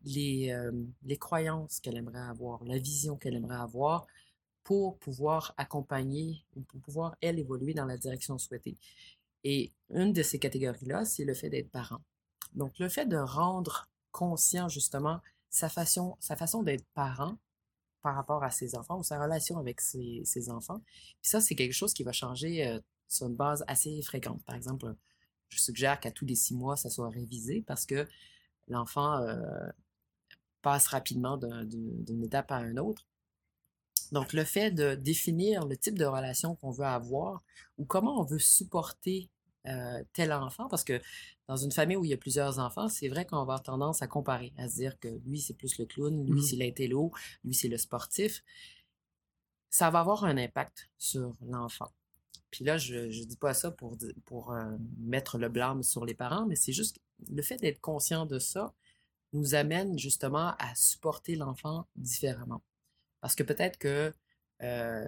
les, 0.05 0.57
les 1.03 1.19
croyances 1.19 1.81
qu'elle 1.81 1.99
aimerait 1.99 2.19
avoir, 2.19 2.65
la 2.65 2.79
vision 2.79 3.17
qu'elle 3.17 3.35
aimerait 3.35 3.57
avoir 3.57 4.07
pour 4.65 4.99
pouvoir 4.99 5.53
accompagner 5.59 6.47
ou 6.57 6.63
pour 6.63 6.81
pouvoir, 6.81 7.15
elle, 7.21 7.39
évoluer 7.39 7.75
dans 7.75 7.85
la 7.85 7.99
direction 7.99 8.39
souhaitée. 8.39 8.79
Et 9.45 9.73
une 9.91 10.13
de 10.13 10.23
ces 10.23 10.39
catégories-là, 10.39 11.05
c'est 11.05 11.25
le 11.25 11.35
fait 11.35 11.51
d'être 11.51 11.71
parent. 11.71 12.01
Donc, 12.55 12.79
le 12.79 12.89
fait 12.89 13.07
de 13.07 13.17
rendre 13.17 13.89
conscient 14.13 14.69
justement 14.69 15.21
sa 15.51 15.69
façon, 15.69 16.17
sa 16.21 16.37
façon 16.37 16.63
d'être 16.63 16.85
parent 16.95 17.37
par 18.03 18.15
rapport 18.17 18.43
à 18.45 18.51
ses 18.51 18.75
enfants 18.77 18.99
ou 18.99 19.03
sa 19.03 19.23
relation 19.23 19.59
avec 19.59 19.81
ses, 19.81 20.23
ses 20.25 20.51
enfants. 20.51 20.81
Puis 21.21 21.31
ça, 21.31 21.41
c'est 21.41 21.55
quelque 21.55 21.73
chose 21.73 21.95
qui 21.95 22.03
va 22.05 22.13
changer 22.13 22.67
euh, 22.67 22.79
sur 23.09 23.27
une 23.27 23.35
base 23.37 23.65
assez 23.67 24.01
fréquente. 24.03 24.43
Par 24.45 24.57
exemple, 24.57 24.95
je 25.49 25.59
suggère 25.61 26.01
qu'à 26.01 26.11
tous 26.11 26.27
les 26.27 26.35
six 26.35 26.55
mois, 26.55 26.77
ça 26.77 26.91
soit 26.91 27.09
révisé 27.09 27.63
parce 27.67 27.87
que 27.87 28.07
l'enfant 28.69 29.19
euh, 29.23 29.39
passe 30.63 30.87
rapidement 30.89 31.37
d'un- 31.37 31.65
d'une 31.65 32.03
d'une 32.05 32.25
étape 32.25 32.51
à 32.53 32.61
une 32.63 32.79
autre. 32.79 33.07
Donc, 34.13 34.33
le 34.33 34.45
fait 34.45 34.71
de 34.71 34.95
définir 34.95 35.67
le 35.67 35.77
type 35.77 35.99
de 35.99 36.05
relation 36.05 36.57
qu'on 36.57 36.71
veut 36.71 36.85
avoir 36.85 37.43
ou 37.79 37.85
comment 37.85 38.21
on 38.21 38.25
veut 38.25 38.39
supporter 38.39 39.29
euh, 39.67 40.03
tel 40.13 40.33
enfant, 40.33 40.69
parce 40.69 40.85
que 40.85 41.01
dans 41.49 41.57
une 41.57 41.73
famille 41.73 41.97
où 41.97 42.05
il 42.05 42.11
y 42.11 42.15
a 42.15 42.19
plusieurs 42.19 42.59
enfants, 42.59 42.89
c'est 42.89 43.09
vrai 43.09 43.27
qu'on 43.27 43.37
va 43.37 43.43
avoir 43.43 43.63
tendance 43.63 44.03
à 44.03 44.07
comparer, 44.07 44.53
à 44.59 44.69
se 44.69 44.77
dire 44.77 44.99
que 44.99 45.09
lui, 45.27 45.41
c'est 45.41 45.55
plus 45.55 45.79
le 45.79 45.87
clown, 45.87 46.25
lui, 46.25 46.41
Mhm. 46.41 46.43
c'est 46.43 46.57
l'intello, 46.57 47.13
lui, 47.45 47.55
c'est 47.55 47.69
le 47.69 47.79
sportif. 47.79 48.43
Ça 49.71 49.91
va 49.91 50.01
avoir 50.01 50.25
un 50.25 50.37
impact 50.37 50.89
sur 50.99 51.35
l'enfant. 51.47 51.91
Puis 52.51 52.65
là, 52.65 52.79
je 52.79 52.95
ne 52.95 53.25
dis 53.25 53.37
pas 53.37 53.53
ça 53.55 53.71
pour, 53.73 53.97
pour 54.27 54.53
euh, 54.53 54.77
mettre 54.99 55.39
le 55.39 55.49
blâme 55.49 55.83
sur 55.83 56.05
les 56.05 56.15
parents, 56.15 56.47
mais 56.47 56.55
c'est 56.57 56.73
juste 56.73 57.01
le 57.29 57.43
fait 57.43 57.57
d'être 57.57 57.81
conscient 57.81 58.27
de 58.27 58.39
ça 58.39 58.73
nous 59.33 59.57
amène 59.57 59.99
justement 59.99 60.55
à 60.59 60.75
supporter 60.77 61.35
l'enfant 61.35 61.89
différemment. 61.97 62.63
Parce 63.21 63.35
que 63.35 63.43
peut-être 63.43 63.79
que 63.79 64.15
euh, 64.63 65.05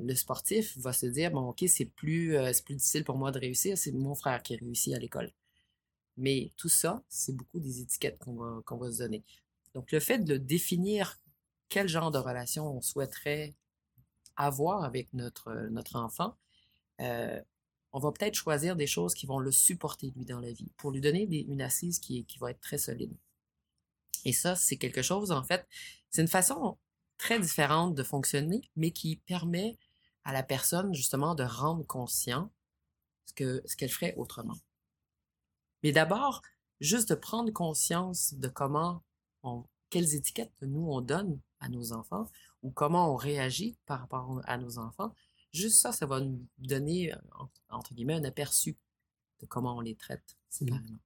le 0.00 0.14
sportif 0.14 0.76
va 0.78 0.92
se 0.92 1.06
dire, 1.06 1.30
bon, 1.30 1.48
OK, 1.48 1.64
c'est 1.66 1.84
plus, 1.84 2.36
euh, 2.36 2.52
c'est 2.52 2.64
plus 2.64 2.74
difficile 2.76 3.04
pour 3.04 3.16
moi 3.16 3.32
de 3.32 3.38
réussir, 3.38 3.76
c'est 3.76 3.92
mon 3.92 4.14
frère 4.14 4.42
qui 4.42 4.56
réussit 4.56 4.94
à 4.94 4.98
l'école. 4.98 5.30
Mais 6.16 6.52
tout 6.56 6.68
ça, 6.68 7.02
c'est 7.08 7.34
beaucoup 7.34 7.58
des 7.58 7.80
étiquettes 7.80 8.18
qu'on 8.18 8.34
va, 8.34 8.62
va 8.70 8.92
se 8.92 8.98
donner. 8.98 9.24
Donc, 9.74 9.90
le 9.90 10.00
fait 10.00 10.18
de 10.18 10.36
définir 10.36 11.18
quel 11.68 11.88
genre 11.88 12.10
de 12.12 12.18
relation 12.18 12.76
on 12.76 12.80
souhaiterait 12.80 13.54
avoir 14.36 14.84
avec 14.84 15.12
notre, 15.12 15.52
notre 15.70 15.96
enfant, 15.96 16.36
euh, 17.00 17.40
on 17.92 17.98
va 17.98 18.12
peut-être 18.12 18.34
choisir 18.34 18.76
des 18.76 18.86
choses 18.86 19.14
qui 19.14 19.26
vont 19.26 19.38
le 19.38 19.50
supporter, 19.52 20.12
lui, 20.16 20.24
dans 20.24 20.40
la 20.40 20.52
vie, 20.52 20.70
pour 20.76 20.90
lui 20.92 21.00
donner 21.00 21.22
une 21.22 21.62
assise 21.62 21.98
qui, 21.98 22.24
qui 22.24 22.38
va 22.38 22.50
être 22.50 22.60
très 22.60 22.78
solide. 22.78 23.16
Et 24.24 24.32
ça, 24.32 24.56
c'est 24.56 24.76
quelque 24.76 25.02
chose, 25.02 25.32
en 25.32 25.42
fait, 25.42 25.66
c'est 26.10 26.22
une 26.22 26.28
façon 26.28 26.78
très 27.18 27.38
différente 27.40 27.94
de 27.94 28.02
fonctionner, 28.02 28.70
mais 28.76 28.90
qui 28.90 29.16
permet 29.16 29.78
à 30.24 30.32
la 30.32 30.42
personne, 30.42 30.94
justement, 30.94 31.34
de 31.34 31.44
rendre 31.44 31.86
conscient 31.86 32.50
ce 33.26 33.32
que 33.34 33.62
ce 33.66 33.76
qu'elle 33.76 33.90
ferait 33.90 34.14
autrement. 34.16 34.58
Mais 35.82 35.92
d'abord, 35.92 36.42
juste 36.80 37.10
de 37.10 37.14
prendre 37.14 37.52
conscience 37.52 38.34
de 38.34 38.48
comment 38.48 39.02
on, 39.42 39.64
quelles 39.90 40.14
étiquettes 40.14 40.52
nous 40.62 40.86
on 40.90 41.00
donne 41.00 41.40
à 41.60 41.68
nos 41.68 41.92
enfants 41.92 42.30
ou 42.62 42.70
comment 42.70 43.12
on 43.12 43.16
réagit 43.16 43.76
par 43.86 44.00
rapport 44.00 44.40
à 44.44 44.56
nos 44.56 44.78
enfants, 44.78 45.14
juste 45.52 45.80
ça, 45.80 45.92
ça 45.92 46.06
va 46.06 46.20
nous 46.20 46.46
donner, 46.58 47.14
en- 47.38 47.50
entre 47.68 47.94
guillemets, 47.94 48.14
un 48.14 48.24
aperçu 48.24 48.76
de 49.40 49.46
comment 49.46 49.76
on 49.76 49.80
les 49.80 49.94
traite 49.94 50.36
séparément. 50.48 50.98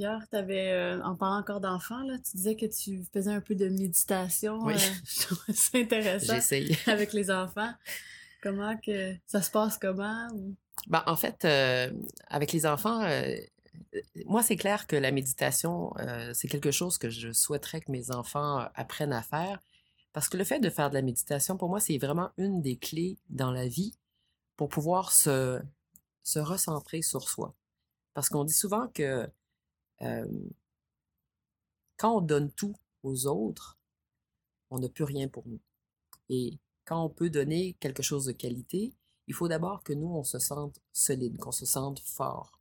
Hier, 0.00 0.26
t'avais, 0.30 0.72
euh, 0.72 1.02
en 1.02 1.14
parlant 1.14 1.40
encore 1.40 1.60
d'enfants, 1.60 2.02
là, 2.04 2.16
tu 2.18 2.34
disais 2.34 2.56
que 2.56 2.64
tu 2.64 3.04
faisais 3.12 3.30
un 3.32 3.42
peu 3.42 3.54
de 3.54 3.68
méditation. 3.68 4.58
Oui. 4.62 4.72
euh, 4.72 4.78
je 5.48 5.52
ça 5.52 5.78
intéressant 5.78 6.34
J'essaye. 6.36 6.74
avec 6.86 7.12
les 7.12 7.30
enfants. 7.30 7.70
Comment 8.42 8.78
que 8.78 9.14
ça 9.26 9.42
se 9.42 9.50
passe 9.50 9.76
comment? 9.76 10.26
ou- 10.32 10.54
Ben, 10.86 11.02
en 11.06 11.16
fait, 11.16 11.44
euh, 11.44 11.92
avec 12.28 12.52
les 12.52 12.64
enfants, 12.64 13.02
euh, 13.02 13.36
euh, 13.94 14.00
moi, 14.24 14.42
c'est 14.42 14.56
clair 14.56 14.86
que 14.86 14.96
la 14.96 15.10
méditation, 15.10 15.92
c'est 16.32 16.48
quelque 16.48 16.70
chose 16.70 16.96
que 16.96 17.10
je 17.10 17.30
souhaiterais 17.32 17.82
que 17.82 17.92
mes 17.92 18.10
enfants 18.10 18.66
apprennent 18.74 19.12
à 19.12 19.20
faire. 19.22 19.60
Parce 20.14 20.30
que 20.30 20.38
le 20.38 20.44
fait 20.44 20.60
de 20.60 20.70
faire 20.70 20.88
de 20.88 20.94
la 20.94 21.02
méditation, 21.02 21.58
pour 21.58 21.68
moi, 21.68 21.78
c'est 21.78 21.98
vraiment 21.98 22.30
une 22.38 22.62
des 22.62 22.78
clés 22.78 23.18
dans 23.28 23.50
la 23.52 23.68
vie 23.68 23.94
pour 24.56 24.70
pouvoir 24.70 25.12
se, 25.12 25.60
se 26.22 26.38
recentrer 26.38 27.02
sur 27.02 27.28
soi. 27.28 27.54
Parce 28.14 28.30
qu'on 28.30 28.44
dit 28.44 28.54
souvent 28.54 28.88
que 28.88 29.28
quand 31.96 32.16
on 32.16 32.20
donne 32.20 32.50
tout 32.52 32.76
aux 33.02 33.26
autres, 33.26 33.78
on 34.70 34.78
n'a 34.78 34.88
plus 34.88 35.04
rien 35.04 35.28
pour 35.28 35.46
nous. 35.46 35.60
Et 36.28 36.58
quand 36.84 37.04
on 37.04 37.10
peut 37.10 37.30
donner 37.30 37.74
quelque 37.80 38.02
chose 38.02 38.24
de 38.24 38.32
qualité, 38.32 38.94
il 39.26 39.34
faut 39.34 39.48
d'abord 39.48 39.82
que 39.82 39.92
nous, 39.92 40.08
on 40.08 40.24
se 40.24 40.38
sente 40.38 40.80
solide, 40.92 41.38
qu'on 41.38 41.52
se 41.52 41.66
sente 41.66 42.00
fort. 42.00 42.60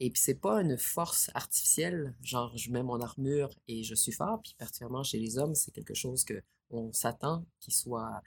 Et 0.00 0.10
puis, 0.10 0.20
c'est 0.20 0.34
pas 0.34 0.60
une 0.60 0.76
force 0.76 1.30
artificielle, 1.34 2.14
genre 2.22 2.56
je 2.56 2.70
mets 2.70 2.82
mon 2.82 3.00
armure 3.00 3.54
et 3.68 3.84
je 3.84 3.94
suis 3.94 4.12
fort, 4.12 4.40
puis 4.42 4.54
particulièrement 4.58 5.04
chez 5.04 5.18
les 5.18 5.38
hommes, 5.38 5.54
c'est 5.54 5.70
quelque 5.70 5.94
chose 5.94 6.24
que 6.24 6.42
on 6.70 6.92
s'attend 6.92 7.46
qu'il 7.60 7.72
soit 7.72 8.20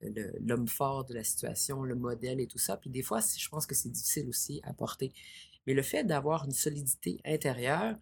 l'homme 0.00 0.68
fort 0.68 1.04
de 1.04 1.14
la 1.14 1.24
situation, 1.24 1.82
le 1.82 1.94
modèle 1.94 2.40
et 2.40 2.46
tout 2.46 2.58
ça. 2.58 2.76
Puis 2.76 2.90
des 2.90 3.02
fois, 3.02 3.20
je 3.20 3.48
pense 3.48 3.66
que 3.66 3.74
c'est 3.74 3.90
difficile 3.90 4.28
aussi 4.28 4.60
à 4.62 4.72
porter. 4.72 5.12
Mais 5.66 5.74
le 5.74 5.82
fait 5.82 6.04
d'avoir 6.04 6.44
une 6.44 6.52
solidité 6.52 7.20
intérieure 7.24 7.96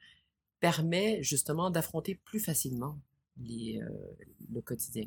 permet 0.60 1.22
justement 1.22 1.70
d'affronter 1.70 2.14
plus 2.16 2.40
facilement 2.40 2.98
les, 3.40 3.80
euh, 3.82 3.88
le 4.52 4.60
quotidien. 4.60 5.04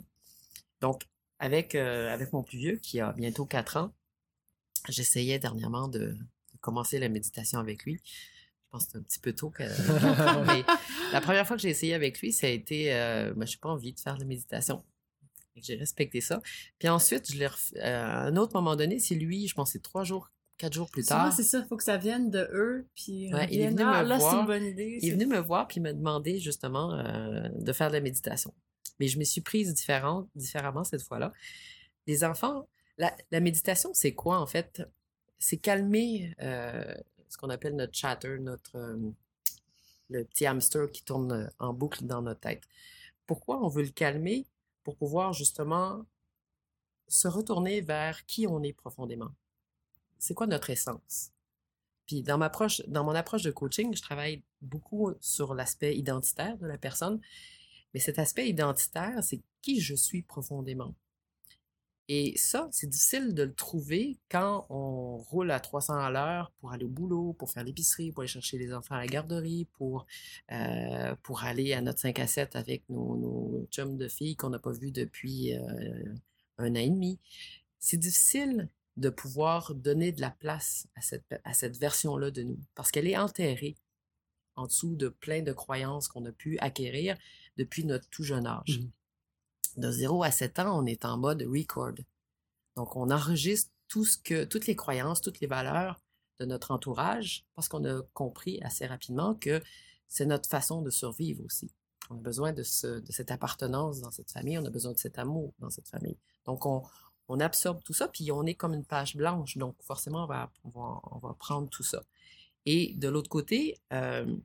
Donc, 0.79 1.03
avec, 1.39 1.75
euh, 1.75 2.11
avec 2.13 2.31
mon 2.33 2.43
plus 2.43 2.57
vieux, 2.57 2.77
qui 2.77 2.99
a 2.99 3.11
bientôt 3.13 3.45
4 3.45 3.77
ans, 3.77 3.93
j'essayais 4.89 5.39
dernièrement 5.39 5.87
de, 5.87 5.99
de 5.99 6.57
commencer 6.61 6.99
la 6.99 7.09
méditation 7.09 7.59
avec 7.59 7.83
lui. 7.83 8.01
Je 8.03 8.69
pense 8.71 8.85
que 8.85 8.91
c'est 8.93 8.97
un 8.97 9.01
petit 9.01 9.19
peu 9.19 9.33
tôt. 9.33 9.49
que- 9.49 9.63
mais 10.47 10.63
la 11.11 11.21
première 11.21 11.45
fois 11.45 11.55
que 11.57 11.61
j'ai 11.61 11.69
essayé 11.69 11.93
avec 11.93 12.21
lui, 12.21 12.31
ça 12.31 12.47
a 12.47 12.49
été, 12.49 12.93
euh, 12.93 13.33
ben, 13.35 13.45
je 13.45 13.53
n'ai 13.53 13.59
pas 13.59 13.69
envie 13.69 13.93
de 13.93 13.99
faire 13.99 14.15
de 14.15 14.21
la 14.21 14.25
méditation. 14.25 14.83
J'ai 15.57 15.75
respecté 15.75 16.21
ça. 16.21 16.41
Puis 16.79 16.87
ensuite, 16.87 17.29
je 17.31 17.37
l'ai 17.37 17.47
ref- 17.47 17.75
euh, 17.75 17.81
à 18.05 18.21
un 18.23 18.37
autre 18.37 18.53
moment 18.53 18.75
donné, 18.77 18.99
c'est 18.99 19.15
lui, 19.15 19.47
je 19.47 19.53
pense 19.53 19.69
que 19.69 19.73
c'est 19.73 19.81
trois 19.83 20.05
jours, 20.05 20.31
quatre 20.61 20.73
jours 20.73 20.89
plus 20.89 21.03
tard. 21.03 21.33
c'est 21.33 21.43
ça, 21.43 21.59
il 21.59 21.65
faut 21.65 21.75
que 21.77 21.83
ça 21.83 21.97
vienne 21.97 22.29
de 22.29 22.47
eux, 22.53 22.87
puis 22.93 23.33
Ouais, 23.33 23.47
il 23.51 23.61
est 23.61 23.69
venu 23.69 23.81
ah, 23.83 24.03
me 24.03 24.09
là, 24.09 24.19
c'est 24.19 24.25
voir. 24.25 24.39
une 24.41 24.45
bonne 24.45 24.63
idée. 24.63 24.99
Il 25.01 25.09
est 25.09 25.11
venu 25.11 25.25
me 25.25 25.39
voir 25.39 25.67
puis 25.67 25.79
me 25.79 25.91
demander 25.91 26.39
justement 26.39 26.93
euh, 26.93 27.49
de 27.55 27.73
faire 27.73 27.87
de 27.89 27.93
la 27.95 28.01
méditation. 28.01 28.53
Mais 28.99 29.07
je 29.07 29.17
me 29.17 29.23
suis 29.23 29.41
prise 29.41 29.73
différente, 29.73 30.29
différemment 30.35 30.83
cette 30.83 31.01
fois-là. 31.01 31.33
Les 32.05 32.23
enfants, 32.23 32.67
la, 32.99 33.11
la 33.31 33.39
méditation, 33.39 33.89
c'est 33.93 34.13
quoi 34.13 34.39
en 34.39 34.45
fait? 34.45 34.83
C'est 35.39 35.57
calmer 35.57 36.35
euh, 36.41 36.93
ce 37.27 37.37
qu'on 37.37 37.49
appelle 37.49 37.75
notre 37.75 37.95
chatter, 37.95 38.37
notre 38.39 38.75
euh, 38.77 38.97
le 40.09 40.25
petit 40.25 40.45
hamster 40.45 40.91
qui 40.91 41.03
tourne 41.03 41.31
euh, 41.31 41.47
en 41.57 41.73
boucle 41.73 42.05
dans 42.05 42.21
notre 42.21 42.41
tête. 42.41 42.63
Pourquoi 43.25 43.63
on 43.63 43.67
veut 43.67 43.83
le 43.83 43.89
calmer? 43.89 44.45
Pour 44.83 44.95
pouvoir 44.95 45.33
justement 45.33 46.05
se 47.07 47.27
retourner 47.27 47.81
vers 47.81 48.25
qui 48.25 48.45
on 48.47 48.61
est 48.63 48.73
profondément. 48.73 49.31
C'est 50.21 50.35
quoi 50.35 50.45
notre 50.45 50.69
essence? 50.69 51.31
Puis 52.05 52.21
dans 52.21 52.37
ma 52.37 52.51
dans 52.87 53.03
mon 53.03 53.15
approche 53.15 53.41
de 53.41 53.49
coaching, 53.51 53.95
je 53.95 54.01
travaille 54.03 54.43
beaucoup 54.61 55.11
sur 55.19 55.55
l'aspect 55.55 55.97
identitaire 55.97 56.57
de 56.59 56.67
la 56.67 56.77
personne. 56.77 57.19
Mais 57.93 57.99
cet 57.99 58.19
aspect 58.19 58.47
identitaire, 58.47 59.23
c'est 59.23 59.41
qui 59.61 59.81
je 59.81 59.95
suis 59.95 60.21
profondément. 60.21 60.93
Et 62.07 62.33
ça, 62.37 62.69
c'est 62.71 62.87
difficile 62.87 63.33
de 63.33 63.43
le 63.43 63.53
trouver 63.53 64.19
quand 64.29 64.67
on 64.69 65.17
roule 65.17 65.49
à 65.49 65.59
300 65.59 65.95
à 65.95 66.11
l'heure 66.11 66.51
pour 66.59 66.71
aller 66.71 66.85
au 66.85 66.89
boulot, 66.89 67.33
pour 67.33 67.49
faire 67.49 67.63
l'épicerie, 67.63 68.11
pour 68.11 68.21
aller 68.21 68.27
chercher 68.27 68.59
les 68.59 68.73
enfants 68.73 68.95
à 68.95 68.99
la 68.99 69.07
garderie, 69.07 69.67
pour, 69.73 70.05
euh, 70.51 71.15
pour 71.23 71.43
aller 71.43 71.73
à 71.73 71.81
notre 71.81 71.99
5 71.99 72.19
à 72.19 72.27
7 72.27 72.55
avec 72.55 72.83
nos, 72.89 73.15
nos 73.15 73.67
chums 73.71 73.97
de 73.97 74.07
filles 74.07 74.35
qu'on 74.35 74.49
n'a 74.49 74.59
pas 74.59 74.71
vus 74.71 74.91
depuis 74.91 75.55
euh, 75.55 76.13
un 76.59 76.71
an 76.73 76.75
et 76.75 76.89
demi. 76.89 77.17
C'est 77.79 77.97
difficile 77.97 78.69
de 78.97 79.09
pouvoir 79.09 79.73
donner 79.73 80.11
de 80.11 80.21
la 80.21 80.31
place 80.31 80.87
à 80.95 81.01
cette, 81.01 81.39
à 81.43 81.53
cette 81.53 81.77
version-là 81.77 82.31
de 82.31 82.43
nous, 82.43 82.59
parce 82.75 82.91
qu'elle 82.91 83.07
est 83.07 83.17
enterrée 83.17 83.75
en 84.55 84.67
dessous 84.67 84.95
de 84.95 85.09
plein 85.09 85.41
de 85.41 85.53
croyances 85.53 86.07
qu'on 86.07 86.25
a 86.25 86.31
pu 86.31 86.59
acquérir 86.59 87.17
depuis 87.57 87.85
notre 87.85 88.07
tout 88.09 88.23
jeune 88.23 88.45
âge. 88.45 88.79
Mhm. 88.79 88.91
De 89.77 89.91
0 89.91 90.23
à 90.23 90.31
7 90.31 90.59
ans, 90.59 90.81
on 90.81 90.85
est 90.85 91.05
en 91.05 91.17
mode 91.17 91.43
record. 91.43 91.93
Donc, 92.75 92.95
on 92.95 93.09
enregistre 93.09 93.71
tout 93.87 94.05
ce 94.05 94.17
que, 94.17 94.43
toutes 94.43 94.67
les 94.67 94.75
croyances, 94.75 95.21
toutes 95.21 95.39
les 95.39 95.47
valeurs 95.47 96.01
de 96.39 96.45
notre 96.45 96.71
entourage 96.71 97.45
parce 97.55 97.67
qu'on 97.67 97.85
a 97.85 98.01
compris 98.13 98.59
assez 98.63 98.85
rapidement 98.85 99.35
que 99.35 99.61
c'est 100.07 100.25
notre 100.25 100.49
façon 100.49 100.81
de 100.81 100.89
survivre 100.89 101.43
aussi. 101.45 101.71
On 102.09 102.17
a 102.17 102.21
besoin 102.21 102.51
de, 102.51 102.63
ce, 102.63 102.99
de 102.99 103.11
cette 103.11 103.31
appartenance 103.31 104.01
dans 104.01 104.11
cette 104.11 104.31
famille, 104.31 104.57
on 104.57 104.65
a 104.65 104.69
besoin 104.69 104.91
de 104.91 104.97
cet 104.97 105.17
amour 105.17 105.53
dans 105.59 105.69
cette 105.69 105.87
famille. 105.87 106.17
Donc, 106.45 106.65
on, 106.65 106.83
on 107.31 107.39
absorbe 107.39 107.81
tout 107.83 107.93
ça, 107.93 108.09
puis 108.09 108.29
on 108.33 108.45
est 108.45 108.55
comme 108.55 108.73
une 108.73 108.83
page 108.83 109.15
blanche. 109.15 109.55
Donc, 109.57 109.81
forcément, 109.81 110.25
on 110.25 110.27
va, 110.27 110.51
on 110.65 111.17
va, 111.19 111.33
prendre 111.35 111.69
tout 111.69 111.83
ça. 111.83 112.03
Et 112.65 112.93
de 112.95 113.07
l'autre 113.07 113.29
côté, 113.29 113.79
euh, 113.93 114.35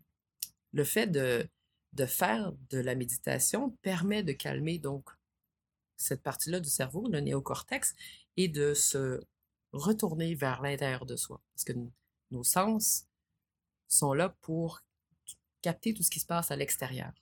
le 0.72 0.84
fait 0.84 1.08
de, 1.08 1.48
de 1.94 2.06
faire 2.06 2.52
de 2.70 2.78
la 2.78 2.94
méditation 2.94 3.70
permet 3.82 4.22
de 4.22 4.32
calmer 4.32 4.78
donc 4.78 5.10
cette 5.96 6.22
partie-là 6.22 6.60
du 6.60 6.70
cerveau, 6.70 7.08
le 7.08 7.18
néocortex, 7.18 7.96
et 8.36 8.46
de 8.46 8.72
se 8.72 9.20
retourner 9.72 10.36
vers 10.36 10.62
l'intérieur 10.62 11.06
de 11.06 11.16
soi. 11.16 11.40
Parce 11.54 11.64
que 11.64 11.72
nos 12.30 12.44
sens 12.44 13.06
sont 13.88 14.12
là 14.12 14.28
pour 14.42 14.80
capter 15.60 15.92
tout 15.92 16.04
ce 16.04 16.10
qui 16.10 16.20
se 16.20 16.26
passe 16.26 16.52
à 16.52 16.56
l'extérieur. 16.56 17.12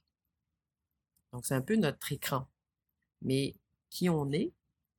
Donc, 1.33 1.47
c'est 1.47 1.55
un 1.55 1.62
peu 1.62 1.77
notre 1.77 2.12
écran. 2.12 2.47
Mais 3.23 3.55
qui 3.89 4.11
on 4.11 4.31
est, 4.31 4.53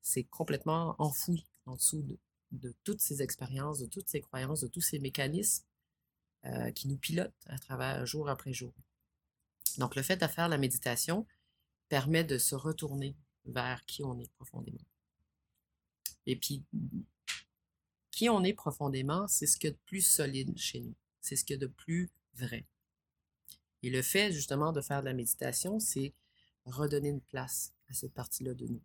c'est 0.06 0.24
complètement 0.24 0.96
enfoui 1.00 1.48
en 1.66 1.76
dessous 1.76 2.06
de, 2.52 2.76
toutes 2.84 3.02
ces 3.02 3.24
expériences, 3.24 3.80
de 3.80 3.88
toutes 3.88 4.08
ces 4.08 4.22
croyances, 4.22 4.62
de 4.62 4.68
tous 4.68 4.80
ces 4.80 5.00
mécanismes 5.00 5.66
euh, 6.46 6.70
qui 6.72 6.88
nous 6.88 6.96
pilotent 6.96 7.34
à 7.48 7.58
travers 7.58 8.06
jour 8.06 8.30
après 8.30 8.54
jour. 8.54 8.72
Donc, 9.80 9.96
le 9.96 10.04
fait 10.04 10.16
de 10.16 10.28
faire 10.28 10.48
la 10.48 10.60
méditation 10.60 11.26
permet 11.90 12.24
de 12.24 12.38
se 12.38 12.54
retourner 12.54 13.16
vers 13.46 13.84
qui 13.88 14.04
on 14.04 14.20
est 14.20 14.32
profondément. 14.36 14.86
Et 16.28 16.36
puis, 16.36 16.64
qui 18.12 18.30
on 18.30 18.44
est 18.44 18.54
profondément, 18.54 19.28
c'est 19.28 19.48
ce 19.48 19.58
qu'il 19.58 19.70
y 19.70 19.74
a 19.74 19.76
de 19.76 19.82
plus 19.88 20.02
solide 20.02 20.56
chez 20.56 20.82
nous. 20.82 20.94
C'est 21.20 21.36
ce 21.36 21.44
qu'il 21.44 21.56
y 21.56 21.58
a 21.58 21.62
de 21.62 21.68
plus 21.68 22.12
vrai. 22.36 22.68
Et 23.82 23.90
le 23.90 24.04
fait, 24.04 24.32
justement, 24.32 24.72
de 24.72 24.82
faire 24.82 25.02
de 25.02 25.08
la 25.08 25.14
méditation, 25.14 25.80
c'est 25.80 26.14
redonner 26.66 27.10
une 27.10 27.22
place 27.22 27.74
à 27.90 27.94
cette 27.94 28.14
partie-là 28.14 28.54
de 28.54 28.68
nous. 28.68 28.82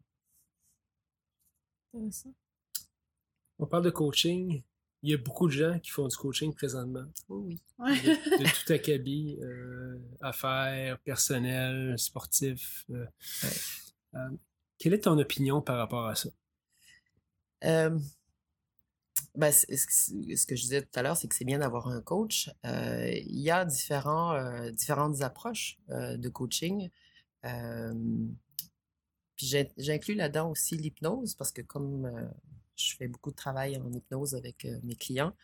On 3.59 3.66
parle 3.66 3.84
de 3.84 3.91
coaching. 3.91 4.62
Il 5.03 5.11
y 5.11 5.14
a 5.14 5.16
beaucoup 5.16 5.47
de 5.47 5.53
gens 5.53 5.78
qui 5.78 5.91
font 5.91 6.07
du 6.07 6.16
coaching 6.16 6.55
présentement. 6.55 7.07
Oui, 7.28 7.61
oui. 7.78 8.03
De, 8.03 8.45
de, 8.45 8.45
tout 8.66 8.72
acabit, 8.72 9.38
euh, 9.41 9.99
affaires, 10.20 10.99
personnel, 11.01 11.99
sportif. 11.99 12.84
Euh, 12.91 13.07
ouais. 13.43 13.49
euh, 14.14 14.30
quelle 14.78 14.95
est 14.95 15.05
ton 15.05 15.18
opinion 15.18 15.62
par 15.62 15.78
rapport 15.78 16.07
à 16.07 16.14
ça? 16.14 16.28
Euh, 17.64 17.99
ben, 19.36 19.53
ce 19.53 20.47
que 20.47 20.57
je 20.57 20.62
disais 20.62 20.82
tout 20.82 20.99
à 20.99 21.03
l'heure, 21.03 21.16
c'est 21.16 21.28
que 21.28 21.34
c'est 21.34 21.45
bien 21.45 21.61
d'avoir 21.61 21.88
un 21.88 22.01
coach. 22.01 22.51
Euh, 22.66 23.11
il 23.11 23.41
y 23.41 23.51
a 23.51 23.64
différents, 23.64 24.34
euh, 24.34 24.70
différentes 24.70 25.22
approches 25.22 25.78
euh, 25.91 26.16
de 26.16 26.28
coaching. 26.28 26.88
Puis 29.41 29.51
j'inclus 29.78 30.14
là-dedans 30.14 30.51
aussi 30.51 30.76
l'hypnose 30.76 31.34
parce 31.34 31.51
que 31.51 31.62
comme 31.62 32.30
je 32.76 32.95
fais 32.95 33.09
beaucoup 33.09 33.30
de 33.30 33.36
travail 33.36 33.78
en 33.78 33.91
hypnose 33.91 34.34
avec 34.34 34.66
mes 34.82 34.97
clients, 34.97 35.34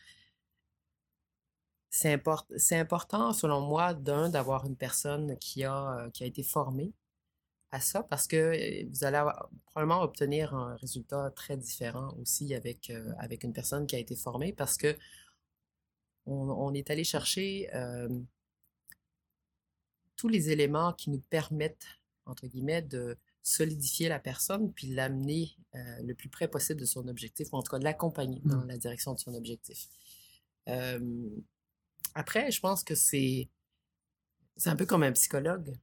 c'est 1.89 2.13
import 2.13 2.47
important, 2.73 3.33
selon 3.33 3.63
moi, 3.63 3.95
d'un, 3.95 4.29
d'avoir 4.29 4.67
une 4.67 4.77
personne 4.77 5.39
qui 5.39 5.65
a, 5.65 6.11
qui 6.13 6.25
a 6.25 6.27
été 6.27 6.43
formée 6.43 6.93
à 7.71 7.81
ça 7.81 8.03
parce 8.03 8.27
que 8.27 8.85
vous 8.91 9.05
allez 9.05 9.23
probablement 9.67 10.03
obtenir 10.03 10.55
un 10.55 10.77
résultat 10.77 11.31
très 11.31 11.57
différent 11.57 12.15
aussi 12.21 12.55
avec, 12.55 12.91
euh, 12.91 13.13
avec 13.19 13.45
une 13.45 13.55
personne 13.55 13.87
qui 13.87 13.97
a 13.97 13.99
été 13.99 14.15
formée 14.15 14.53
parce 14.53 14.77
que 14.77 14.95
on, 16.27 16.75
est 16.75 16.91
allé 16.91 17.05
chercher 17.05 17.71
euh, 17.75 18.09
tous 20.17 20.29
les 20.29 20.51
éléments 20.51 20.93
qui 20.93 21.09
nous 21.11 21.21
permettent, 21.31 21.87
entre 22.27 22.47
guillemets, 22.47 22.83
de 22.83 23.17
solidifier 23.47 24.09
la 24.09 24.19
personne 24.19 24.73
puis 24.73 24.89
l'amener 24.89 25.57
euh, 25.77 25.79
le 26.03 26.15
plus 26.15 26.29
près 26.29 26.49
possible 26.49 26.81
de 26.81 26.87
son 26.87 27.07
objectif, 27.07 27.49
ou 27.53 27.57
en 27.57 27.63
tout 27.63 27.71
cas 27.71 27.79
de 27.79 27.85
l'accompagner 27.85 28.41
dans 28.45 28.65
la 28.65 28.77
direction 28.77 29.15
de 29.15 29.21
son 29.21 29.35
objectif. 29.35 29.89
après, 32.15 32.51
je 32.51 32.61
pense 32.61 32.83
que 32.83 32.95
c'est 32.95 33.49
c'est 34.57 34.71
un 34.71 34.77
peu 34.77 34.87
comme 34.87 35.03
un 35.03 35.13
psychologue. 35.13 35.79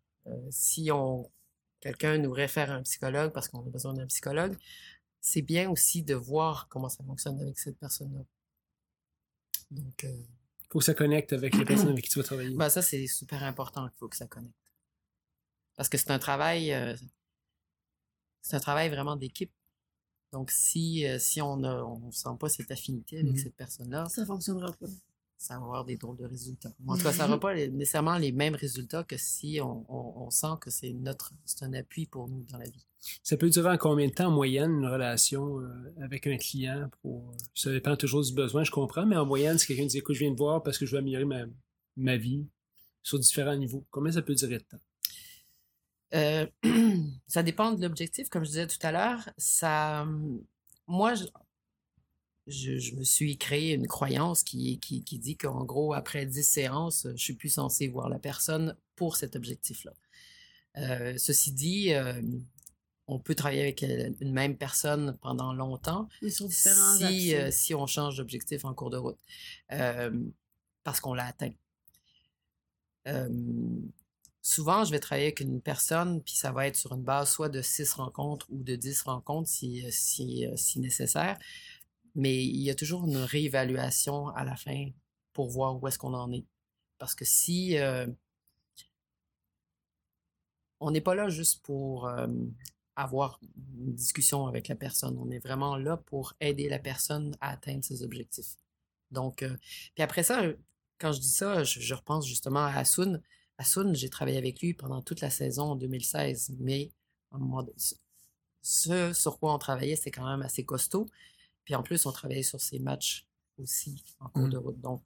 si 0.49 0.89
on 0.91 1.31
quelqu'un 1.79 2.17
nous 2.17 2.31
réfère 2.31 2.71
à 2.71 2.75
un 2.75 2.83
psychologue 2.83 3.31
parce 3.33 3.47
qu'on 3.47 3.65
a 3.65 3.69
besoin 3.69 3.93
d'un 3.93 4.07
psychologue, 4.07 4.57
c'est 5.21 5.41
bien 5.41 5.69
aussi 5.69 6.03
de 6.03 6.15
voir 6.15 6.67
comment 6.69 6.89
ça 6.89 7.03
fonctionne 7.03 7.39
avec 7.39 7.57
cette 7.57 7.77
personne-là. 7.77 8.25
Donc. 9.71 10.03
Euh... 10.03 10.23
faut 10.69 10.79
que 10.79 10.85
ça 10.85 10.93
connecte 10.93 11.31
avec 11.31 11.55
les 11.55 11.65
personnes 11.65 11.89
avec 11.89 12.03
qui 12.03 12.09
tu 12.09 12.19
vas 12.19 12.25
travailler. 12.25 12.55
Ben, 12.55 12.69
ça, 12.69 12.81
c'est 12.81 13.07
super 13.07 13.43
important 13.43 13.87
qu'il 13.87 13.97
faut 13.99 14.09
que 14.09 14.17
ça 14.17 14.27
connecte. 14.27 14.53
Parce 15.75 15.89
que 15.89 15.97
c'est 15.97 16.11
un 16.11 16.19
travail. 16.19 16.73
Euh, 16.73 16.95
c'est 18.43 18.55
un 18.55 18.59
travail 18.59 18.89
vraiment 18.89 19.15
d'équipe. 19.15 19.51
Donc, 20.31 20.51
si, 20.51 21.07
euh, 21.07 21.17
si 21.19 21.41
on 21.41 21.57
ne 21.57 21.69
on 21.69 22.11
sent 22.11 22.35
pas 22.39 22.49
cette 22.49 22.69
affinité 22.71 23.17
avec 23.17 23.31
mm 23.31 23.35
-hmm. 23.35 23.43
cette 23.43 23.55
personne-là. 23.55 24.01
Ça 24.09 24.25
fonctionnera 24.25 24.71
pas 24.73 24.87
ça 25.43 25.55
va 25.55 25.65
avoir 25.65 25.83
des 25.83 25.97
drôles 25.97 26.15
de 26.15 26.25
résultats. 26.25 26.71
En 26.87 26.95
tout 26.95 27.03
cas, 27.03 27.11
ça 27.11 27.25
n'aura 27.27 27.39
pas 27.39 27.53
les, 27.53 27.67
nécessairement 27.69 28.17
les 28.17 28.31
mêmes 28.31 28.55
résultats 28.55 29.03
que 29.03 29.17
si 29.17 29.59
on, 29.61 29.85
on, 29.89 30.25
on 30.25 30.29
sent 30.29 30.55
que 30.61 30.69
c'est 30.71 30.93
notre 30.93 31.33
c'est 31.43 31.65
un 31.65 31.73
appui 31.73 32.05
pour 32.05 32.29
nous 32.29 32.45
dans 32.45 32.57
la 32.57 32.69
vie. 32.69 32.85
Ça 33.21 33.35
peut 33.35 33.49
durer 33.49 33.71
en 33.71 33.77
combien 33.77 34.07
de 34.07 34.13
temps 34.13 34.27
en 34.27 34.31
moyenne 34.31 34.71
une 34.71 34.85
relation 34.85 35.59
euh, 35.59 35.67
avec 36.01 36.25
un 36.27 36.37
client 36.37 36.89
pour 37.01 37.35
ça 37.53 37.71
dépend 37.71 37.97
toujours 37.97 38.23
du 38.23 38.33
besoin, 38.33 38.63
je 38.63 38.71
comprends, 38.71 39.05
mais 39.05 39.17
en 39.17 39.25
moyenne, 39.25 39.57
si 39.57 39.67
quelqu'un 39.67 39.85
dit 39.85 39.97
écoute, 39.97 40.15
je 40.15 40.21
viens 40.21 40.33
te 40.33 40.37
voir 40.37 40.63
parce 40.63 40.77
que 40.77 40.85
je 40.85 40.93
veux 40.93 40.99
améliorer 40.99 41.25
ma, 41.25 41.41
ma 41.97 42.15
vie 42.15 42.47
sur 43.01 43.19
différents 43.19 43.57
niveaux, 43.57 43.85
combien 43.91 44.13
ça 44.13 44.21
peut 44.21 44.35
durer 44.35 44.59
de 44.59 44.63
temps? 44.63 44.79
Euh, 46.13 46.45
ça 47.27 47.43
dépend 47.43 47.71
de 47.71 47.81
l'objectif, 47.81 48.29
comme 48.29 48.43
je 48.43 48.49
disais 48.49 48.67
tout 48.67 48.85
à 48.85 48.91
l'heure. 48.91 49.29
Ça, 49.37 50.07
moi, 50.87 51.15
je, 51.15 51.25
je, 52.47 52.77
je, 52.77 52.95
me 52.95 53.03
suis 53.03 53.37
créé 53.37 53.73
une 53.73 53.87
croyance 53.87 54.43
qui, 54.43 54.79
qui, 54.79 55.03
qui 55.03 55.19
dit 55.19 55.37
qu'en 55.37 55.63
gros, 55.63 55.93
après 55.93 56.25
10 56.25 56.43
séances, 56.43 57.07
je 57.15 57.23
suis 57.23 57.33
plus 57.33 57.49
censé 57.49 57.87
voir 57.87 58.09
la 58.09 58.19
personne 58.19 58.75
pour 58.95 59.15
cet 59.15 59.35
objectif-là. 59.35 59.93
Euh, 60.77 61.15
ceci 61.17 61.51
dit, 61.51 61.93
euh, 61.93 62.21
on 63.07 63.19
peut 63.19 63.35
travailler 63.35 63.61
avec 63.61 63.81
une 63.83 64.33
même 64.33 64.57
personne 64.57 65.17
pendant 65.21 65.53
longtemps 65.53 66.07
si, 66.29 67.35
euh, 67.35 67.51
si 67.51 67.75
on 67.75 67.85
change 67.85 68.17
d'objectif 68.17 68.65
en 68.65 68.73
cours 68.73 68.89
de 68.89 68.97
route, 68.97 69.19
parce 70.83 70.99
qu'on 70.99 71.13
l'a 71.13 71.27
atteint. 71.27 71.53
Souvent, 74.43 74.85
je 74.85 74.91
vais 74.91 74.99
travailler 74.99 75.27
avec 75.27 75.39
une 75.39 75.61
personne, 75.61 76.21
puis 76.21 76.35
ça 76.35 76.51
va 76.51 76.67
être 76.67 76.75
sur 76.75 76.93
une 76.93 77.01
base 77.01 77.31
soit 77.31 77.49
de 77.49 77.63
6 77.63 77.93
rencontres 77.93 78.45
ou 78.51 78.61
de 78.61 78.75
10 78.75 79.01
rencontres 79.01 79.49
si, 79.49 79.83
si, 79.91 80.45
si 80.55 80.79
nécessaire 80.79 81.39
mais 82.15 82.43
il 82.43 82.61
y 82.61 82.69
a 82.69 82.75
toujours 82.75 83.05
une 83.05 83.17
réévaluation 83.17 84.27
à 84.29 84.43
la 84.43 84.55
fin 84.55 84.89
pour 85.33 85.49
voir 85.49 85.81
où 85.81 85.87
est-ce 85.87 85.97
qu'on 85.97 86.13
en 86.13 86.31
est. 86.31 86.45
Parce 86.97 87.15
que 87.15 87.25
si 87.25 87.77
euh, 87.77 88.07
on 90.79 90.91
n'est 90.91 91.01
pas 91.01 91.15
là 91.15 91.29
juste 91.29 91.63
pour 91.63 92.07
euh, 92.07 92.27
avoir 92.95 93.39
une 93.77 93.93
discussion 93.95 94.47
avec 94.47 94.67
la 94.67 94.75
personne, 94.75 95.17
on 95.17 95.31
est 95.31 95.39
vraiment 95.39 95.75
là 95.75 95.97
pour 95.97 96.33
aider 96.39 96.69
la 96.69 96.79
personne 96.79 97.35
à 97.41 97.51
atteindre 97.51 97.83
ses 97.83 98.03
objectifs. 98.03 98.55
Donc, 99.11 99.43
euh, 99.43 99.57
puis 99.95 100.03
après 100.03 100.23
ça, 100.23 100.43
quand 100.99 101.11
je 101.11 101.19
dis 101.19 101.31
ça, 101.31 101.63
je, 101.63 101.79
je 101.79 101.93
repense 101.93 102.27
justement 102.27 102.65
à 102.65 102.85
Asun. 103.57 103.87
Asun, 103.87 103.93
j'ai 103.93 104.09
travaillé 104.09 104.37
avec 104.37 104.61
lui 104.61 104.73
pendant 104.73 105.01
toute 105.01 105.21
la 105.21 105.29
saison 105.29 105.71
en 105.71 105.75
2016, 105.75 106.55
mais 106.59 106.91
ce 108.61 109.13
sur 109.13 109.39
quoi 109.39 109.53
on 109.53 109.57
travaillait, 109.57 109.95
c'était 109.95 110.11
quand 110.11 110.27
même 110.27 110.41
assez 110.41 110.63
costaud. 110.63 111.07
Puis 111.65 111.75
en 111.75 111.83
plus, 111.83 112.05
on 112.05 112.11
travaillait 112.11 112.43
sur 112.43 112.61
ces 112.61 112.79
matchs 112.79 113.27
aussi 113.57 114.03
en 114.19 114.29
cours 114.29 114.47
mmh. 114.47 114.49
de 114.49 114.57
route. 114.57 114.81
Donc, 114.81 115.03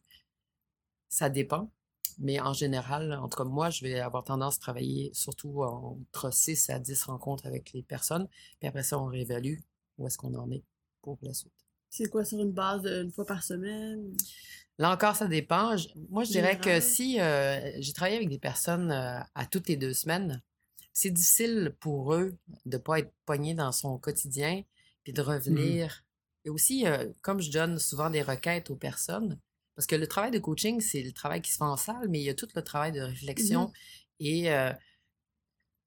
ça 1.10 1.30
dépend. 1.30 1.72
Mais 2.20 2.40
en 2.40 2.54
général, 2.54 3.14
en 3.14 3.30
tout 3.30 3.38
cas, 3.38 3.44
moi, 3.44 3.70
je 3.70 3.84
vais 3.84 4.00
avoir 4.00 4.24
tendance 4.24 4.58
à 4.58 4.60
travailler 4.60 5.12
surtout 5.14 5.64
entre 5.64 6.34
6 6.34 6.70
à 6.72 6.80
10 6.80 7.04
rencontres 7.04 7.46
avec 7.46 7.74
les 7.74 7.84
personnes. 7.84 8.28
Puis 8.60 8.68
après 8.68 8.84
ça, 8.84 8.98
on 8.98 9.06
réévalue 9.06 9.60
où 9.98 10.08
est-ce 10.08 10.18
qu'on 10.18 10.34
en 10.34 10.50
est 10.52 10.64
pour 11.02 11.20
la 11.22 11.34
suite. 11.34 11.67
C'est 11.90 12.10
quoi, 12.10 12.26
sur 12.26 12.40
une 12.40 12.52
base 12.52 12.84
d'une 12.84 13.12
fois 13.12 13.26
par 13.26 13.44
semaine? 13.44 14.16
Là 14.78 14.94
encore, 14.94 15.16
ça 15.16 15.28
dépend. 15.28 15.76
moi, 16.10 16.24
je 16.24 16.32
dirais 16.32 16.60
que 16.60 16.80
si 16.80 17.20
euh, 17.20 17.72
j'ai 17.80 17.94
travaillé 17.94 18.18
avec 18.18 18.30
des 18.30 18.40
personnes 18.40 18.92
euh, 18.92 19.20
à 19.34 19.46
toutes 19.46 19.68
les 19.68 19.78
deux 19.78 19.94
semaines, 19.94 20.42
c'est 20.94 21.10
difficile 21.10 21.76
pour 21.80 22.14
eux 22.14 22.38
de 22.66 22.78
ne 22.78 22.82
pas 22.82 23.00
être 23.00 23.12
poignés 23.26 23.56
dans 23.56 23.72
son 23.72 23.98
quotidien 23.98 24.64
puis 25.04 25.14
de 25.14 25.22
revenir 25.22 25.88
mmh. 25.88 26.08
Et 26.48 26.50
aussi, 26.50 26.88
euh, 26.88 27.12
comme 27.22 27.42
je 27.42 27.52
donne 27.52 27.78
souvent 27.78 28.10
des 28.10 28.22
requêtes 28.22 28.70
aux 28.70 28.78
personnes, 28.78 29.38
parce 29.76 29.86
que 29.86 29.98
le 29.98 30.08
travail 30.08 30.32
de 30.32 30.40
coaching, 30.40 30.80
c'est 30.80 31.04
le 31.04 31.12
travail 31.12 31.42
qui 31.42 31.52
se 31.52 31.58
fait 31.58 31.66
en 31.66 31.76
salle, 31.76 32.08
mais 32.08 32.22
il 32.22 32.24
y 32.24 32.30
a 32.30 32.34
tout 32.34 32.48
le 32.56 32.62
travail 32.62 32.94
de 32.94 33.02
réflexion 33.02 33.68
mmh 33.68 33.72
et 34.20 34.52
euh, 34.52 34.74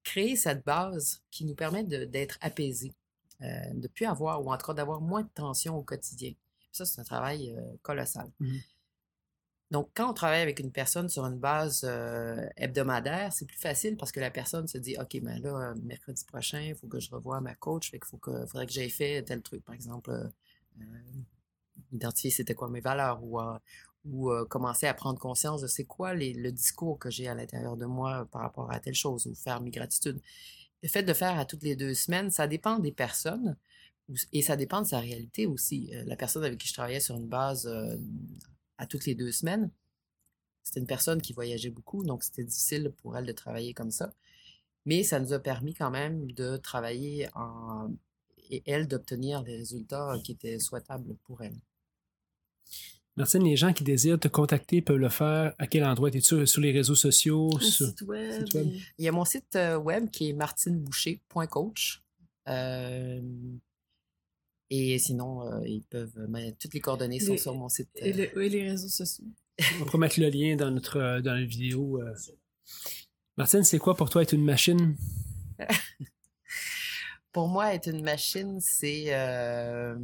créer 0.05 0.37
cette 0.37 0.65
base 0.65 1.25
qui 1.33 1.45
nous 1.45 1.57
permet 1.57 1.83
d'être 1.83 2.39
apaisés, 2.41 2.93
de 3.41 3.89
plus 3.89 4.07
avoir, 4.07 4.45
ou 4.45 4.53
en 4.53 4.57
tout 4.59 4.67
cas 4.67 4.75
d'avoir 4.75 5.01
moins 5.01 5.23
de 5.23 5.29
tension 5.35 5.77
au 5.77 5.83
quotidien. 5.83 6.33
Ça, 6.73 6.85
c'est 6.85 7.01
un 7.01 7.05
travail 7.05 7.55
euh, 7.57 7.63
colossal. 7.83 8.31
Mhm. 8.41 8.61
Donc, 9.71 9.89
quand 9.95 10.11
on 10.11 10.15
travaille 10.15 10.41
avec 10.43 10.59
une 10.59 10.73
personne 10.73 11.09
sur 11.09 11.25
une 11.25 11.39
base 11.39 11.83
euh, 11.85 12.45
hebdomadaire, 12.57 13.33
c'est 13.33 13.47
plus 13.47 13.57
facile 13.59 13.97
parce 13.97 14.11
que 14.11 14.19
la 14.19 14.31
personne 14.31 14.67
se 14.67 14.79
dit, 14.79 14.97
OK, 14.99 15.21
ben 15.23 15.41
là, 15.41 15.71
euh, 15.71 15.75
mercredi 15.85 16.25
prochain, 16.25 16.61
il 16.61 16.75
faut 16.75 16.89
que 16.89 16.99
je 16.99 17.09
revoie 17.11 17.41
ma 17.41 17.55
coach, 17.55 17.91
fait 17.91 18.01
qu'il 18.01 18.09
faut 18.09 18.17
que, 18.19 18.47
faudrait 18.47 18.67
que 18.67 18.73
j'aie 18.73 18.89
fait 18.89 19.23
tel 19.23 19.43
truc, 19.43 19.65
par 19.65 19.75
exemple, 19.77 20.11
euh, 20.11 20.25
euh, 20.81 20.85
identifier 21.93 22.31
c'était 22.31 22.55
quoi 22.55 22.69
mes 22.69 22.81
valeurs 22.81 23.23
ou, 23.23 23.41
euh, 23.41 23.59
ou 24.05 24.31
euh, 24.33 24.45
commencer 24.45 24.87
à 24.87 24.95
prendre 24.95 25.21
conscience 25.21 25.63
de 25.63 25.69
c'est 25.69 25.85
quoi 25.85 26.15
les- 26.15 26.33
le 26.35 26.51
discours 26.51 26.99
que 26.99 27.11
j'ai 27.11 27.29
à 27.29 27.35
l'intérieur 27.35 27.77
de 27.77 27.87
moi 27.87 28.27
par 28.33 28.43
rapport 28.43 28.73
à 28.73 28.81
telle 28.81 28.95
chose 28.95 29.27
ou 29.27 29.35
faire 29.37 29.61
mes 29.61 29.71
gratitudes. 29.71 30.21
Le 30.83 30.89
fait 30.89 31.03
de 31.03 31.13
faire 31.13 31.39
à 31.39 31.45
toutes 31.45 31.63
les 31.63 31.77
deux 31.77 31.95
semaines, 31.95 32.31
ça 32.31 32.47
dépend 32.47 32.79
des 32.79 32.93
personnes 32.93 33.57
et 34.33 34.43
ça 34.43 34.57
dépend 34.57 34.83
de 34.83 34.87
sa 34.87 35.01
réalité 35.01 35.47
aussi. 35.47 35.91
Euh, 35.95 36.05
la 36.07 36.17
personne 36.17 36.45
avec 36.45 36.59
qui 36.59 36.69
je 36.69 36.75
travaillais 36.75 37.01
sur 37.01 37.17
une 37.17 37.29
base 37.29 37.67
euh, 37.67 37.97
à 38.79 38.87
toutes 38.87 39.07
les 39.07 39.15
deux 39.15 39.33
semaines, 39.33 39.71
c'était 40.63 40.81
une 40.81 40.87
personne 40.87 41.23
qui 41.23 41.33
voyageait 41.33 41.71
beaucoup, 41.71 42.05
donc 42.05 42.23
c'était 42.23 42.45
difficile 42.45 42.93
pour 43.03 43.17
elle 43.17 43.27
de 43.27 43.33
travailler 43.33 43.75
comme 43.75 43.91
ça. 43.91 44.13
Mais 44.87 45.03
ça 45.05 45.21
nous 45.21 45.33
a 45.33 45.39
permis 45.39 45.75
quand 45.75 45.91
même 45.91 46.33
de 46.33 46.57
travailler 46.57 47.29
en 47.35 47.91
et 48.51 48.63
elle 48.67 48.89
d'obtenir 48.89 49.43
des 49.43 49.57
résultats 49.57 50.15
qui 50.25 50.33
étaient 50.33 50.59
souhaitables 50.59 51.17
pour 51.25 51.43
elle. 51.43 51.57
Martine, 53.21 53.45
les 53.45 53.57
gens 53.57 53.73
qui 53.73 53.85
désirent 53.85 54.19
te 54.19 54.29
contacter 54.29 54.81
peuvent 54.83 54.97
le 54.97 55.09
faire 55.09 55.55
à 55.59 55.67
quel 55.67 55.85
endroit? 55.85 56.09
Es-tu 56.09 56.21
sur, 56.23 56.49
sur 56.49 56.61
les 56.61 56.73
réseaux 56.73 56.95
sociaux? 56.95 57.51
Un 57.57 57.61
sur- 57.61 57.87
site 57.89 58.03
web. 58.03 58.33
site 58.47 58.55
web. 58.55 58.69
Il 58.99 59.05
y 59.05 59.09
a 59.09 59.13
mon 59.13 59.25
site 59.25 59.57
euh, 59.57 59.77
web 59.77 60.11
qui 60.11 60.31
est 60.31 60.33
martineboucher.coach. 60.33 62.03
Euh, 62.49 63.21
et 64.71 64.99
sinon, 64.99 65.47
euh, 65.53 65.61
ils 65.67 65.83
peuvent. 65.83 66.27
mais 66.29 66.53
toutes 66.59 66.75
les 66.75 66.81
coordonnées 66.81 67.21
sont 67.21 67.33
Les- 67.33 67.39
sur 67.39 67.55
mon 67.55 67.69
site. 67.69 67.89
Et, 67.97 68.13
le- 68.13 68.43
et 68.43 68.49
les 68.49 68.71
réseaux 68.71 68.89
sociaux. 68.89 69.25
On 69.81 69.85
pourra 69.85 69.99
mettre 69.99 70.19
le 70.21 70.29
lien 70.31 70.57
dans 70.57 70.71
notre 70.71 71.21
dans 71.21 71.35
la 71.35 71.45
vidéo. 71.45 72.01
euh. 72.01 72.15
Martine, 73.37 73.63
c'est 73.65 73.79
quoi 73.79 73.95
pour 73.97 74.09
toi 74.11 74.23
être 74.23 74.33
une 74.33 74.45
machine? 74.45 74.97
Pour 77.33 77.47
moi, 77.47 77.73
être 77.75 77.89
une 77.89 78.03
machine, 78.03 78.59
c'est 78.61 79.15
euh, 79.15 79.95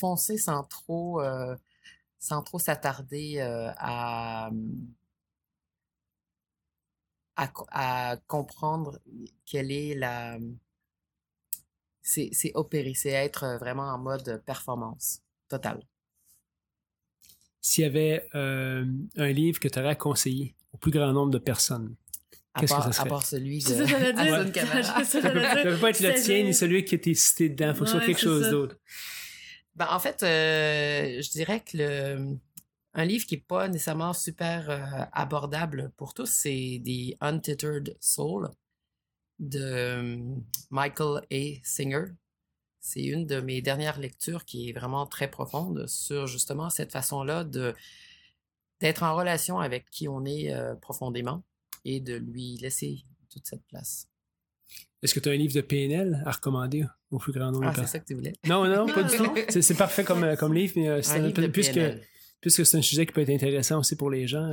foncer 0.00 0.38
sans 0.38 0.64
trop, 0.64 1.20
euh, 1.22 1.54
sans 2.18 2.42
trop 2.42 2.58
s'attarder 2.58 3.38
euh, 3.40 3.70
à, 3.78 4.50
à, 7.36 7.48
co- 7.48 7.66
à 7.70 8.16
comprendre 8.26 8.98
quelle 9.46 9.70
est 9.72 9.94
la. 9.94 10.38
C'est 12.02 12.30
c'est 12.32 12.52
opérer, 12.54 12.94
c'est 12.94 13.10
être 13.10 13.58
vraiment 13.60 13.84
en 13.92 13.98
mode 13.98 14.42
performance 14.46 15.20
totale. 15.48 15.82
S'il 17.60 17.84
y 17.84 17.86
avait 17.86 18.26
euh, 18.34 18.86
un 19.16 19.32
livre 19.32 19.60
que 19.60 19.68
tu 19.68 19.78
aurais 19.78 19.90
à 19.90 19.94
conseiller 19.94 20.54
au 20.72 20.78
plus 20.78 20.90
grand 20.90 21.12
nombre 21.12 21.30
de 21.30 21.38
personnes, 21.38 21.94
À 22.54 22.60
Qu'est-ce 22.60 22.72
que 22.72 22.78
part, 22.78 22.94
ça 22.94 23.02
à 23.02 23.06
part 23.06 23.26
celui 23.26 23.58
de 23.62 23.68
ça. 23.68 23.82
Hassan 24.16 24.50
Kamara. 24.56 24.82
Ça 25.04 25.04
ça 25.04 25.20
ça 25.20 25.30
peut 25.62 25.78
pas 25.78 25.90
être 25.90 26.00
le 26.00 26.14
tien 26.14 26.42
ni 26.42 26.54
celui 26.54 26.84
qui 26.84 26.94
a 26.94 26.98
été 26.98 27.14
cité 27.14 27.48
dedans. 27.50 27.68
Il 27.68 27.74
faut 27.74 27.84
que 27.84 27.86
ce 27.86 27.90
soit 27.92 28.00
Ouais, 28.00 28.06
quelque 28.06 28.20
chose 28.22 28.42
ça. 28.44 28.50
d'autre. 28.50 28.76
Ben, 29.80 29.88
en 29.88 29.98
fait, 29.98 30.22
euh, 30.22 31.22
je 31.22 31.30
dirais 31.30 31.64
que 31.64 31.78
le, 31.78 32.38
un 32.92 33.04
livre 33.06 33.24
qui 33.24 33.36
n'est 33.36 33.40
pas 33.40 33.66
nécessairement 33.66 34.12
super 34.12 34.68
euh, 34.68 35.06
abordable 35.12 35.90
pour 35.96 36.12
tous, 36.12 36.26
c'est 36.26 36.82
The 36.84 37.16
Untethered 37.22 37.96
Soul 37.98 38.50
de 39.38 39.58
euh, 39.62 40.36
Michael 40.68 41.22
A. 41.32 41.60
Singer. 41.64 42.12
C'est 42.80 43.04
une 43.04 43.24
de 43.24 43.40
mes 43.40 43.62
dernières 43.62 43.98
lectures 43.98 44.44
qui 44.44 44.68
est 44.68 44.72
vraiment 44.74 45.06
très 45.06 45.30
profonde 45.30 45.86
sur 45.86 46.26
justement 46.26 46.68
cette 46.68 46.92
façon-là 46.92 47.44
de 47.44 47.74
d'être 48.80 49.02
en 49.02 49.16
relation 49.16 49.60
avec 49.60 49.88
qui 49.88 50.08
on 50.08 50.26
est 50.26 50.54
profondément 50.82 51.42
et 51.86 52.00
de 52.00 52.16
lui 52.16 52.58
laisser 52.58 53.06
toute 53.30 53.46
cette 53.46 53.64
place. 53.66 54.09
Est-ce 55.02 55.14
que 55.14 55.20
tu 55.20 55.28
as 55.28 55.32
un 55.32 55.36
livre 55.36 55.54
de 55.54 55.60
PNL 55.62 56.22
à 56.26 56.32
recommander 56.32 56.84
au 57.10 57.18
plus 57.18 57.32
grand 57.32 57.50
nombre 57.50 57.66
Ah, 57.68 57.72
c'est 57.74 57.86
ça 57.86 57.98
que 58.00 58.04
tu 58.06 58.14
voulais? 58.14 58.34
Non, 58.46 58.66
non, 58.66 58.86
pas 58.86 59.02
du 59.02 59.16
tout. 59.16 59.34
C'est 59.48 59.62
c'est 59.62 59.74
parfait 59.74 60.04
comme, 60.04 60.24
euh, 60.24 60.36
comme 60.36 60.52
livre, 60.52 60.74
mais 60.76 60.88
euh, 60.88 61.02
c'est 61.02 61.12
Un 61.12 61.24
un 61.24 61.26
livre 61.28 61.40
de 61.40 61.46
peu- 61.46 61.52
puisque, 61.52 61.72
PNL. 61.74 62.06
puisque 62.40 62.66
c'est 62.66 62.76
un 62.76 62.82
sujet 62.82 63.06
qui 63.06 63.12
peut 63.12 63.22
être 63.22 63.30
intéressant 63.30 63.78
aussi 63.78 63.96
pour 63.96 64.10
les 64.10 64.26
gens. 64.26 64.50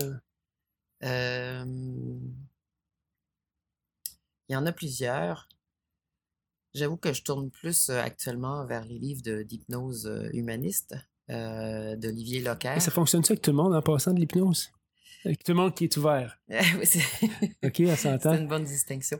euh, 1.03 1.65
Il 4.49 4.53
y 4.53 4.55
en 4.55 4.65
a 4.65 4.71
plusieurs. 4.71 5.49
J'avoue 6.73 6.97
que 6.97 7.11
je 7.11 7.23
tourne 7.23 7.49
plus 7.49 7.89
euh, 7.89 7.99
actuellement 8.01 8.65
vers 8.65 8.85
les 8.85 8.99
livres 8.99 9.21
d'hypnose 9.43 10.09
humaniste 10.33 10.95
d'Olivier 11.29 12.39
Locker. 12.41 12.75
Et 12.77 12.79
ça 12.79 12.91
fonctionne-tu 12.91 13.33
avec 13.33 13.41
tout 13.41 13.51
le 13.51 13.57
monde 13.57 13.75
en 13.75 13.81
passant 13.81 14.13
de 14.13 14.19
l'hypnose? 14.21 14.71
Avec 15.25 15.43
tout 15.43 15.51
le 15.51 15.57
monde 15.57 15.75
qui 15.75 15.83
est 15.85 15.97
ouvert? 15.97 16.39
Oui, 16.49 16.85
c'est 16.85 17.01
OK, 17.65 17.81
on 17.81 17.87
c'est 17.95 17.95
s'entend. 17.97 18.35
une 18.37 18.47
bonne 18.47 18.63
distinction. 18.63 19.19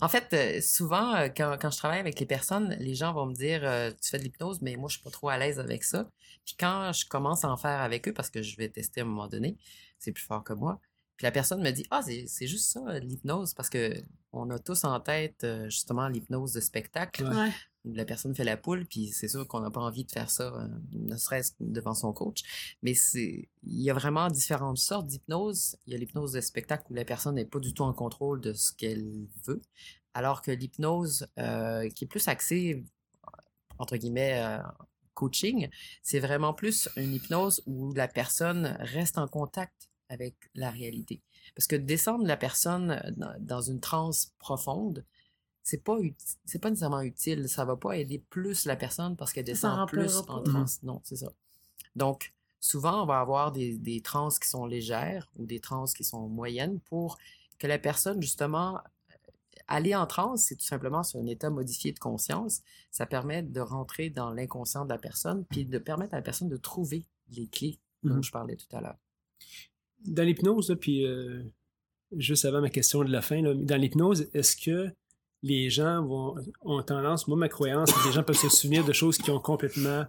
En 0.00 0.08
fait, 0.08 0.32
euh, 0.34 0.60
souvent, 0.60 1.14
euh, 1.14 1.28
quand, 1.34 1.56
quand 1.60 1.70
je 1.70 1.78
travaille 1.78 2.00
avec 2.00 2.20
les 2.20 2.26
personnes, 2.26 2.76
les 2.78 2.94
gens 2.94 3.14
vont 3.14 3.26
me 3.26 3.34
dire 3.34 3.60
euh, 3.64 3.90
Tu 4.02 4.10
fais 4.10 4.18
de 4.18 4.24
l'hypnose, 4.24 4.60
mais 4.60 4.76
moi, 4.76 4.88
je 4.88 4.96
suis 4.96 5.02
pas 5.02 5.10
trop 5.10 5.30
à 5.30 5.38
l'aise 5.38 5.58
avec 5.58 5.84
ça. 5.84 6.10
Puis 6.44 6.54
quand 6.58 6.92
je 6.92 7.06
commence 7.06 7.44
à 7.44 7.50
en 7.50 7.56
faire 7.56 7.80
avec 7.80 8.06
eux, 8.08 8.12
parce 8.12 8.28
que 8.28 8.42
je 8.42 8.56
vais 8.56 8.68
tester 8.68 9.00
à 9.00 9.04
un 9.04 9.06
moment 9.06 9.26
donné, 9.26 9.56
c'est 9.98 10.12
plus 10.12 10.24
fort 10.24 10.44
que 10.44 10.52
moi. 10.52 10.80
Puis 11.16 11.24
la 11.24 11.32
personne 11.32 11.62
me 11.62 11.70
dit 11.70 11.86
Ah, 11.90 12.02
c'est 12.02 12.46
juste 12.46 12.70
ça, 12.70 12.98
l'hypnose, 12.98 13.54
parce 13.54 13.70
que 13.70 13.94
on 14.32 14.50
a 14.50 14.58
tous 14.58 14.84
en 14.84 15.00
tête 15.00 15.46
justement 15.64 16.08
l'hypnose 16.08 16.52
de 16.52 16.60
spectacle. 16.60 17.24
La 17.94 18.04
personne 18.04 18.34
fait 18.34 18.44
la 18.44 18.56
poule, 18.56 18.84
puis 18.84 19.08
c'est 19.08 19.28
sûr 19.28 19.46
qu'on 19.46 19.60
n'a 19.60 19.70
pas 19.70 19.80
envie 19.80 20.04
de 20.04 20.10
faire 20.10 20.28
ça, 20.28 20.52
euh, 20.54 20.68
ne 20.92 21.16
serait-ce 21.16 21.52
devant 21.60 21.94
son 21.94 22.12
coach. 22.12 22.42
Mais 22.82 22.94
il 23.14 23.46
y 23.62 23.90
a 23.90 23.94
vraiment 23.94 24.28
différentes 24.28 24.78
sortes 24.78 25.06
d'hypnose. 25.06 25.76
Il 25.86 25.92
y 25.92 25.96
a 25.96 25.98
l'hypnose 25.98 26.32
de 26.32 26.40
spectacle 26.40 26.84
où 26.90 26.94
la 26.94 27.04
personne 27.04 27.36
n'est 27.36 27.44
pas 27.44 27.60
du 27.60 27.72
tout 27.72 27.84
en 27.84 27.92
contrôle 27.92 28.40
de 28.40 28.52
ce 28.52 28.72
qu'elle 28.72 29.26
veut, 29.44 29.62
alors 30.14 30.42
que 30.42 30.50
l'hypnose 30.50 31.28
euh, 31.38 31.88
qui 31.90 32.04
est 32.04 32.08
plus 32.08 32.26
axée 32.28 32.84
entre 33.78 33.96
guillemets 33.96 34.42
euh, 34.42 34.58
coaching, 35.14 35.68
c'est 36.02 36.20
vraiment 36.20 36.54
plus 36.54 36.88
une 36.96 37.14
hypnose 37.14 37.62
où 37.66 37.92
la 37.92 38.08
personne 38.08 38.76
reste 38.80 39.18
en 39.18 39.28
contact 39.28 39.88
avec 40.08 40.34
la 40.54 40.70
réalité. 40.70 41.22
Parce 41.54 41.66
que 41.66 41.76
descendre 41.76 42.26
la 42.26 42.36
personne 42.36 43.00
dans 43.40 43.60
une 43.60 43.80
transe 43.80 44.32
profonde, 44.38 45.04
c'est 45.68 45.82
pas 45.82 45.98
c'est 46.44 46.60
pas 46.60 46.70
nécessairement 46.70 47.00
utile, 47.00 47.48
ça 47.48 47.64
va 47.64 47.74
pas 47.76 47.96
aider 47.96 48.22
plus 48.30 48.66
la 48.66 48.76
personne 48.76 49.16
parce 49.16 49.32
qu'elle 49.32 49.44
descend 49.44 49.88
plus 49.88 50.18
en 50.18 50.22
pas. 50.22 50.42
transe. 50.42 50.80
Non, 50.84 51.00
c'est 51.02 51.16
ça. 51.16 51.32
Donc 51.96 52.32
souvent 52.60 53.02
on 53.02 53.06
va 53.06 53.18
avoir 53.18 53.50
des 53.50 53.76
des 53.76 54.00
transes 54.00 54.38
qui 54.38 54.48
sont 54.48 54.64
légères 54.64 55.28
ou 55.36 55.44
des 55.44 55.58
transes 55.58 55.92
qui 55.92 56.04
sont 56.04 56.28
moyennes 56.28 56.78
pour 56.88 57.18
que 57.58 57.66
la 57.66 57.80
personne 57.80 58.22
justement 58.22 58.78
aller 59.66 59.96
en 59.96 60.06
transe, 60.06 60.42
c'est 60.42 60.54
tout 60.54 60.64
simplement 60.64 61.02
sur 61.02 61.18
un 61.18 61.26
état 61.26 61.50
modifié 61.50 61.90
de 61.90 61.98
conscience. 61.98 62.62
Ça 62.92 63.04
permet 63.04 63.42
de 63.42 63.60
rentrer 63.60 64.08
dans 64.08 64.30
l'inconscient 64.30 64.84
de 64.84 64.90
la 64.90 64.98
personne, 64.98 65.44
puis 65.50 65.64
de 65.64 65.78
permettre 65.78 66.14
à 66.14 66.18
la 66.18 66.22
personne 66.22 66.48
de 66.48 66.56
trouver 66.56 67.04
les 67.32 67.48
clés 67.48 67.80
dont 68.04 68.14
Mhm. 68.14 68.22
je 68.22 68.30
parlais 68.30 68.54
tout 68.54 68.76
à 68.76 68.80
l'heure. 68.80 68.98
Dans 70.06 70.22
l'hypnose, 70.22 70.76
puis 70.80 71.04
euh, 71.04 71.42
juste 72.12 72.44
avant 72.44 72.60
ma 72.60 72.70
question 72.70 73.02
de 73.02 73.10
la 73.10 73.20
fin, 73.22 73.42
là, 73.42 73.52
dans 73.54 73.80
l'hypnose, 73.80 74.28
est-ce 74.32 74.54
que 74.54 74.94
les 75.46 75.70
gens 75.70 76.04
vont, 76.04 76.34
ont 76.62 76.82
tendance, 76.82 77.28
moi 77.28 77.36
ma 77.36 77.48
croyance, 77.48 77.90
c'est 77.90 78.00
que 78.00 78.08
les 78.08 78.12
gens 78.12 78.22
peuvent 78.22 78.36
se 78.36 78.48
souvenir 78.48 78.84
de 78.84 78.92
choses 78.92 79.16
qu'ils 79.16 79.32
ont 79.32 79.40
complètement 79.40 80.04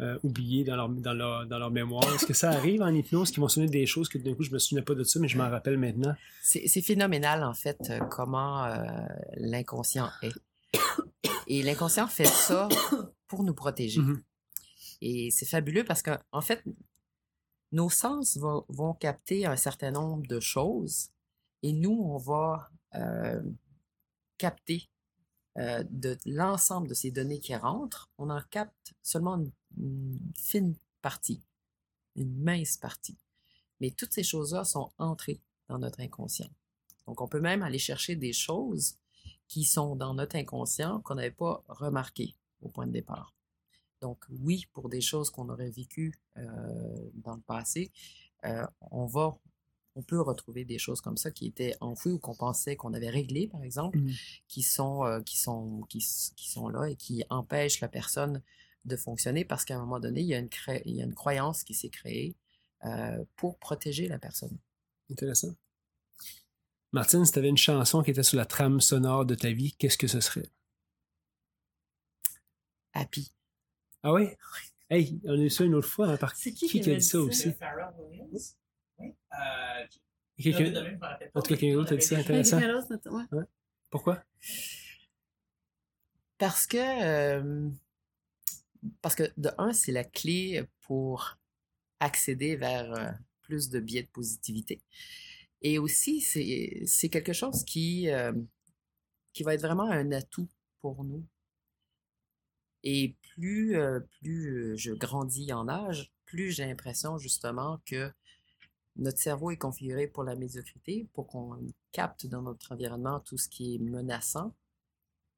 euh, 0.00 0.18
oubliées 0.22 0.64
dans 0.64 0.76
leur, 0.76 0.88
dans, 0.88 1.12
leur, 1.12 1.46
dans 1.46 1.58
leur 1.58 1.70
mémoire. 1.70 2.04
Est-ce 2.14 2.24
que 2.24 2.32
ça 2.32 2.50
arrive 2.50 2.82
en 2.82 2.88
hypnose 2.88 3.30
qu'ils 3.30 3.40
vont 3.40 3.48
se 3.48 3.54
souvenir 3.54 3.70
des 3.70 3.86
choses 3.86 4.08
que 4.08 4.16
d'un 4.16 4.34
coup 4.34 4.44
je 4.44 4.50
me 4.50 4.58
souvenais 4.58 4.84
pas 4.84 4.94
de 4.94 5.04
ça, 5.04 5.20
mais 5.20 5.28
je 5.28 5.36
m'en 5.36 5.50
rappelle 5.50 5.76
maintenant? 5.76 6.14
C'est 6.42 6.66
c'est 6.68 6.80
phénoménal, 6.80 7.44
en 7.44 7.54
fait, 7.54 7.78
euh, 7.90 7.98
comment 8.10 8.64
euh, 8.64 8.84
l'inconscient 9.36 10.08
est. 10.22 10.32
Et 11.46 11.62
l'inconscient 11.62 12.06
fait 12.06 12.26
ça 12.26 12.68
pour 13.26 13.42
nous 13.42 13.54
protéger. 13.54 14.00
Mhm. 14.00 14.22
Et 15.00 15.30
c'est 15.30 15.46
fabuleux 15.46 15.84
parce 15.84 16.02
qu'en 16.02 16.18
en 16.32 16.40
fait, 16.40 16.62
nos 17.72 17.90
sens 17.90 18.36
vont, 18.38 18.64
vont 18.68 18.94
capter 18.94 19.46
un 19.46 19.56
certain 19.56 19.90
nombre 19.90 20.26
de 20.26 20.40
choses 20.40 21.10
et 21.62 21.72
nous, 21.72 21.98
on 22.04 22.18
va 22.18 22.70
euh, 22.94 23.40
capter 24.38 24.88
euh, 25.58 25.82
de 25.90 26.16
l'ensemble 26.24 26.88
de 26.88 26.94
ces 26.94 27.10
données 27.10 27.40
qui 27.40 27.54
rentrent, 27.54 28.10
on 28.18 28.30
en 28.30 28.40
capte 28.50 28.94
seulement 29.02 29.42
une, 29.76 30.20
fine 30.36 30.76
partie, 31.02 31.42
une 32.14 32.40
mince 32.40 32.76
partie. 32.76 33.18
Mais 33.80 33.90
toutes 33.90 34.12
ces 34.12 34.22
choses-là 34.22 34.64
sont 34.64 34.90
entrées 34.98 35.40
dans 35.68 35.78
notre 35.78 36.00
inconscient. 36.00 36.50
Donc, 37.06 37.20
on 37.20 37.28
peut 37.28 37.40
même 37.40 37.62
aller 37.62 37.78
chercher 37.78 38.16
des 38.16 38.32
choses 38.32 38.96
qui 39.48 39.64
sont 39.64 39.96
dans 39.96 40.14
notre 40.14 40.36
inconscient 40.36 41.00
qu'on 41.00 41.16
n'avait 41.16 41.30
pas 41.30 41.64
remarquées 41.68 42.34
au 42.60 42.68
point 42.68 42.86
de 42.86 42.92
départ. 42.92 43.34
Donc, 44.00 44.24
oui, 44.30 44.66
pour 44.72 44.88
des 44.88 45.00
choses 45.00 45.30
qu'on 45.30 45.48
aurait 45.48 45.70
vécues 45.70 46.14
euh, 46.36 47.10
dans 47.14 47.34
le 47.34 47.40
passé, 47.40 47.90
euh, 48.44 48.64
on 48.90 49.06
va, 49.06 49.38
on 49.98 50.02
peut 50.02 50.20
retrouver 50.20 50.64
des 50.64 50.78
choses 50.78 51.00
comme 51.00 51.16
ça 51.16 51.32
qui 51.32 51.46
étaient 51.46 51.74
enfouies 51.80 52.12
ou 52.12 52.18
qu'on 52.20 52.36
pensait 52.36 52.76
qu'on 52.76 52.94
avait 52.94 53.10
réglées, 53.10 53.48
par 53.48 53.64
exemple, 53.64 53.98
qui 54.46 54.62
sont, 54.62 55.04
euh, 55.04 55.20
qui 55.22 55.36
sont, 55.36 55.80
qui, 55.88 55.98
s- 55.98 56.32
qui 56.36 56.48
sont 56.48 56.68
là 56.68 56.88
et 56.88 56.94
qui 56.94 57.24
empêchent 57.30 57.80
la 57.80 57.88
personne 57.88 58.40
de 58.84 58.96
fonctionner 58.96 59.44
parce 59.44 59.64
qu'à 59.64 59.74
un 59.76 59.80
moment 59.80 59.98
donné, 59.98 60.20
il 60.20 60.26
y 60.28 60.34
a 60.34 60.38
une, 60.38 60.48
cré- 60.48 60.82
il 60.86 60.94
y 60.94 61.00
a 61.02 61.04
une 61.04 61.14
croyance 61.14 61.64
qui 61.64 61.74
s'est 61.74 61.88
créée 61.90 62.36
euh, 62.84 63.24
pour 63.34 63.58
protéger 63.58 64.06
la 64.06 64.18
personne. 64.20 64.56
Intéressant. 65.10 65.54
Martine, 66.92 67.24
si 67.26 67.32
tu 67.32 67.38
avais 67.40 67.48
une 67.48 67.56
chanson 67.58 68.02
qui 68.04 68.12
était 68.12 68.22
sur 68.22 68.36
la 68.38 68.46
trame 68.46 68.80
sonore 68.80 69.26
de 69.26 69.34
ta 69.34 69.50
vie, 69.50 69.72
qu'est-ce 69.78 69.98
que 69.98 70.06
ce 70.06 70.20
serait? 70.20 70.48
Happy. 72.94 73.32
Ah 74.04 74.12
oui? 74.12 74.28
Hey, 74.88 75.20
on 75.24 75.32
a 75.32 75.42
eu 75.42 75.50
ça 75.50 75.64
une 75.64 75.74
autre 75.74 75.88
fois, 75.88 76.06
hein, 76.08 76.16
par 76.16 76.34
C'est 76.36 76.52
qui 76.52 76.66
qui, 76.68 76.80
qui 76.80 76.90
a 76.90 76.94
dit 76.94 77.02
ça 77.02 77.18
ça? 77.18 77.18
aussi? 77.18 77.52
Pharrell 77.52 77.92
Williams? 77.98 78.56
Oui. 78.98 79.14
Euh, 79.32 79.86
Quelqu'un- 80.40 80.98
cas, 81.02 81.40
quelqu'un 81.42 81.72
d'autre 81.74 81.92
a 81.94 81.96
dit 81.96 82.02
ça, 82.06 82.18
intéressant. 82.18 82.58
Ouais. 82.58 83.24
Ouais. 83.32 83.44
Pourquoi? 83.90 84.22
Parce 86.38 86.66
que, 86.66 86.76
euh, 87.04 87.68
parce 89.02 89.14
que 89.16 89.24
de 89.36 89.50
un, 89.58 89.72
c'est 89.72 89.92
la 89.92 90.04
clé 90.04 90.64
pour 90.82 91.36
accéder 92.00 92.54
vers 92.56 92.92
euh, 92.94 93.10
plus 93.42 93.70
de 93.70 93.80
biais 93.80 94.02
de 94.04 94.08
positivité. 94.08 94.80
Et 95.62 95.78
aussi, 95.78 96.20
c'est 96.20 96.82
c'est 96.86 97.08
quelque 97.08 97.32
chose 97.32 97.64
qui, 97.64 98.08
euh, 98.10 98.32
qui 99.32 99.42
va 99.42 99.54
être 99.54 99.62
vraiment 99.62 99.90
un 99.90 100.12
atout 100.12 100.48
pour 100.80 101.02
nous. 101.02 101.24
Et 102.84 103.16
plus, 103.34 103.76
euh, 103.76 103.98
plus 104.20 104.78
je 104.78 104.92
grandis 104.92 105.52
en 105.52 105.68
âge, 105.68 106.12
plus 106.26 106.52
j'ai 106.52 106.64
l'impression 106.66 107.18
justement 107.18 107.80
que 107.84 108.12
notre 108.98 109.18
cerveau 109.18 109.50
est 109.50 109.56
configuré 109.56 110.08
pour 110.08 110.24
la 110.24 110.34
médiocrité, 110.34 111.08
pour 111.14 111.26
qu'on 111.26 111.56
capte 111.92 112.26
dans 112.26 112.42
notre 112.42 112.72
environnement 112.72 113.20
tout 113.20 113.38
ce 113.38 113.48
qui 113.48 113.76
est 113.76 113.78
menaçant, 113.78 114.54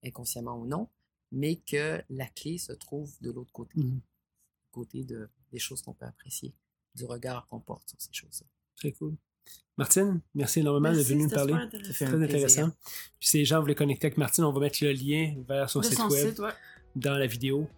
inconsciemment 0.04 0.58
ou 0.58 0.66
non, 0.66 0.88
mais 1.30 1.56
que 1.56 2.02
la 2.08 2.26
clé 2.26 2.58
se 2.58 2.72
trouve 2.72 3.14
de 3.20 3.30
l'autre 3.30 3.52
côté, 3.52 3.78
du 3.78 4.00
côté 4.72 5.04
de, 5.04 5.28
des 5.52 5.58
choses 5.58 5.82
qu'on 5.82 5.92
peut 5.92 6.06
apprécier, 6.06 6.54
du 6.94 7.04
regard 7.04 7.46
qu'on 7.48 7.60
porte 7.60 7.88
sur 7.90 8.00
ces 8.00 8.12
choses-là. 8.12 8.46
Très 8.76 8.92
cool. 8.92 9.16
Martine, 9.76 10.20
merci 10.34 10.60
énormément 10.60 10.92
d'être 10.94 11.06
venue 11.06 11.24
nous 11.24 11.30
parler. 11.30 11.54
un 11.54 11.66
Très 11.68 11.80
plaisir. 11.80 12.14
intéressant. 12.14 12.70
Puis 13.18 13.28
si 13.28 13.38
les 13.38 13.44
gens 13.44 13.60
voulaient 13.60 13.74
connecter 13.74 14.06
avec 14.06 14.18
Martine, 14.18 14.44
on 14.44 14.52
va 14.52 14.60
mettre 14.60 14.78
le 14.82 14.92
lien 14.92 15.34
vers 15.46 15.68
son 15.68 15.80
De 15.80 15.86
site 15.86 15.98
son 15.98 16.08
web 16.08 16.28
site, 16.28 16.38
ouais. 16.40 16.52
dans 16.96 17.16
la 17.16 17.26
vidéo. 17.26 17.68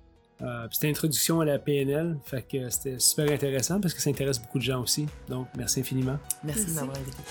Euh, 0.43 0.66
c'était 0.70 0.88
introduction 0.88 1.40
à 1.40 1.45
la 1.45 1.59
PNL, 1.59 2.16
fait 2.24 2.43
que 2.43 2.68
c'était 2.68 2.99
super 2.99 3.30
intéressant 3.30 3.80
parce 3.80 3.95
que 3.95 4.01
ça 4.01 4.11
intéresse 4.11 4.40
beaucoup 4.40 4.59
de 4.59 4.64
gens 4.64 4.82
aussi. 4.82 5.07
Donc, 5.28 5.47
merci 5.57 5.80
infiniment. 5.80 6.18
Merci 6.43 6.66
de 6.66 6.72
m'avoir 6.72 6.97
invité. 6.97 7.22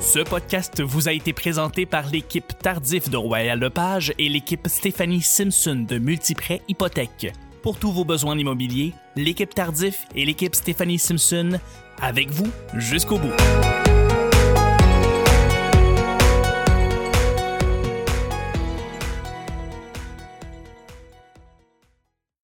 Ce 0.00 0.20
podcast 0.20 0.80
vous 0.80 1.08
a 1.08 1.12
été 1.12 1.32
présenté 1.32 1.86
par 1.86 2.08
l'équipe 2.08 2.56
Tardif 2.58 3.10
de 3.10 3.16
Royal 3.16 3.58
Lepage 3.58 4.12
et 4.18 4.28
l'équipe 4.28 4.68
Stéphanie 4.68 5.22
Simpson 5.22 5.86
de 5.88 5.98
Multiprêt 5.98 6.62
Hypothèque. 6.68 7.32
Pour 7.62 7.78
tous 7.78 7.90
vos 7.90 8.04
besoins 8.04 8.38
immobiliers, 8.38 8.92
l'équipe 9.16 9.52
Tardif 9.52 10.06
et 10.14 10.24
l'équipe 10.24 10.54
Stéphanie 10.54 10.98
Simpson 10.98 11.58
avec 12.00 12.30
vous 12.30 12.46
jusqu'au 12.76 13.18
bout. 13.18 13.32